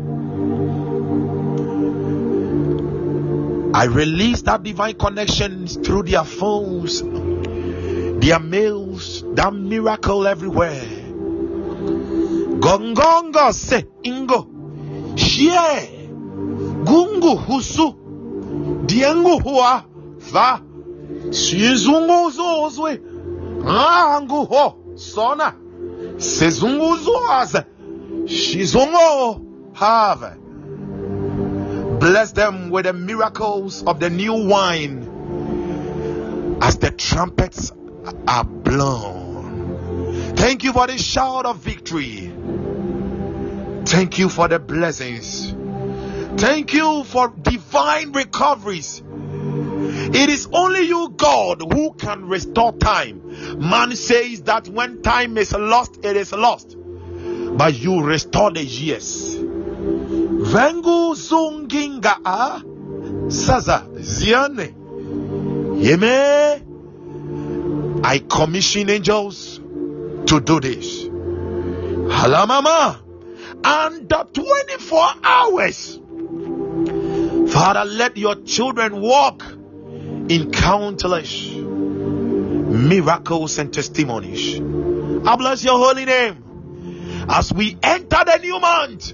I 3.74 3.86
release 3.86 4.42
that 4.42 4.64
divine 4.64 4.96
connection 4.96 5.68
through 5.68 6.04
their 6.04 6.26
phones, 6.26 7.02
their 7.02 8.40
mails, 8.40 9.24
that 9.36 9.54
miracle 9.54 10.28
everywhere. 10.28 10.82
Gongongo 12.60 13.54
se 13.54 13.86
ingo. 14.04 15.18
Shie. 15.18 16.01
Gungu 16.84 17.36
husu. 17.36 17.96
Diengu 18.86 19.40
hua. 19.40 19.84
Va. 20.32 20.62
Shizungu 21.32 22.32
zozwe. 22.32 23.02
Rangu 23.64 24.46
ho. 24.46 24.78
Sona. 24.96 25.54
Sezungu 26.18 26.98
zoaz. 26.98 27.64
Shizungo 28.26 29.42
have. 29.74 30.38
Bless 32.00 32.32
them 32.32 32.72
with 32.72 32.86
the 32.86 32.94
miracles 32.94 33.84
of 33.84 34.00
the 34.00 34.10
new 34.10 34.34
wine 34.48 35.08
as 36.62 36.78
the 36.78 36.92
trumpets 36.92 37.72
are 38.28 38.44
blown. 38.44 40.34
Thank 40.36 40.64
you 40.64 40.74
for 40.74 40.88
the 40.88 40.98
shout 40.98 41.46
of 41.46 41.58
victory. 41.58 42.34
Thank 43.86 44.18
you 44.18 44.30
for 44.30 44.48
the 44.48 44.58
blessings. 44.60 45.54
Thank 46.38 46.74
you 46.74 47.04
for 47.04 47.30
divine 47.30 48.12
recoveries. 48.14 49.02
It 50.14 50.30
is 50.30 50.48
only 50.52 50.82
you, 50.82 51.14
God, 51.16 51.62
who 51.74 51.94
can 51.94 52.28
restore 52.28 52.74
time. 52.78 53.22
Man 53.60 53.96
says 53.96 54.44
that 54.44 54.68
when 54.68 55.02
time 55.02 55.38
is 55.38 55.54
lost, 55.54 56.04
it 56.04 56.18
is 56.18 56.32
lost. 56.32 56.76
But 56.78 57.76
you 57.80 58.04
restore 58.04 58.52
the 58.52 58.64
years. 58.64 59.36
Vengu 59.36 61.16
zunginga 61.16 62.18
a 62.26 62.62
saza 63.30 63.88
ziane. 64.00 64.74
Yeme. 65.82 66.68
I 68.04 68.20
commission 68.20 68.90
angels 68.90 69.60
to 69.60 70.40
do 70.40 70.60
this. 70.60 71.04
Halamama. 71.04 73.00
the 73.64 74.28
24 74.34 75.10
hours. 75.24 76.00
Father, 77.52 77.84
let 77.86 78.18
your 78.18 78.36
children 78.36 79.02
walk 79.02 79.44
in 80.30 80.52
countless 80.52 81.52
miracles 82.72 83.58
and 83.58 83.74
testimonies. 83.74 84.60
I 84.60 85.36
bless 85.36 85.64
your 85.64 85.78
holy 85.78 86.06
name. 86.06 87.26
As 87.30 87.54
we 87.54 87.78
enter 87.84 88.24
the 88.26 88.40
new 88.42 88.60
month, 88.60 89.14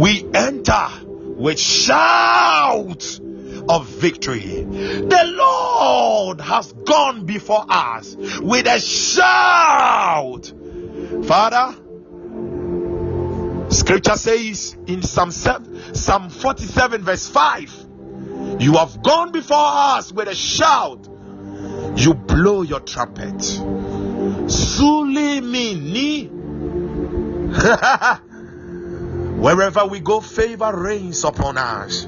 we 0.00 0.28
enter 0.34 0.88
with 1.36 1.58
shouts 1.60 3.20
of 3.68 3.86
victory. 3.86 4.64
The 4.64 5.32
Lord 5.36 6.40
has 6.40 6.72
gone 6.72 7.24
before 7.24 7.64
us 7.68 8.16
with 8.40 8.66
a 8.66 8.80
shout. 8.80 10.52
Father, 11.24 11.76
scripture 13.70 14.16
says 14.16 14.76
in 14.86 15.02
Psalm, 15.02 15.30
Psalm 15.30 16.30
47, 16.30 17.02
verse 17.02 17.28
5 17.28 17.88
you 18.58 18.72
have 18.74 19.02
gone 19.02 19.30
before 19.30 19.56
us 19.56 20.12
with 20.12 20.28
a 20.28 20.34
shout. 20.34 21.08
You 21.96 22.14
blow 22.14 22.62
your 22.62 22.80
trumpet. 22.80 23.36
Sulimini. 24.48 26.28
Wherever 29.38 29.86
we 29.86 30.00
go, 30.00 30.20
favor 30.20 30.76
reigns 30.76 31.22
upon 31.22 31.56
us. 31.56 32.04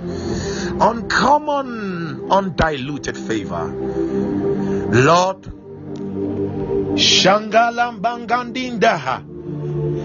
Uncommon, 0.81 2.32
undiluted 2.32 3.16
favor. 3.16 3.66
Lord, 3.66 5.43
Shangalambangandindaha. 6.99 9.30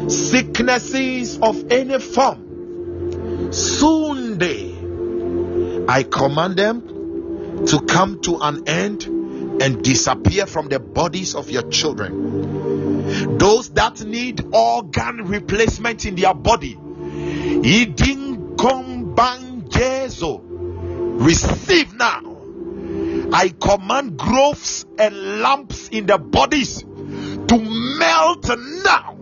Sicknesses 0.08 1.40
of 1.40 1.72
any 1.72 2.00
form. 2.00 3.52
Soon 3.52 4.38
they 4.38 4.76
I 5.88 6.04
command 6.04 6.58
them 6.58 7.66
to 7.68 7.80
come 7.82 8.22
to 8.22 8.38
an 8.42 8.68
end 8.68 9.06
and 9.06 9.84
disappear 9.84 10.46
from 10.46 10.68
the 10.68 10.80
bodies 10.80 11.36
of 11.36 11.50
your 11.50 11.70
children. 11.70 13.38
Those 13.38 13.70
that 13.72 14.04
need 14.04 14.44
organ 14.54 15.26
replacement 15.26 16.06
in 16.06 16.16
their 16.16 16.34
body, 16.34 16.78
receive 21.26 21.94
now. 21.96 22.22
I 23.32 23.50
command 23.60 24.18
growths 24.18 24.86
and 24.98 25.42
lumps 25.42 25.90
in 25.90 26.06
the 26.08 26.18
bodies 26.18 26.80
to 26.82 27.60
melt 27.60 28.48
now. 28.84 29.15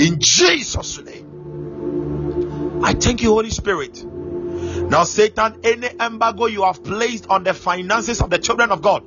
In 0.00 0.18
Jesus' 0.18 1.00
name. 1.02 1.26
I 2.82 2.94
thank 2.94 3.22
you, 3.22 3.30
Holy 3.30 3.50
Spirit 3.50 4.04
now, 4.90 5.04
Satan, 5.04 5.60
any 5.62 5.88
embargo 6.00 6.46
you 6.46 6.64
have 6.64 6.82
placed 6.82 7.28
on 7.28 7.44
the 7.44 7.54
finances 7.54 8.20
of 8.20 8.28
the 8.28 8.40
children 8.40 8.72
of 8.72 8.82
God, 8.82 9.04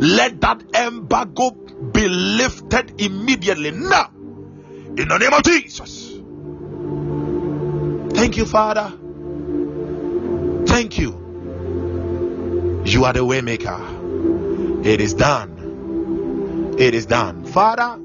let 0.00 0.40
that 0.42 0.62
embargo 0.74 1.50
be 1.50 2.08
lifted 2.08 3.00
immediately 3.00 3.72
now. 3.72 4.10
In 4.14 5.08
the 5.08 5.18
name 5.18 5.32
of 5.32 5.42
Jesus. 5.42 6.20
Thank 8.16 8.36
you, 8.36 8.46
Father. 8.46 8.92
Thank 10.66 10.98
you. 10.98 11.24
You 12.84 13.04
are 13.04 13.12
the 13.12 13.24
waymaker. 13.24 14.86
It 14.86 15.00
is 15.00 15.14
done. 15.14 16.76
It 16.78 16.94
is 16.94 17.06
done. 17.06 17.44
Father, 17.44 17.98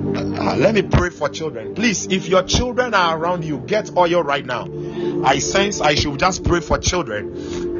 uh, 0.00 0.56
let 0.56 0.74
me 0.74 0.82
pray 0.82 1.10
for 1.10 1.28
children. 1.28 1.74
Please, 1.74 2.06
if 2.06 2.28
your 2.28 2.42
children 2.42 2.94
are 2.94 3.18
around 3.18 3.44
you, 3.44 3.58
get 3.58 3.96
oil 3.96 4.22
right 4.22 4.44
now. 4.44 4.66
I 5.24 5.38
sense 5.38 5.80
I 5.80 5.94
should 5.94 6.18
just 6.18 6.44
pray 6.44 6.60
for 6.60 6.78
children. 6.78 7.70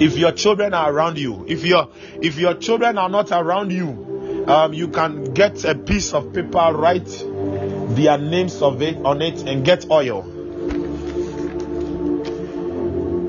If 0.00 0.16
your 0.16 0.32
children 0.32 0.72
are 0.72 0.90
around 0.90 1.18
you, 1.18 1.44
if 1.46 1.64
your 1.64 1.90
if 2.22 2.38
your 2.38 2.54
children 2.54 2.96
are 2.96 3.10
not 3.10 3.32
around 3.32 3.70
you, 3.70 4.44
um, 4.48 4.72
you 4.72 4.88
can 4.88 5.34
get 5.34 5.62
a 5.64 5.74
piece 5.74 6.14
of 6.14 6.32
paper, 6.32 6.72
write 6.72 7.08
their 7.94 8.16
names 8.16 8.62
of 8.62 8.80
it 8.80 8.96
on 9.04 9.20
it, 9.20 9.42
and 9.46 9.64
get 9.64 9.90
oil. 9.90 10.22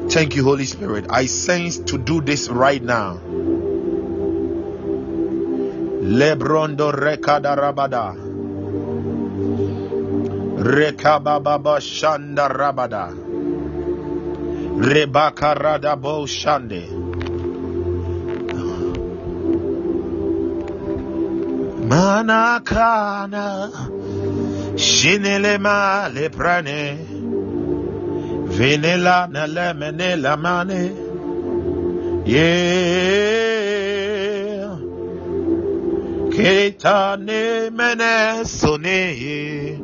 Thank 0.09 0.35
you, 0.35 0.43
Holy 0.43 0.65
Spirit. 0.65 1.07
I 1.09 1.25
sense 1.25 1.77
to 1.77 1.97
do 1.97 2.21
this 2.21 2.47
right 2.49 2.81
now. 2.81 3.19
Lebrondo 6.01 6.91
rekada 6.91 7.55
rabada. 7.55 8.15
Rekababa 10.57 11.77
Shanda 11.79 12.49
Rabada. 12.49 13.13
Rebaka 14.81 15.53
Radabo 15.55 16.25
Shande 16.25 16.87
Manakana. 21.85 23.69
Shinelema 24.73 26.09
Leprane. 26.11 26.97
Venela 28.49 29.27
Nalemene 29.31 30.15
Lamane. 30.19 31.09
Yeah 32.25 33.50
Mene 36.41 36.73
Sone 38.45 39.77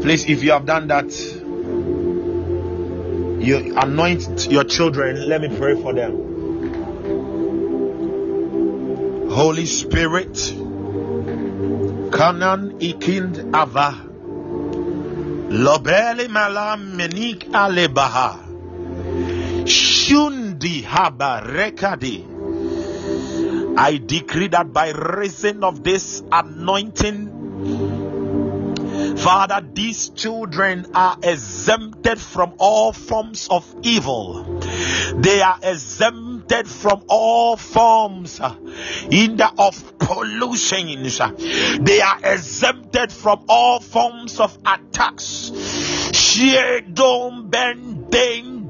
Please, 0.00 0.24
if 0.28 0.44
you 0.44 0.52
have 0.52 0.64
done 0.64 0.86
that, 0.86 1.10
you 3.44 3.74
anoint 3.76 4.46
your 4.52 4.62
children. 4.62 5.28
Let 5.28 5.40
me 5.40 5.48
pray 5.48 5.74
for 5.82 5.94
them. 5.94 6.12
Holy 9.30 9.66
Spirit, 9.66 10.34
Kanan 12.12 12.78
ikind 12.78 13.52
ava, 13.52 13.96
lobeli 15.50 16.28
malam 16.28 16.96
menik 16.96 17.50
alebaha, 17.50 18.38
shundi 19.66 20.41
I 23.76 24.00
decree 24.04 24.46
that 24.48 24.72
by 24.72 24.90
reason 24.90 25.64
of 25.64 25.82
this 25.82 26.22
anointing, 26.30 27.42
Father, 29.16 29.60
these 29.72 30.10
children 30.10 30.86
are 30.94 31.16
exempted 31.22 32.20
from 32.20 32.54
all 32.58 32.92
forms 32.92 33.48
of 33.48 33.74
evil. 33.82 34.60
They 35.16 35.40
are 35.40 35.58
exempted 35.62 36.68
from 36.68 37.02
all 37.08 37.56
forms 37.56 38.38
uh, 38.40 38.54
in 39.10 39.36
the 39.36 39.50
of 39.58 39.98
pollutions. 39.98 41.18
They 41.80 42.00
are 42.00 42.18
exempted 42.22 43.10
from 43.12 43.44
all 43.48 43.80
forms 43.80 44.38
of 44.38 44.56
attacks. 44.64 45.50
Shedon 46.12 47.50
ben 47.50 48.08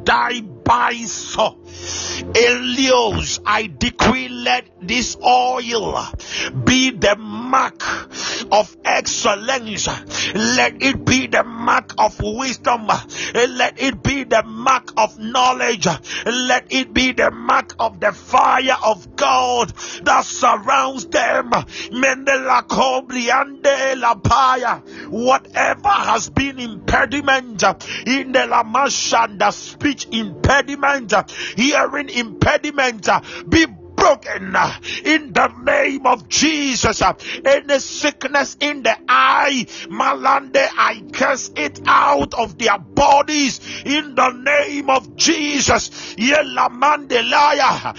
die 0.04 0.40
by 0.40 0.94
so 1.06 1.61
Elios, 1.72 3.40
I 3.44 3.66
decree 3.66 4.28
let 4.28 4.66
this 4.80 5.16
oil 5.24 5.98
be 6.64 6.90
the 6.90 7.16
mark 7.16 7.82
of 8.50 8.76
excellence. 8.84 9.86
Let 10.34 10.82
it 10.82 11.04
be 11.04 11.26
the 11.26 11.44
mark 11.44 11.94
of 11.98 12.20
wisdom. 12.20 12.86
Let 12.86 13.80
it 13.80 14.02
be 14.02 14.24
the 14.24 14.42
mark 14.42 14.92
of 14.96 15.18
knowledge. 15.18 15.86
Let 16.26 16.72
it 16.72 16.92
be 16.92 17.12
the 17.12 17.30
mark 17.30 17.74
of 17.78 18.00
the 18.00 18.12
fire 18.12 18.76
of 18.84 19.16
God 19.16 19.68
that 20.04 20.24
surrounds 20.24 21.06
them. 21.06 21.50
Whatever 25.10 25.88
has 25.88 26.30
been 26.30 26.58
impediment 26.58 27.62
in 28.06 28.32
the 28.32 28.40
Lamashan, 28.40 29.38
the 29.38 29.50
speech 29.50 30.06
impediment, 30.10 31.12
hearing 31.62 32.08
impediment, 32.10 33.08
be 33.48 33.66
broken 34.02 34.56
uh, 34.56 34.72
in 35.04 35.32
the 35.32 35.46
name 35.62 36.06
of 36.06 36.28
Jesus. 36.28 37.00
Uh, 37.02 37.12
any 37.44 37.78
sickness 37.78 38.56
in 38.58 38.82
the 38.82 38.96
eye, 39.08 39.64
Malande, 39.88 40.66
I 40.76 41.04
curse 41.12 41.52
it 41.54 41.80
out 41.86 42.34
of 42.34 42.58
their 42.58 42.78
bodies 42.78 43.60
in 43.84 44.16
the 44.16 44.30
name 44.30 44.90
of 44.90 45.14
Jesus. 45.14 46.16
I 46.18 47.92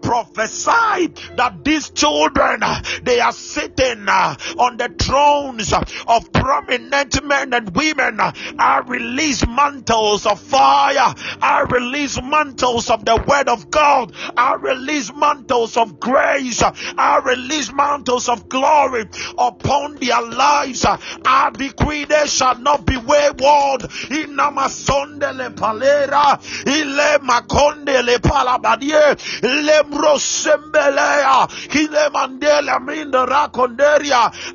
prophesy 0.00 1.08
that 1.36 1.62
these 1.64 1.90
children 1.90 2.62
uh, 2.62 2.82
they 3.02 3.20
are 3.20 3.32
sitting 3.32 4.08
on 4.08 4.78
the 4.78 4.90
thrones 4.98 5.74
of 6.06 6.32
prominent 6.32 7.22
men 7.24 7.52
and 7.52 7.76
women. 7.76 8.16
I 8.20 8.82
release 8.86 9.46
mantles 9.46 10.24
of 10.24 10.40
fire. 10.40 11.14
I 11.42 11.66
release 11.68 12.18
mantles 12.22 12.88
of 12.88 13.04
the 13.04 13.16
word 13.16 13.50
of 13.50 13.70
God. 13.70 14.14
I 14.36 14.54
release 14.54 15.12
mantles 15.14 15.41
of 15.50 15.98
grace. 16.00 16.62
I 16.62 17.20
release 17.24 17.72
mantles 17.72 18.28
of 18.28 18.48
glory 18.48 19.08
upon 19.36 19.96
their 19.96 20.22
lives. 20.22 20.84
I 20.84 21.50
decree 21.52 22.04
they 22.04 22.26
shall 22.26 22.58
not 22.58 22.86
be 22.86 22.96
wayward. 22.96 23.82
Inamasondele 24.10 25.54
palera. 25.54 26.40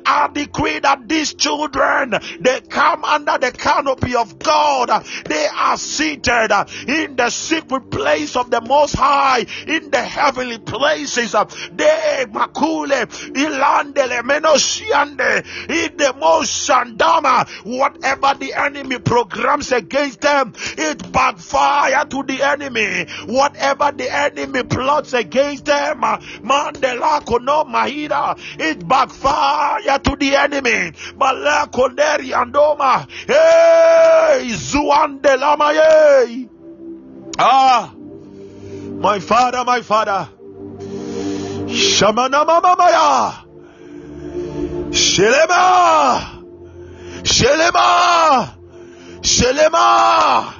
I 0.06 0.28
decree 0.32 0.78
that 0.80 1.08
these 1.08 1.34
children 1.34 2.14
they 2.40 2.60
come 2.68 3.04
under 3.04 3.38
the 3.38 3.52
canopy 3.52 4.16
of 4.16 4.38
God. 4.38 5.04
They 5.24 5.46
are 5.56 5.76
seated 5.76 6.52
in 6.86 7.16
the 7.16 7.30
secret 7.30 7.90
place 7.90 8.36
of 8.36 8.50
the 8.50 8.60
Most 8.60 8.94
High 8.96 9.46
in 9.66 9.90
the 9.90 10.02
heavenly 10.02 10.58
places. 10.78 11.32
De 11.32 12.26
makule 12.32 13.06
ilandele 13.34 14.22
menosiande 14.22 15.44
in 15.68 15.96
the 15.96 16.14
most 16.18 16.68
shandama. 16.68 17.48
Whatever 17.64 18.34
the 18.38 18.54
enemy 18.54 18.98
programs 18.98 19.72
against 19.72 20.20
them, 20.20 20.52
it 20.76 21.12
backfire 21.12 22.04
to 22.04 22.22
the 22.22 22.42
enemy. 22.42 23.06
Whatever 23.26 23.92
the 23.92 24.08
enemy 24.10 24.62
plots 24.62 25.12
against 25.12 25.64
them, 25.64 26.00
mandela 26.00 27.24
kono 27.24 27.64
mahira, 27.66 28.38
it 28.58 28.86
backfire 28.86 29.98
to 29.98 30.16
the 30.16 30.36
enemy. 30.36 30.92
Malakonderi 31.18 32.30
andoma, 32.32 33.08
hey, 33.26 34.48
zuande 34.50 35.36
lamaye. 35.36 36.48
Ah, 37.38 37.92
my 37.94 39.20
father, 39.20 39.64
my 39.64 39.80
father. 39.80 40.28
Shamana 41.68 42.44
mamaya. 42.46 43.44
Shelema. 44.90 46.44
Shelema. 47.22 48.54
Shelema. 49.20 50.54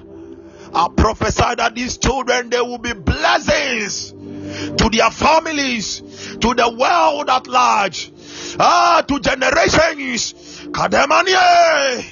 I 0.75 0.89
prophesy 0.95 1.55
that 1.57 1.75
these 1.75 1.97
children 1.99 2.51
they 2.51 2.61
will 2.61 2.79
be 2.79 2.93
blessings 2.93 4.11
to 4.11 4.91
their 4.93 5.11
families, 5.11 6.01
to 6.41 6.55
the 6.55 6.69
world 6.79 7.29
at 7.31 7.47
large, 7.47 8.13
ah, 8.61 9.03
to 9.07 9.19
generations. 9.21 10.35
Kademanie, 10.69 12.05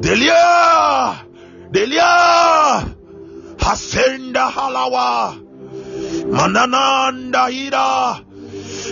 Delia, 0.00 1.26
Delia, 1.70 2.94
Hasenda 3.56 4.50
Halawa, 4.50 5.43
Manananda 6.26 7.48
Ida. 7.50 8.24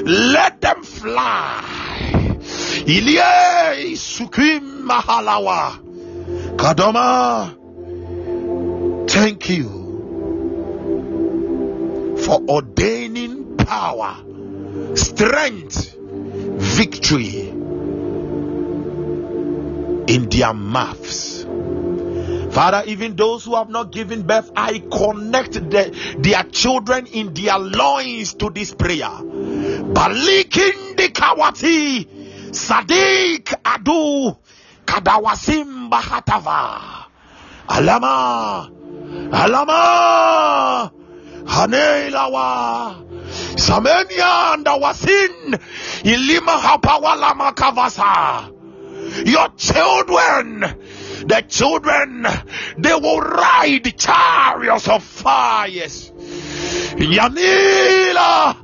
Let 0.04 0.60
them 0.60 0.82
fly. 0.82 2.38
Ilie 2.86 3.94
Sukim 3.96 4.82
Mahalawa. 4.82 5.78
Kadoma. 6.56 7.58
Thank 9.08 9.48
you 9.50 9.82
for 12.24 12.40
ordaining 12.48 13.56
power, 13.56 14.16
strength, 14.94 15.94
victory 15.98 17.48
in 20.08 20.28
their 20.30 20.54
mouths. 20.54 21.41
Father, 22.52 22.82
even 22.86 23.16
those 23.16 23.44
who 23.46 23.56
have 23.56 23.70
not 23.70 23.92
given 23.92 24.22
birth, 24.22 24.50
I 24.54 24.78
connect 24.78 25.54
the, 25.54 26.16
their 26.18 26.42
children 26.44 27.06
in 27.06 27.32
their 27.32 27.58
loins 27.58 28.34
to 28.34 28.50
this 28.50 28.74
prayer. 28.74 29.08
Balikin 29.08 30.96
di 30.96 31.08
kawati, 31.08 32.06
Sadiq 32.52 33.44
Adu, 33.62 34.36
Kadawasim 34.84 35.90
Bahatava, 35.90 37.06
Alama, 37.68 38.70
Alama, 39.32 40.92
Haneilawa 41.44 43.12
Samenia 43.56 44.54
and 44.54 44.66
Wasin, 44.66 45.54
Ilima 46.04 46.58
Hapawalama 46.60 47.54
Kavasa. 47.54 48.52
Your 49.26 49.48
children, 49.56 50.62
the 51.26 51.44
children, 51.48 52.26
they 52.78 52.94
will 52.94 53.20
ride 53.20 53.96
chariots 53.96 54.88
of 54.88 55.02
fires. 55.02 56.10
Yanila, 56.96 58.56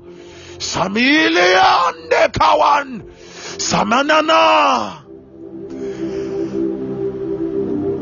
Samilia 0.58 1.88
and 1.88 2.32
Kawan, 2.32 3.02
Samanana. 3.58 5.04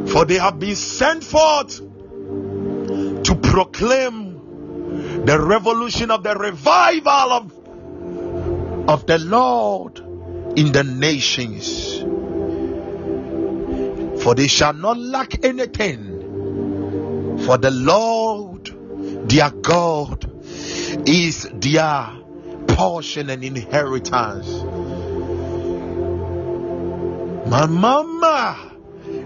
For 0.09 0.25
they 0.25 0.39
have 0.39 0.59
been 0.59 0.77
sent 0.77 1.25
forth 1.25 1.79
to 1.79 3.35
proclaim 3.43 5.25
the 5.27 5.39
revolution 5.41 6.11
of 6.11 6.23
the 6.23 6.35
revival 6.35 7.11
of, 7.33 8.89
of 8.89 9.07
the 9.07 9.19
Lord 9.19 9.99
in 10.57 10.73
the 10.73 10.85
nations. 10.85 12.03
For 14.27 14.35
they 14.35 14.49
shall 14.49 14.73
not 14.73 14.99
lack 14.99 15.45
anything. 15.45 17.39
For 17.47 17.59
the 17.59 17.71
Lord 17.71 18.67
their 19.31 19.51
God 19.51 20.29
is 21.09 21.49
their 21.53 22.09
portion 22.67 23.31
and 23.31 23.45
inheritance. 23.45 24.49
My 27.49 27.67
mama, 27.67 28.73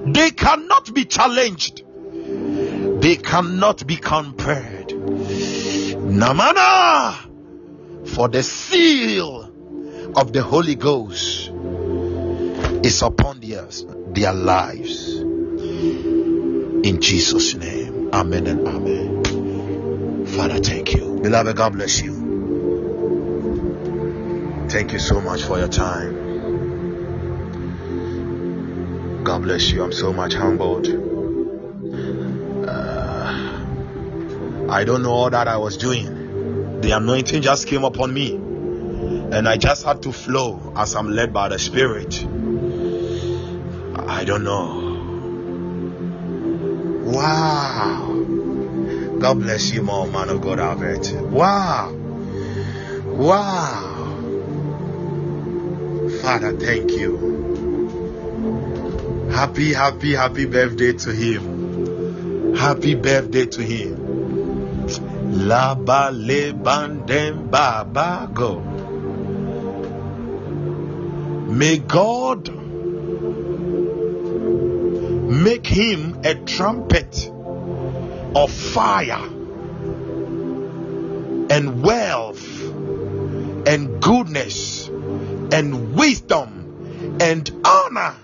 they 0.05 0.33
cannot 0.33 0.93
be 0.93 1.07
challenged, 1.07 1.83
they 3.01 3.17
cannot 3.17 3.87
be 3.87 3.97
compared. 3.97 4.89
Namana, 6.11 7.17
for 8.07 8.29
the 8.29 8.43
seal 8.43 9.51
of 10.15 10.35
the 10.35 10.43
Holy 10.43 10.75
Ghost 10.75 11.51
is 12.85 13.03
upon 13.03 13.41
their, 13.41 13.67
their 14.13 14.33
lives. 14.33 15.17
In 16.83 17.01
Jesus' 17.01 17.55
name, 17.55 18.11
Amen 18.13 18.47
and 18.47 18.67
Amen. 18.67 20.27
Father, 20.27 20.59
thank 20.59 20.95
you. 20.95 21.19
Beloved, 21.23 21.57
God 21.57 21.75
bless 21.75 22.01
you. 22.01 22.15
Thank 24.69 24.93
you 24.93 24.99
so 24.99 25.21
much 25.21 25.43
for 25.43 25.59
your 25.59 25.69
time. 25.69 26.29
God 29.25 29.43
bless 29.43 29.71
you. 29.71 29.83
I'm 29.83 29.93
so 29.93 30.13
much 30.13 30.33
humbled. 30.35 30.87
Uh, 32.67 33.67
I 34.71 34.85
don't 34.85 35.03
know 35.03 35.13
all 35.13 35.31
that 35.31 35.49
I 35.49 35.59
was 35.59 35.77
doing. 35.77 36.81
The 36.81 36.93
anointing 36.93 37.43
just 37.43 37.67
came 37.67 37.85
upon 37.85 38.15
me, 38.15 38.35
and 38.35 39.47
I 39.47 39.57
just 39.59 39.85
had 39.85 40.03
to 40.05 40.13
flow 40.13 40.73
as 40.77 40.95
I'm 40.95 41.11
led 41.11 41.35
by 41.35 41.49
the 41.51 41.59
Spirit. 41.59 42.27
I 44.21 44.25
don't 44.25 44.45
know. 44.45 45.01
Wow. 47.11 48.13
God 49.19 49.39
bless 49.41 49.73
you, 49.73 49.83
more 49.83 50.07
man 50.09 50.29
of 50.29 50.43
God, 50.43 50.61
Albert. 50.61 51.11
Wow. 51.15 51.91
Wow. 53.07 54.19
Father, 56.21 56.53
thank 56.53 56.91
you. 56.91 57.17
Happy, 59.33 59.73
happy, 59.73 60.13
happy 60.13 60.45
birthday 60.45 60.93
to 60.93 61.13
him. 61.13 62.55
Happy 62.55 62.95
birthday 62.97 63.47
to 63.47 63.63
him. 63.63 63.97
Laba 65.49 66.11
le 66.13 66.53
bandem 66.53 67.51
baba 67.51 68.29
go. 68.35 68.61
May 71.49 71.79
God 71.79 72.61
Make 75.31 75.65
him 75.65 76.23
a 76.25 76.35
trumpet 76.35 77.31
of 78.35 78.51
fire 78.51 79.25
and 81.49 81.83
wealth 81.85 82.45
and 83.65 84.03
goodness 84.03 84.89
and 84.89 85.95
wisdom 85.95 87.17
and 87.21 87.49
honor 87.65 88.17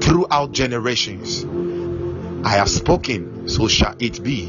throughout 0.00 0.52
generations. 0.52 1.44
I 2.46 2.50
have 2.50 2.68
spoken, 2.68 3.48
so 3.48 3.66
shall 3.66 3.96
it 3.98 4.22
be. 4.22 4.48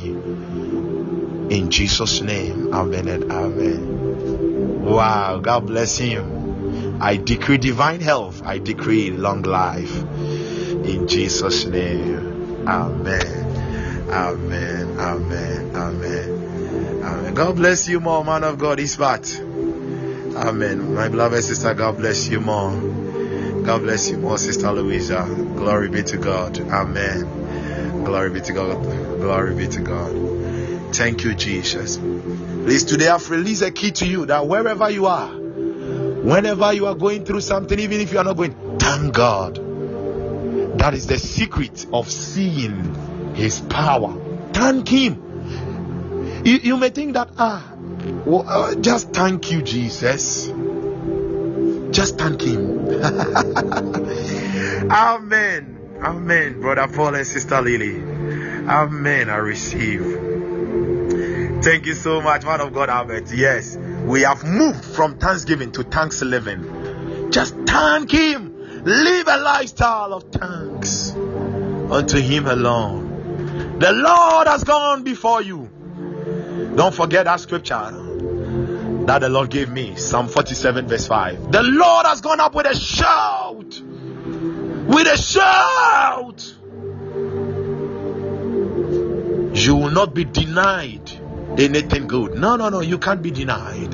In 1.49 1.71
Jesus' 1.71 2.21
name, 2.21 2.71
Amen 2.71 3.07
and 3.07 3.31
Amen. 3.31 4.83
Wow, 4.83 5.39
God 5.39 5.65
bless 5.65 5.97
him. 5.97 7.01
I 7.01 7.17
decree 7.17 7.57
divine 7.57 8.01
health, 8.01 8.43
I 8.45 8.59
decree 8.59 9.09
long 9.09 9.41
life. 9.41 10.03
In 10.87 11.07
Jesus' 11.07 11.65
name, 11.65 12.65
Amen. 12.67 14.09
Amen. 14.09 14.99
Amen. 14.99 15.75
Amen. 15.75 17.01
Amen. 17.03 17.33
God 17.33 17.55
bless 17.57 17.87
you 17.87 17.99
more, 17.99 18.23
man 18.23 18.43
of 18.43 18.57
God. 18.57 18.79
Isbat. 18.79 19.39
Amen. 20.35 20.93
My 20.93 21.09
beloved 21.09 21.43
sister, 21.43 21.73
God 21.73 21.97
bless 21.97 22.27
you 22.27 22.39
more. 22.39 22.71
God 23.63 23.81
bless 23.81 24.09
you 24.09 24.17
more, 24.17 24.37
Sister 24.37 24.71
Louisa. 24.71 25.25
Glory 25.55 25.89
be 25.89 26.03
to 26.03 26.17
God. 26.17 26.57
Amen. 26.59 28.03
Glory 28.05 28.29
be 28.29 28.41
to 28.41 28.53
God. 28.53 28.81
Glory 29.19 29.55
be 29.55 29.67
to 29.67 29.81
God. 29.81 30.95
Thank 30.95 31.25
you, 31.25 31.35
Jesus. 31.35 31.97
Please, 31.97 32.85
today 32.85 33.09
I've 33.09 33.29
released 33.29 33.61
a 33.61 33.71
key 33.71 33.91
to 33.91 34.05
you 34.05 34.25
that 34.27 34.47
wherever 34.47 34.89
you 34.89 35.07
are, 35.07 35.29
whenever 35.29 36.71
you 36.71 36.87
are 36.87 36.95
going 36.95 37.25
through 37.25 37.41
something, 37.41 37.77
even 37.77 37.99
if 37.99 38.13
you 38.13 38.19
are 38.19 38.23
not 38.23 38.37
going, 38.37 38.77
thank 38.79 39.13
God. 39.13 39.66
That 40.77 40.93
is 40.93 41.07
the 41.07 41.17
secret 41.17 41.85
of 41.91 42.11
seeing 42.11 43.33
His 43.35 43.59
power. 43.61 44.15
Thank 44.53 44.87
Him. 44.89 46.41
You, 46.45 46.57
you 46.57 46.77
may 46.77 46.89
think 46.89 47.13
that, 47.13 47.29
ah, 47.37 47.73
well, 48.25 48.45
uh, 48.47 48.75
just 48.75 49.13
thank 49.13 49.51
you, 49.51 49.61
Jesus. 49.61 50.47
Just 51.91 52.17
thank 52.17 52.41
Him. 52.41 52.89
Amen. 54.91 55.97
Amen. 56.01 56.61
Brother 56.61 56.87
Paul 56.93 57.15
and 57.15 57.25
Sister 57.25 57.61
Lily. 57.61 57.95
Amen. 57.97 59.29
I 59.29 59.37
receive. 59.37 60.03
Thank 61.63 61.85
you 61.87 61.95
so 61.95 62.21
much, 62.21 62.45
man 62.45 62.61
of 62.61 62.73
God, 62.73 62.89
Albert. 62.89 63.31
Yes, 63.33 63.75
we 64.05 64.21
have 64.21 64.43
moved 64.43 64.85
from 64.85 65.17
thanksgiving 65.17 65.71
to 65.73 65.83
thanks 65.83 66.21
living. 66.21 67.29
Just 67.31 67.55
thank 67.65 68.11
Him. 68.11 68.46
Live 68.85 69.27
a 69.27 69.37
lifestyle 69.37 70.13
of 70.13 70.23
thanks 70.31 71.11
unto 71.11 72.19
Him 72.19 72.47
alone. 72.47 73.77
The 73.79 73.91
Lord 73.91 74.47
has 74.47 74.63
gone 74.63 75.03
before 75.03 75.41
you. 75.41 75.69
Don't 76.75 76.93
forget 76.93 77.25
that 77.25 77.39
scripture 77.39 77.91
that 79.07 79.19
the 79.19 79.29
Lord 79.29 79.49
gave 79.49 79.69
me 79.69 79.95
Psalm 79.95 80.27
47, 80.27 80.87
verse 80.87 81.07
5. 81.07 81.51
The 81.51 81.63
Lord 81.63 82.05
has 82.05 82.21
gone 82.21 82.39
up 82.39 82.53
with 82.53 82.67
a 82.67 82.75
shout. 82.75 83.81
With 84.87 85.07
a 85.07 85.17
shout. 85.17 86.53
You 89.57 89.75
will 89.75 89.91
not 89.91 90.13
be 90.13 90.25
denied 90.25 91.09
anything 91.57 92.07
good. 92.07 92.35
No, 92.35 92.57
no, 92.57 92.69
no, 92.69 92.81
you 92.81 92.97
can't 92.99 93.21
be 93.21 93.31
denied. 93.31 93.93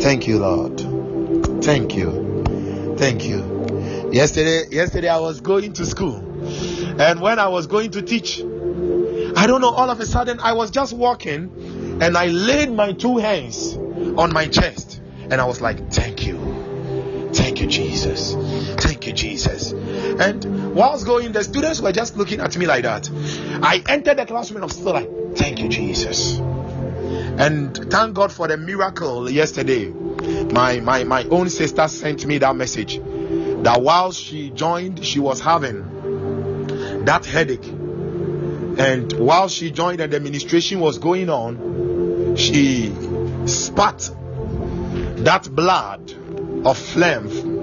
Thank 0.00 0.26
you, 0.26 0.38
Lord. 0.38 0.78
Thank 1.64 1.96
you. 1.96 2.96
Thank 2.98 3.24
you. 3.24 4.10
Yesterday, 4.12 4.64
yesterday 4.70 5.08
I 5.08 5.18
was 5.18 5.40
going 5.40 5.72
to 5.74 5.86
school 5.86 6.16
and 6.98 7.20
when 7.20 7.38
I 7.38 7.48
was 7.48 7.66
going 7.66 7.90
to 7.92 8.02
teach, 8.02 8.40
I 8.40 9.46
don't 9.46 9.60
know, 9.60 9.70
all 9.70 9.90
of 9.90 10.00
a 10.00 10.06
sudden 10.06 10.40
I 10.40 10.52
was 10.52 10.70
just 10.70 10.92
walking 10.92 11.98
and 12.00 12.16
I 12.16 12.26
laid 12.26 12.70
my 12.70 12.92
two 12.92 13.18
hands 13.18 13.76
on 13.76 14.32
my 14.32 14.46
chest 14.46 15.00
and 15.30 15.40
I 15.40 15.44
was 15.44 15.60
like, 15.60 15.92
Thank 15.92 16.26
you. 16.26 17.30
Thank 17.32 17.60
you, 17.60 17.66
Jesus. 17.66 18.34
Thank 18.82 19.06
you, 19.06 19.12
Jesus. 19.12 19.72
And 19.72 20.74
whilst 20.74 21.04
going, 21.04 21.32
the 21.32 21.44
students 21.44 21.80
were 21.80 21.92
just 21.92 22.16
looking 22.16 22.40
at 22.40 22.56
me 22.56 22.66
like 22.66 22.84
that. 22.84 23.10
I 23.62 23.82
entered 23.88 24.18
the 24.18 24.26
classroom 24.26 24.56
and 24.56 24.64
I 24.64 24.66
was 24.66 24.76
still 24.76 24.92
like, 24.92 25.36
Thank 25.36 25.60
you, 25.60 25.68
Jesus. 25.68 26.40
And 27.38 27.90
thank 27.90 28.14
God 28.14 28.32
for 28.32 28.48
the 28.48 28.56
miracle 28.56 29.30
yesterday. 29.30 29.88
My 29.88 30.80
my 30.80 31.04
my 31.04 31.24
own 31.24 31.50
sister 31.50 31.86
sent 31.88 32.24
me 32.26 32.38
that 32.38 32.56
message 32.56 32.98
that 32.98 33.82
while 33.82 34.12
she 34.12 34.50
joined, 34.50 35.04
she 35.04 35.20
was 35.20 35.40
having 35.40 37.04
that 37.04 37.26
headache. 37.26 37.66
And 37.66 39.12
while 39.14 39.48
she 39.48 39.70
joined 39.70 40.00
and 40.00 40.12
the 40.12 40.16
administration 40.16 40.80
was 40.80 40.98
going 40.98 41.30
on, 41.30 42.36
she 42.36 42.94
spat 43.46 44.10
that 45.24 45.48
blood 45.50 46.12
of 46.66 46.78
phlegm 46.78 47.56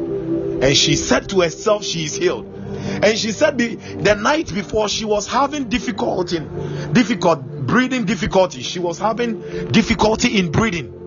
and 0.63 0.77
she 0.77 0.95
said 0.95 1.29
to 1.29 1.41
herself, 1.41 1.83
She 1.83 2.05
is 2.05 2.15
healed. 2.15 2.52
And 2.83 3.17
she 3.17 3.31
said 3.31 3.57
the, 3.57 3.75
the 3.75 4.15
night 4.15 4.53
before 4.53 4.89
she 4.89 5.05
was 5.05 5.27
having 5.27 5.69
difficulty, 5.69 6.39
difficult 6.91 7.43
breathing 7.65 8.05
difficulty. 8.05 8.61
She 8.61 8.79
was 8.79 8.99
having 8.99 9.41
difficulty 9.71 10.37
in 10.37 10.51
breathing. 10.51 10.99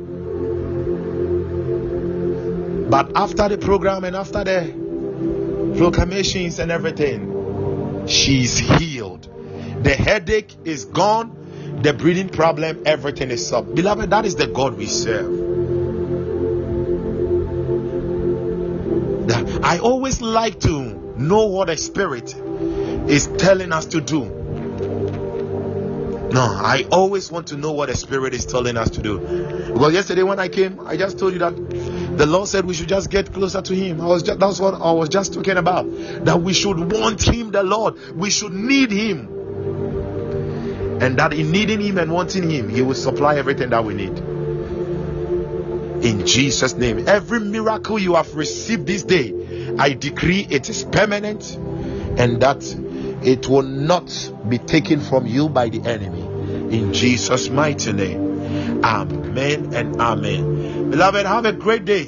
But 2.91 3.17
after 3.17 3.49
the 3.49 3.59
program 3.59 4.05
and 4.05 4.17
after 4.17 4.45
the 4.45 5.75
proclamations 5.77 6.59
and 6.59 6.71
everything, 6.71 8.07
she's 8.07 8.59
healed. 8.59 9.29
The 9.83 9.95
headache 9.95 10.55
is 10.65 10.85
gone, 10.87 11.81
the 11.83 11.93
breathing 11.93 12.29
problem, 12.29 12.83
everything 12.87 13.31
is 13.31 13.53
up. 13.53 13.75
Beloved, 13.75 14.11
that 14.11 14.25
is 14.25 14.37
the 14.37 14.47
God 14.47 14.77
we 14.77 14.87
serve. 14.87 15.47
I 19.63 19.79
always 19.79 20.23
like 20.23 20.61
to 20.61 21.06
know 21.19 21.47
what 21.47 21.69
the 21.69 21.77
Spirit 21.77 22.35
is 23.09 23.27
telling 23.39 23.73
us 23.73 23.87
to 23.87 24.01
do. 24.01 24.25
No, 26.33 26.43
I 26.43 26.87
always 26.91 27.31
want 27.31 27.47
to 27.49 27.57
know 27.57 27.73
what 27.73 27.89
the 27.89 27.97
Spirit 27.97 28.35
is 28.35 28.45
telling 28.45 28.77
us 28.77 28.91
to 28.91 29.03
do. 29.03 29.19
Because 29.19 29.95
yesterday 29.95 30.23
when 30.23 30.39
I 30.39 30.49
came, 30.49 30.81
I 30.81 30.97
just 30.97 31.19
told 31.19 31.33
you 31.33 31.39
that 31.39 31.57
the 32.19 32.27
Lord 32.27 32.49
said 32.49 32.65
we 32.65 32.75
should 32.75 32.89
just 32.89 33.11
get 33.11 33.33
closer 33.33 33.63
to 33.63 33.75
Him. 33.75 34.01
I 34.01 34.07
was 34.07 34.23
just, 34.23 34.39
that's 34.39 34.61
what 34.61 34.75
I 34.75 34.93
was 34.93 35.09
just 35.09 35.33
talking 35.33 35.57
about. 35.57 35.87
That 36.25 36.43
we 36.43 36.53
should 36.53 36.93
want 36.93 37.23
Him, 37.23 37.53
the 37.53 37.63
Lord. 37.63 38.17
We 38.17 38.31
should 38.31 38.53
need 38.53 38.91
Him. 38.91 39.29
And 41.01 41.19
that 41.19 41.33
in 41.33 41.53
needing 41.53 41.81
Him 41.81 41.99
and 41.99 42.13
wanting 42.13 42.51
Him, 42.51 42.69
He 42.69 42.83
will 42.83 42.95
supply 42.95 43.37
everything 43.37 43.71
that 43.71 43.85
we 43.85 43.95
need. 43.95 44.19
In 46.05 46.27
Jesus' 46.27 46.75
name. 46.75 47.09
Every 47.09 47.41
miracle 47.41 47.99
you 47.99 48.15
have 48.15 48.35
received 48.35 48.87
this 48.87 49.03
day, 49.05 49.33
I 49.79 49.93
decree 49.93 50.47
it 50.49 50.69
is 50.69 50.85
permanent 50.85 51.57
and 52.19 52.41
that 52.43 52.65
it 53.23 53.49
will 53.49 53.63
not 53.63 54.33
be 54.49 54.59
taken 54.59 55.01
from 55.01 55.27
you 55.27 55.49
by 55.49 55.69
the 55.69 55.89
enemy. 55.89 56.23
In 56.77 56.93
Jesus' 56.93 57.49
mighty 57.49 57.93
name. 57.93 58.85
Amen 58.85 59.75
and 59.75 60.01
amen. 60.01 60.91
Beloved, 60.91 61.27
have 61.27 61.45
a 61.45 61.53
great 61.53 61.85
day. 61.85 62.05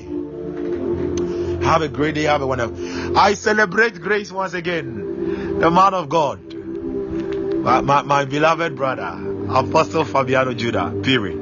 Have 1.64 1.82
a 1.82 1.88
great 1.88 2.14
day. 2.14 2.24
Have 2.24 2.42
a 2.42 2.46
wonderful. 2.46 3.18
I 3.18 3.34
celebrate 3.34 4.00
grace 4.00 4.30
once 4.32 4.54
again. 4.54 5.58
The 5.58 5.70
man 5.70 5.94
of 5.94 6.08
God, 6.08 6.54
my, 6.54 7.80
my, 7.80 8.02
my 8.02 8.24
beloved 8.24 8.76
brother, 8.76 9.18
Apostle 9.48 10.04
Fabiano 10.04 10.54
Judah. 10.54 10.94
Period. 11.02 11.36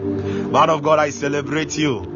Man 0.50 0.70
of 0.70 0.82
God, 0.82 0.98
I 0.98 1.10
celebrate 1.10 1.76
you. 1.76 2.15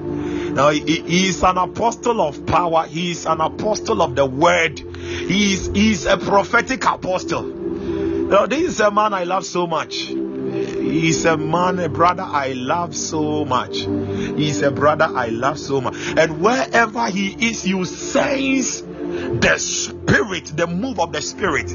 Now 0.53 0.71
he, 0.71 0.81
he, 0.81 1.29
is 1.29 1.43
an 1.43 1.59
apostle 1.59 2.21
of 2.21 2.45
power. 2.47 2.87
He 2.87 3.13
is 3.13 3.27
an 3.27 3.41
apostle 3.41 4.03
of 4.03 4.15
the 4.15 4.27
word. 4.27 4.79
He 4.79 5.53
is, 5.53 5.71
he 5.73 5.93
is 5.93 6.07
a 6.07 6.17
prophetic 6.17 6.85
apostle. 6.85 7.43
Now 7.43 8.47
this 8.47 8.63
is 8.63 8.81
a 8.81 8.91
man 8.91 9.15
I 9.15 9.25
love 9.25 9.45
so 9.45 9.67
much. 9.67 9.97
He's 9.97 11.25
a 11.25 11.37
man, 11.37 11.79
a 11.79 11.89
brother 11.89 12.25
I 12.25 12.53
love 12.53 12.97
so 12.97 13.45
much. 13.45 13.79
He's 13.79 14.63
a 14.63 14.71
brother 14.71 15.09
I 15.09 15.29
love 15.29 15.59
so 15.59 15.81
much. 15.81 15.95
And 16.17 16.41
wherever 16.41 17.09
he 17.09 17.49
is, 17.49 17.67
you 17.67 17.85
sense 17.85 18.81
the 18.81 19.57
spirit, 19.59 20.47
the 20.57 20.67
move 20.67 20.99
of 20.99 21.13
the 21.13 21.23
spirit. 21.23 21.71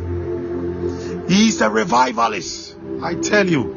He's 1.29 1.61
a 1.61 1.69
revivalist. 1.69 2.75
I 3.01 3.15
tell 3.15 3.47
you. 3.47 3.73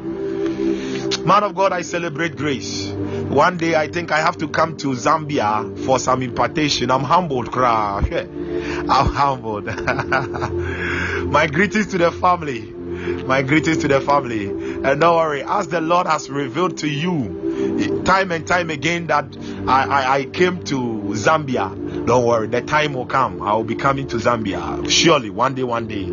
Man 1.25 1.43
of 1.43 1.55
God, 1.55 1.73
I 1.73 1.81
celebrate 1.81 2.35
grace. 2.35 2.93
One 3.29 3.57
day 3.57 3.75
I 3.75 3.87
think 3.87 4.11
I 4.11 4.21
have 4.21 4.37
to 4.39 4.47
come 4.47 4.75
to 4.77 4.87
Zambia 4.95 5.85
for 5.85 5.99
some 5.99 6.23
impartation. 6.23 6.89
I'm 6.89 7.03
humbled, 7.03 7.51
cry. 7.51 8.01
I'm 8.89 9.05
humbled. 9.13 9.65
My 11.27 11.45
greetings 11.45 11.87
to 11.87 11.99
the 11.99 12.11
family. 12.11 12.61
My 12.61 13.43
greetings 13.43 13.77
to 13.79 13.87
the 13.87 14.01
family. 14.01 14.47
And 14.47 14.99
don't 14.99 15.15
worry, 15.15 15.43
as 15.43 15.67
the 15.67 15.79
Lord 15.79 16.07
has 16.07 16.27
revealed 16.27 16.79
to 16.79 16.89
you 16.89 18.03
time 18.03 18.31
and 18.31 18.47
time 18.47 18.71
again 18.71 19.05
that 19.07 19.37
I, 19.67 19.83
I, 19.83 20.15
I 20.15 20.25
came 20.25 20.63
to 20.63 20.79
Zambia, 21.13 22.07
don't 22.07 22.25
worry, 22.25 22.47
the 22.47 22.63
time 22.63 22.93
will 22.93 23.05
come. 23.05 23.43
I 23.43 23.53
will 23.53 23.63
be 23.63 23.75
coming 23.75 24.07
to 24.07 24.15
Zambia. 24.15 24.89
Surely, 24.89 25.29
one 25.29 25.53
day, 25.53 25.63
one 25.63 25.87
day, 25.87 26.05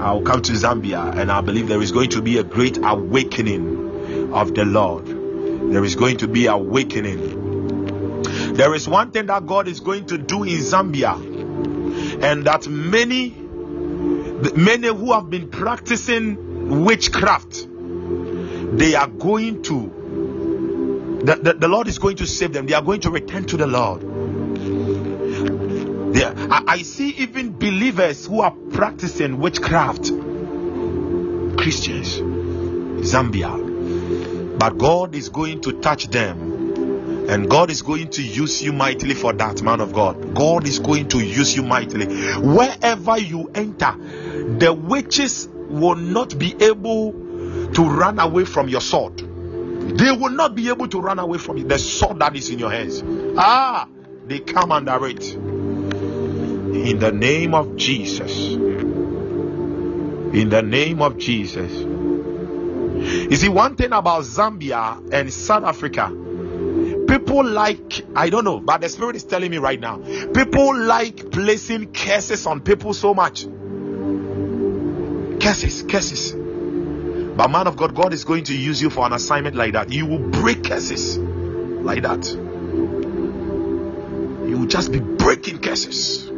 I 0.00 0.12
will 0.12 0.22
come 0.22 0.40
to 0.40 0.52
Zambia. 0.52 1.14
And 1.14 1.30
I 1.30 1.42
believe 1.42 1.68
there 1.68 1.82
is 1.82 1.92
going 1.92 2.08
to 2.10 2.22
be 2.22 2.38
a 2.38 2.42
great 2.42 2.78
awakening 2.78 4.32
of 4.32 4.54
the 4.54 4.64
Lord 4.64 5.11
There 5.72 5.84
is 5.84 5.96
going 5.96 6.18
to 6.18 6.28
be 6.28 6.46
awakening. 6.46 8.52
There 8.54 8.74
is 8.74 8.86
one 8.86 9.10
thing 9.10 9.26
that 9.26 9.46
God 9.46 9.68
is 9.68 9.80
going 9.80 10.04
to 10.06 10.18
do 10.18 10.42
in 10.42 10.58
Zambia, 10.58 11.14
and 12.22 12.44
that 12.44 12.68
many, 12.68 13.30
many 13.30 14.88
who 14.88 15.14
have 15.14 15.30
been 15.30 15.48
practicing 15.48 16.84
witchcraft, 16.84 17.66
they 18.76 18.94
are 18.94 19.08
going 19.08 19.62
to, 19.62 21.20
the, 21.24 21.36
the, 21.36 21.54
the 21.54 21.68
Lord 21.68 21.88
is 21.88 21.98
going 21.98 22.16
to 22.16 22.26
save 22.26 22.52
them. 22.52 22.66
They 22.66 22.74
are 22.74 22.82
going 22.82 23.00
to 23.00 23.10
return 23.10 23.46
to 23.46 23.56
the 23.56 23.66
Lord. 23.66 24.02
There, 26.14 26.34
I, 26.36 26.64
I 26.66 26.82
see 26.82 27.10
even 27.10 27.58
believers 27.58 28.26
who 28.26 28.42
are 28.42 28.54
practicing 28.72 29.38
witchcraft, 29.38 30.10
Christians, 31.56 32.18
Zambia, 33.10 33.72
but 34.62 34.78
God 34.78 35.16
is 35.16 35.28
going 35.28 35.60
to 35.62 35.72
touch 35.80 36.06
them 36.06 37.26
and 37.28 37.50
God 37.50 37.68
is 37.68 37.82
going 37.82 38.10
to 38.10 38.22
use 38.22 38.62
you 38.62 38.72
mightily 38.72 39.12
for 39.12 39.32
that, 39.32 39.60
man 39.60 39.80
of 39.80 39.92
God. 39.92 40.36
God 40.36 40.68
is 40.68 40.78
going 40.78 41.08
to 41.08 41.18
use 41.18 41.56
you 41.56 41.64
mightily. 41.64 42.06
Wherever 42.36 43.18
you 43.18 43.50
enter, 43.56 43.92
the 44.58 44.72
witches 44.72 45.48
will 45.48 45.96
not 45.96 46.38
be 46.38 46.54
able 46.62 47.10
to 47.74 47.82
run 47.82 48.20
away 48.20 48.44
from 48.44 48.68
your 48.68 48.80
sword. 48.80 49.18
They 49.18 50.12
will 50.12 50.30
not 50.30 50.54
be 50.54 50.68
able 50.68 50.86
to 50.86 51.00
run 51.00 51.18
away 51.18 51.38
from 51.38 51.66
the 51.66 51.80
sword 51.80 52.20
that 52.20 52.36
is 52.36 52.48
in 52.48 52.60
your 52.60 52.70
hands. 52.70 53.02
Ah, 53.36 53.88
they 54.28 54.38
come 54.38 54.70
under 54.70 55.08
it 55.08 55.24
in 55.34 57.00
the 57.00 57.10
name 57.10 57.52
of 57.52 57.74
Jesus. 57.74 58.52
In 58.52 60.50
the 60.50 60.62
name 60.62 61.02
of 61.02 61.18
Jesus. 61.18 61.91
You 63.02 63.36
see, 63.36 63.48
one 63.48 63.76
thing 63.76 63.92
about 63.92 64.22
Zambia 64.22 65.12
and 65.12 65.32
South 65.32 65.64
Africa, 65.64 66.08
people 67.08 67.44
like, 67.44 68.04
I 68.14 68.30
don't 68.30 68.44
know, 68.44 68.60
but 68.60 68.80
the 68.80 68.88
Spirit 68.88 69.16
is 69.16 69.24
telling 69.24 69.50
me 69.50 69.58
right 69.58 69.80
now, 69.80 69.98
people 70.32 70.76
like 70.76 71.30
placing 71.30 71.92
curses 71.92 72.46
on 72.46 72.60
people 72.60 72.94
so 72.94 73.12
much. 73.14 73.44
Curses, 75.40 75.82
curses. 75.82 76.32
But 76.32 77.48
man 77.50 77.66
of 77.66 77.76
God, 77.76 77.94
God 77.94 78.12
is 78.12 78.24
going 78.24 78.44
to 78.44 78.56
use 78.56 78.80
you 78.80 78.90
for 78.90 79.04
an 79.06 79.12
assignment 79.12 79.56
like 79.56 79.72
that. 79.72 79.90
You 79.90 80.06
will 80.06 80.18
break 80.18 80.64
curses 80.64 81.18
like 81.18 82.02
that. 82.02 82.26
You 84.48 84.58
will 84.58 84.66
just 84.66 84.92
be 84.92 85.00
breaking 85.00 85.58
curses. 85.58 86.30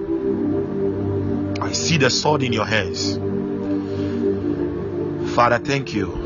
I 1.61 1.73
see 1.73 1.99
the 1.99 2.11
sword 2.11 2.43
in 2.43 2.53
your 2.53 2.65
hands. 2.65 3.17
Father, 5.35 5.59
thank 5.59 5.93
you. 5.95 6.24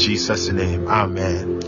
Jesus' 0.00 0.48
name, 0.48 0.88
Amen. 0.88 1.60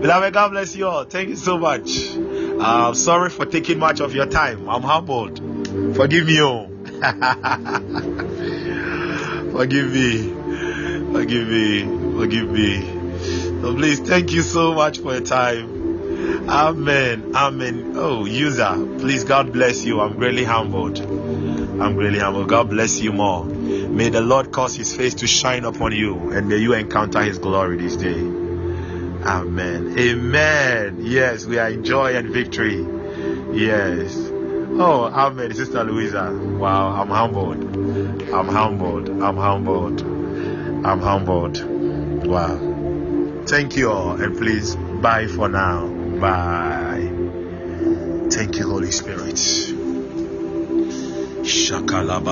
Beloved, 0.00 0.34
God 0.34 0.50
bless 0.50 0.74
you 0.74 0.88
all. 0.88 1.04
Thank 1.04 1.28
you 1.28 1.36
so 1.36 1.56
much. 1.56 2.16
I'm 2.16 2.94
sorry 2.94 3.30
for 3.30 3.46
taking 3.46 3.78
much 3.78 4.00
of 4.00 4.14
your 4.14 4.26
time. 4.26 4.68
I'm 4.68 4.82
humbled. 4.82 5.38
Forgive 5.94 6.26
me, 6.26 6.42
oh. 6.42 6.66
Forgive 9.52 9.92
me. 9.92 10.34
Forgive 11.12 11.48
me. 11.48 11.84
Forgive 12.16 12.50
me. 12.50 12.80
So 13.60 13.74
please, 13.74 14.00
thank 14.00 14.32
you 14.32 14.42
so 14.42 14.74
much 14.74 14.98
for 14.98 15.12
your 15.12 15.22
time. 15.22 16.48
Amen. 16.48 17.32
Amen. 17.34 17.92
Oh, 17.94 18.24
user, 18.24 18.74
please, 18.98 19.24
God 19.24 19.52
bless 19.52 19.84
you. 19.84 20.00
I'm 20.00 20.16
really 20.16 20.44
humbled. 20.44 20.98
I'm 20.98 21.96
really 21.96 22.18
humbled. 22.18 22.48
God 22.48 22.68
bless 22.68 23.00
you 23.00 23.12
more. 23.12 23.46
May 23.90 24.08
the 24.08 24.20
Lord 24.20 24.52
cause 24.52 24.76
his 24.76 24.94
face 24.94 25.14
to 25.16 25.26
shine 25.26 25.64
upon 25.64 25.92
you 25.92 26.30
and 26.30 26.48
may 26.48 26.58
you 26.58 26.74
encounter 26.74 27.22
his 27.22 27.38
glory 27.38 27.76
this 27.76 27.96
day. 27.96 28.20
Amen. 28.20 29.98
Amen. 29.98 30.98
Yes, 31.00 31.44
we 31.44 31.58
are 31.58 31.68
in 31.68 31.84
joy 31.84 32.14
and 32.14 32.30
victory. 32.30 32.86
Yes. 33.52 34.16
Oh, 34.16 35.10
Amen. 35.12 35.52
Sister 35.54 35.84
Louisa. 35.84 36.32
Wow, 36.32 36.90
I'm 36.90 37.08
humbled. 37.08 37.64
I'm 38.32 38.48
humbled. 38.48 39.08
I'm 39.08 39.36
humbled. 39.36 40.00
I'm 40.86 41.00
humbled. 41.00 42.26
Wow. 42.26 43.44
Thank 43.46 43.76
you 43.76 43.90
all 43.90 44.12
and 44.12 44.36
please 44.38 44.76
bye 44.76 45.26
for 45.26 45.48
now. 45.48 45.88
Bye. 46.20 47.10
Thank 48.30 48.56
you, 48.58 48.68
Holy 48.68 48.92
Spirit. 48.92 49.34
Shakalaba. 51.42 52.28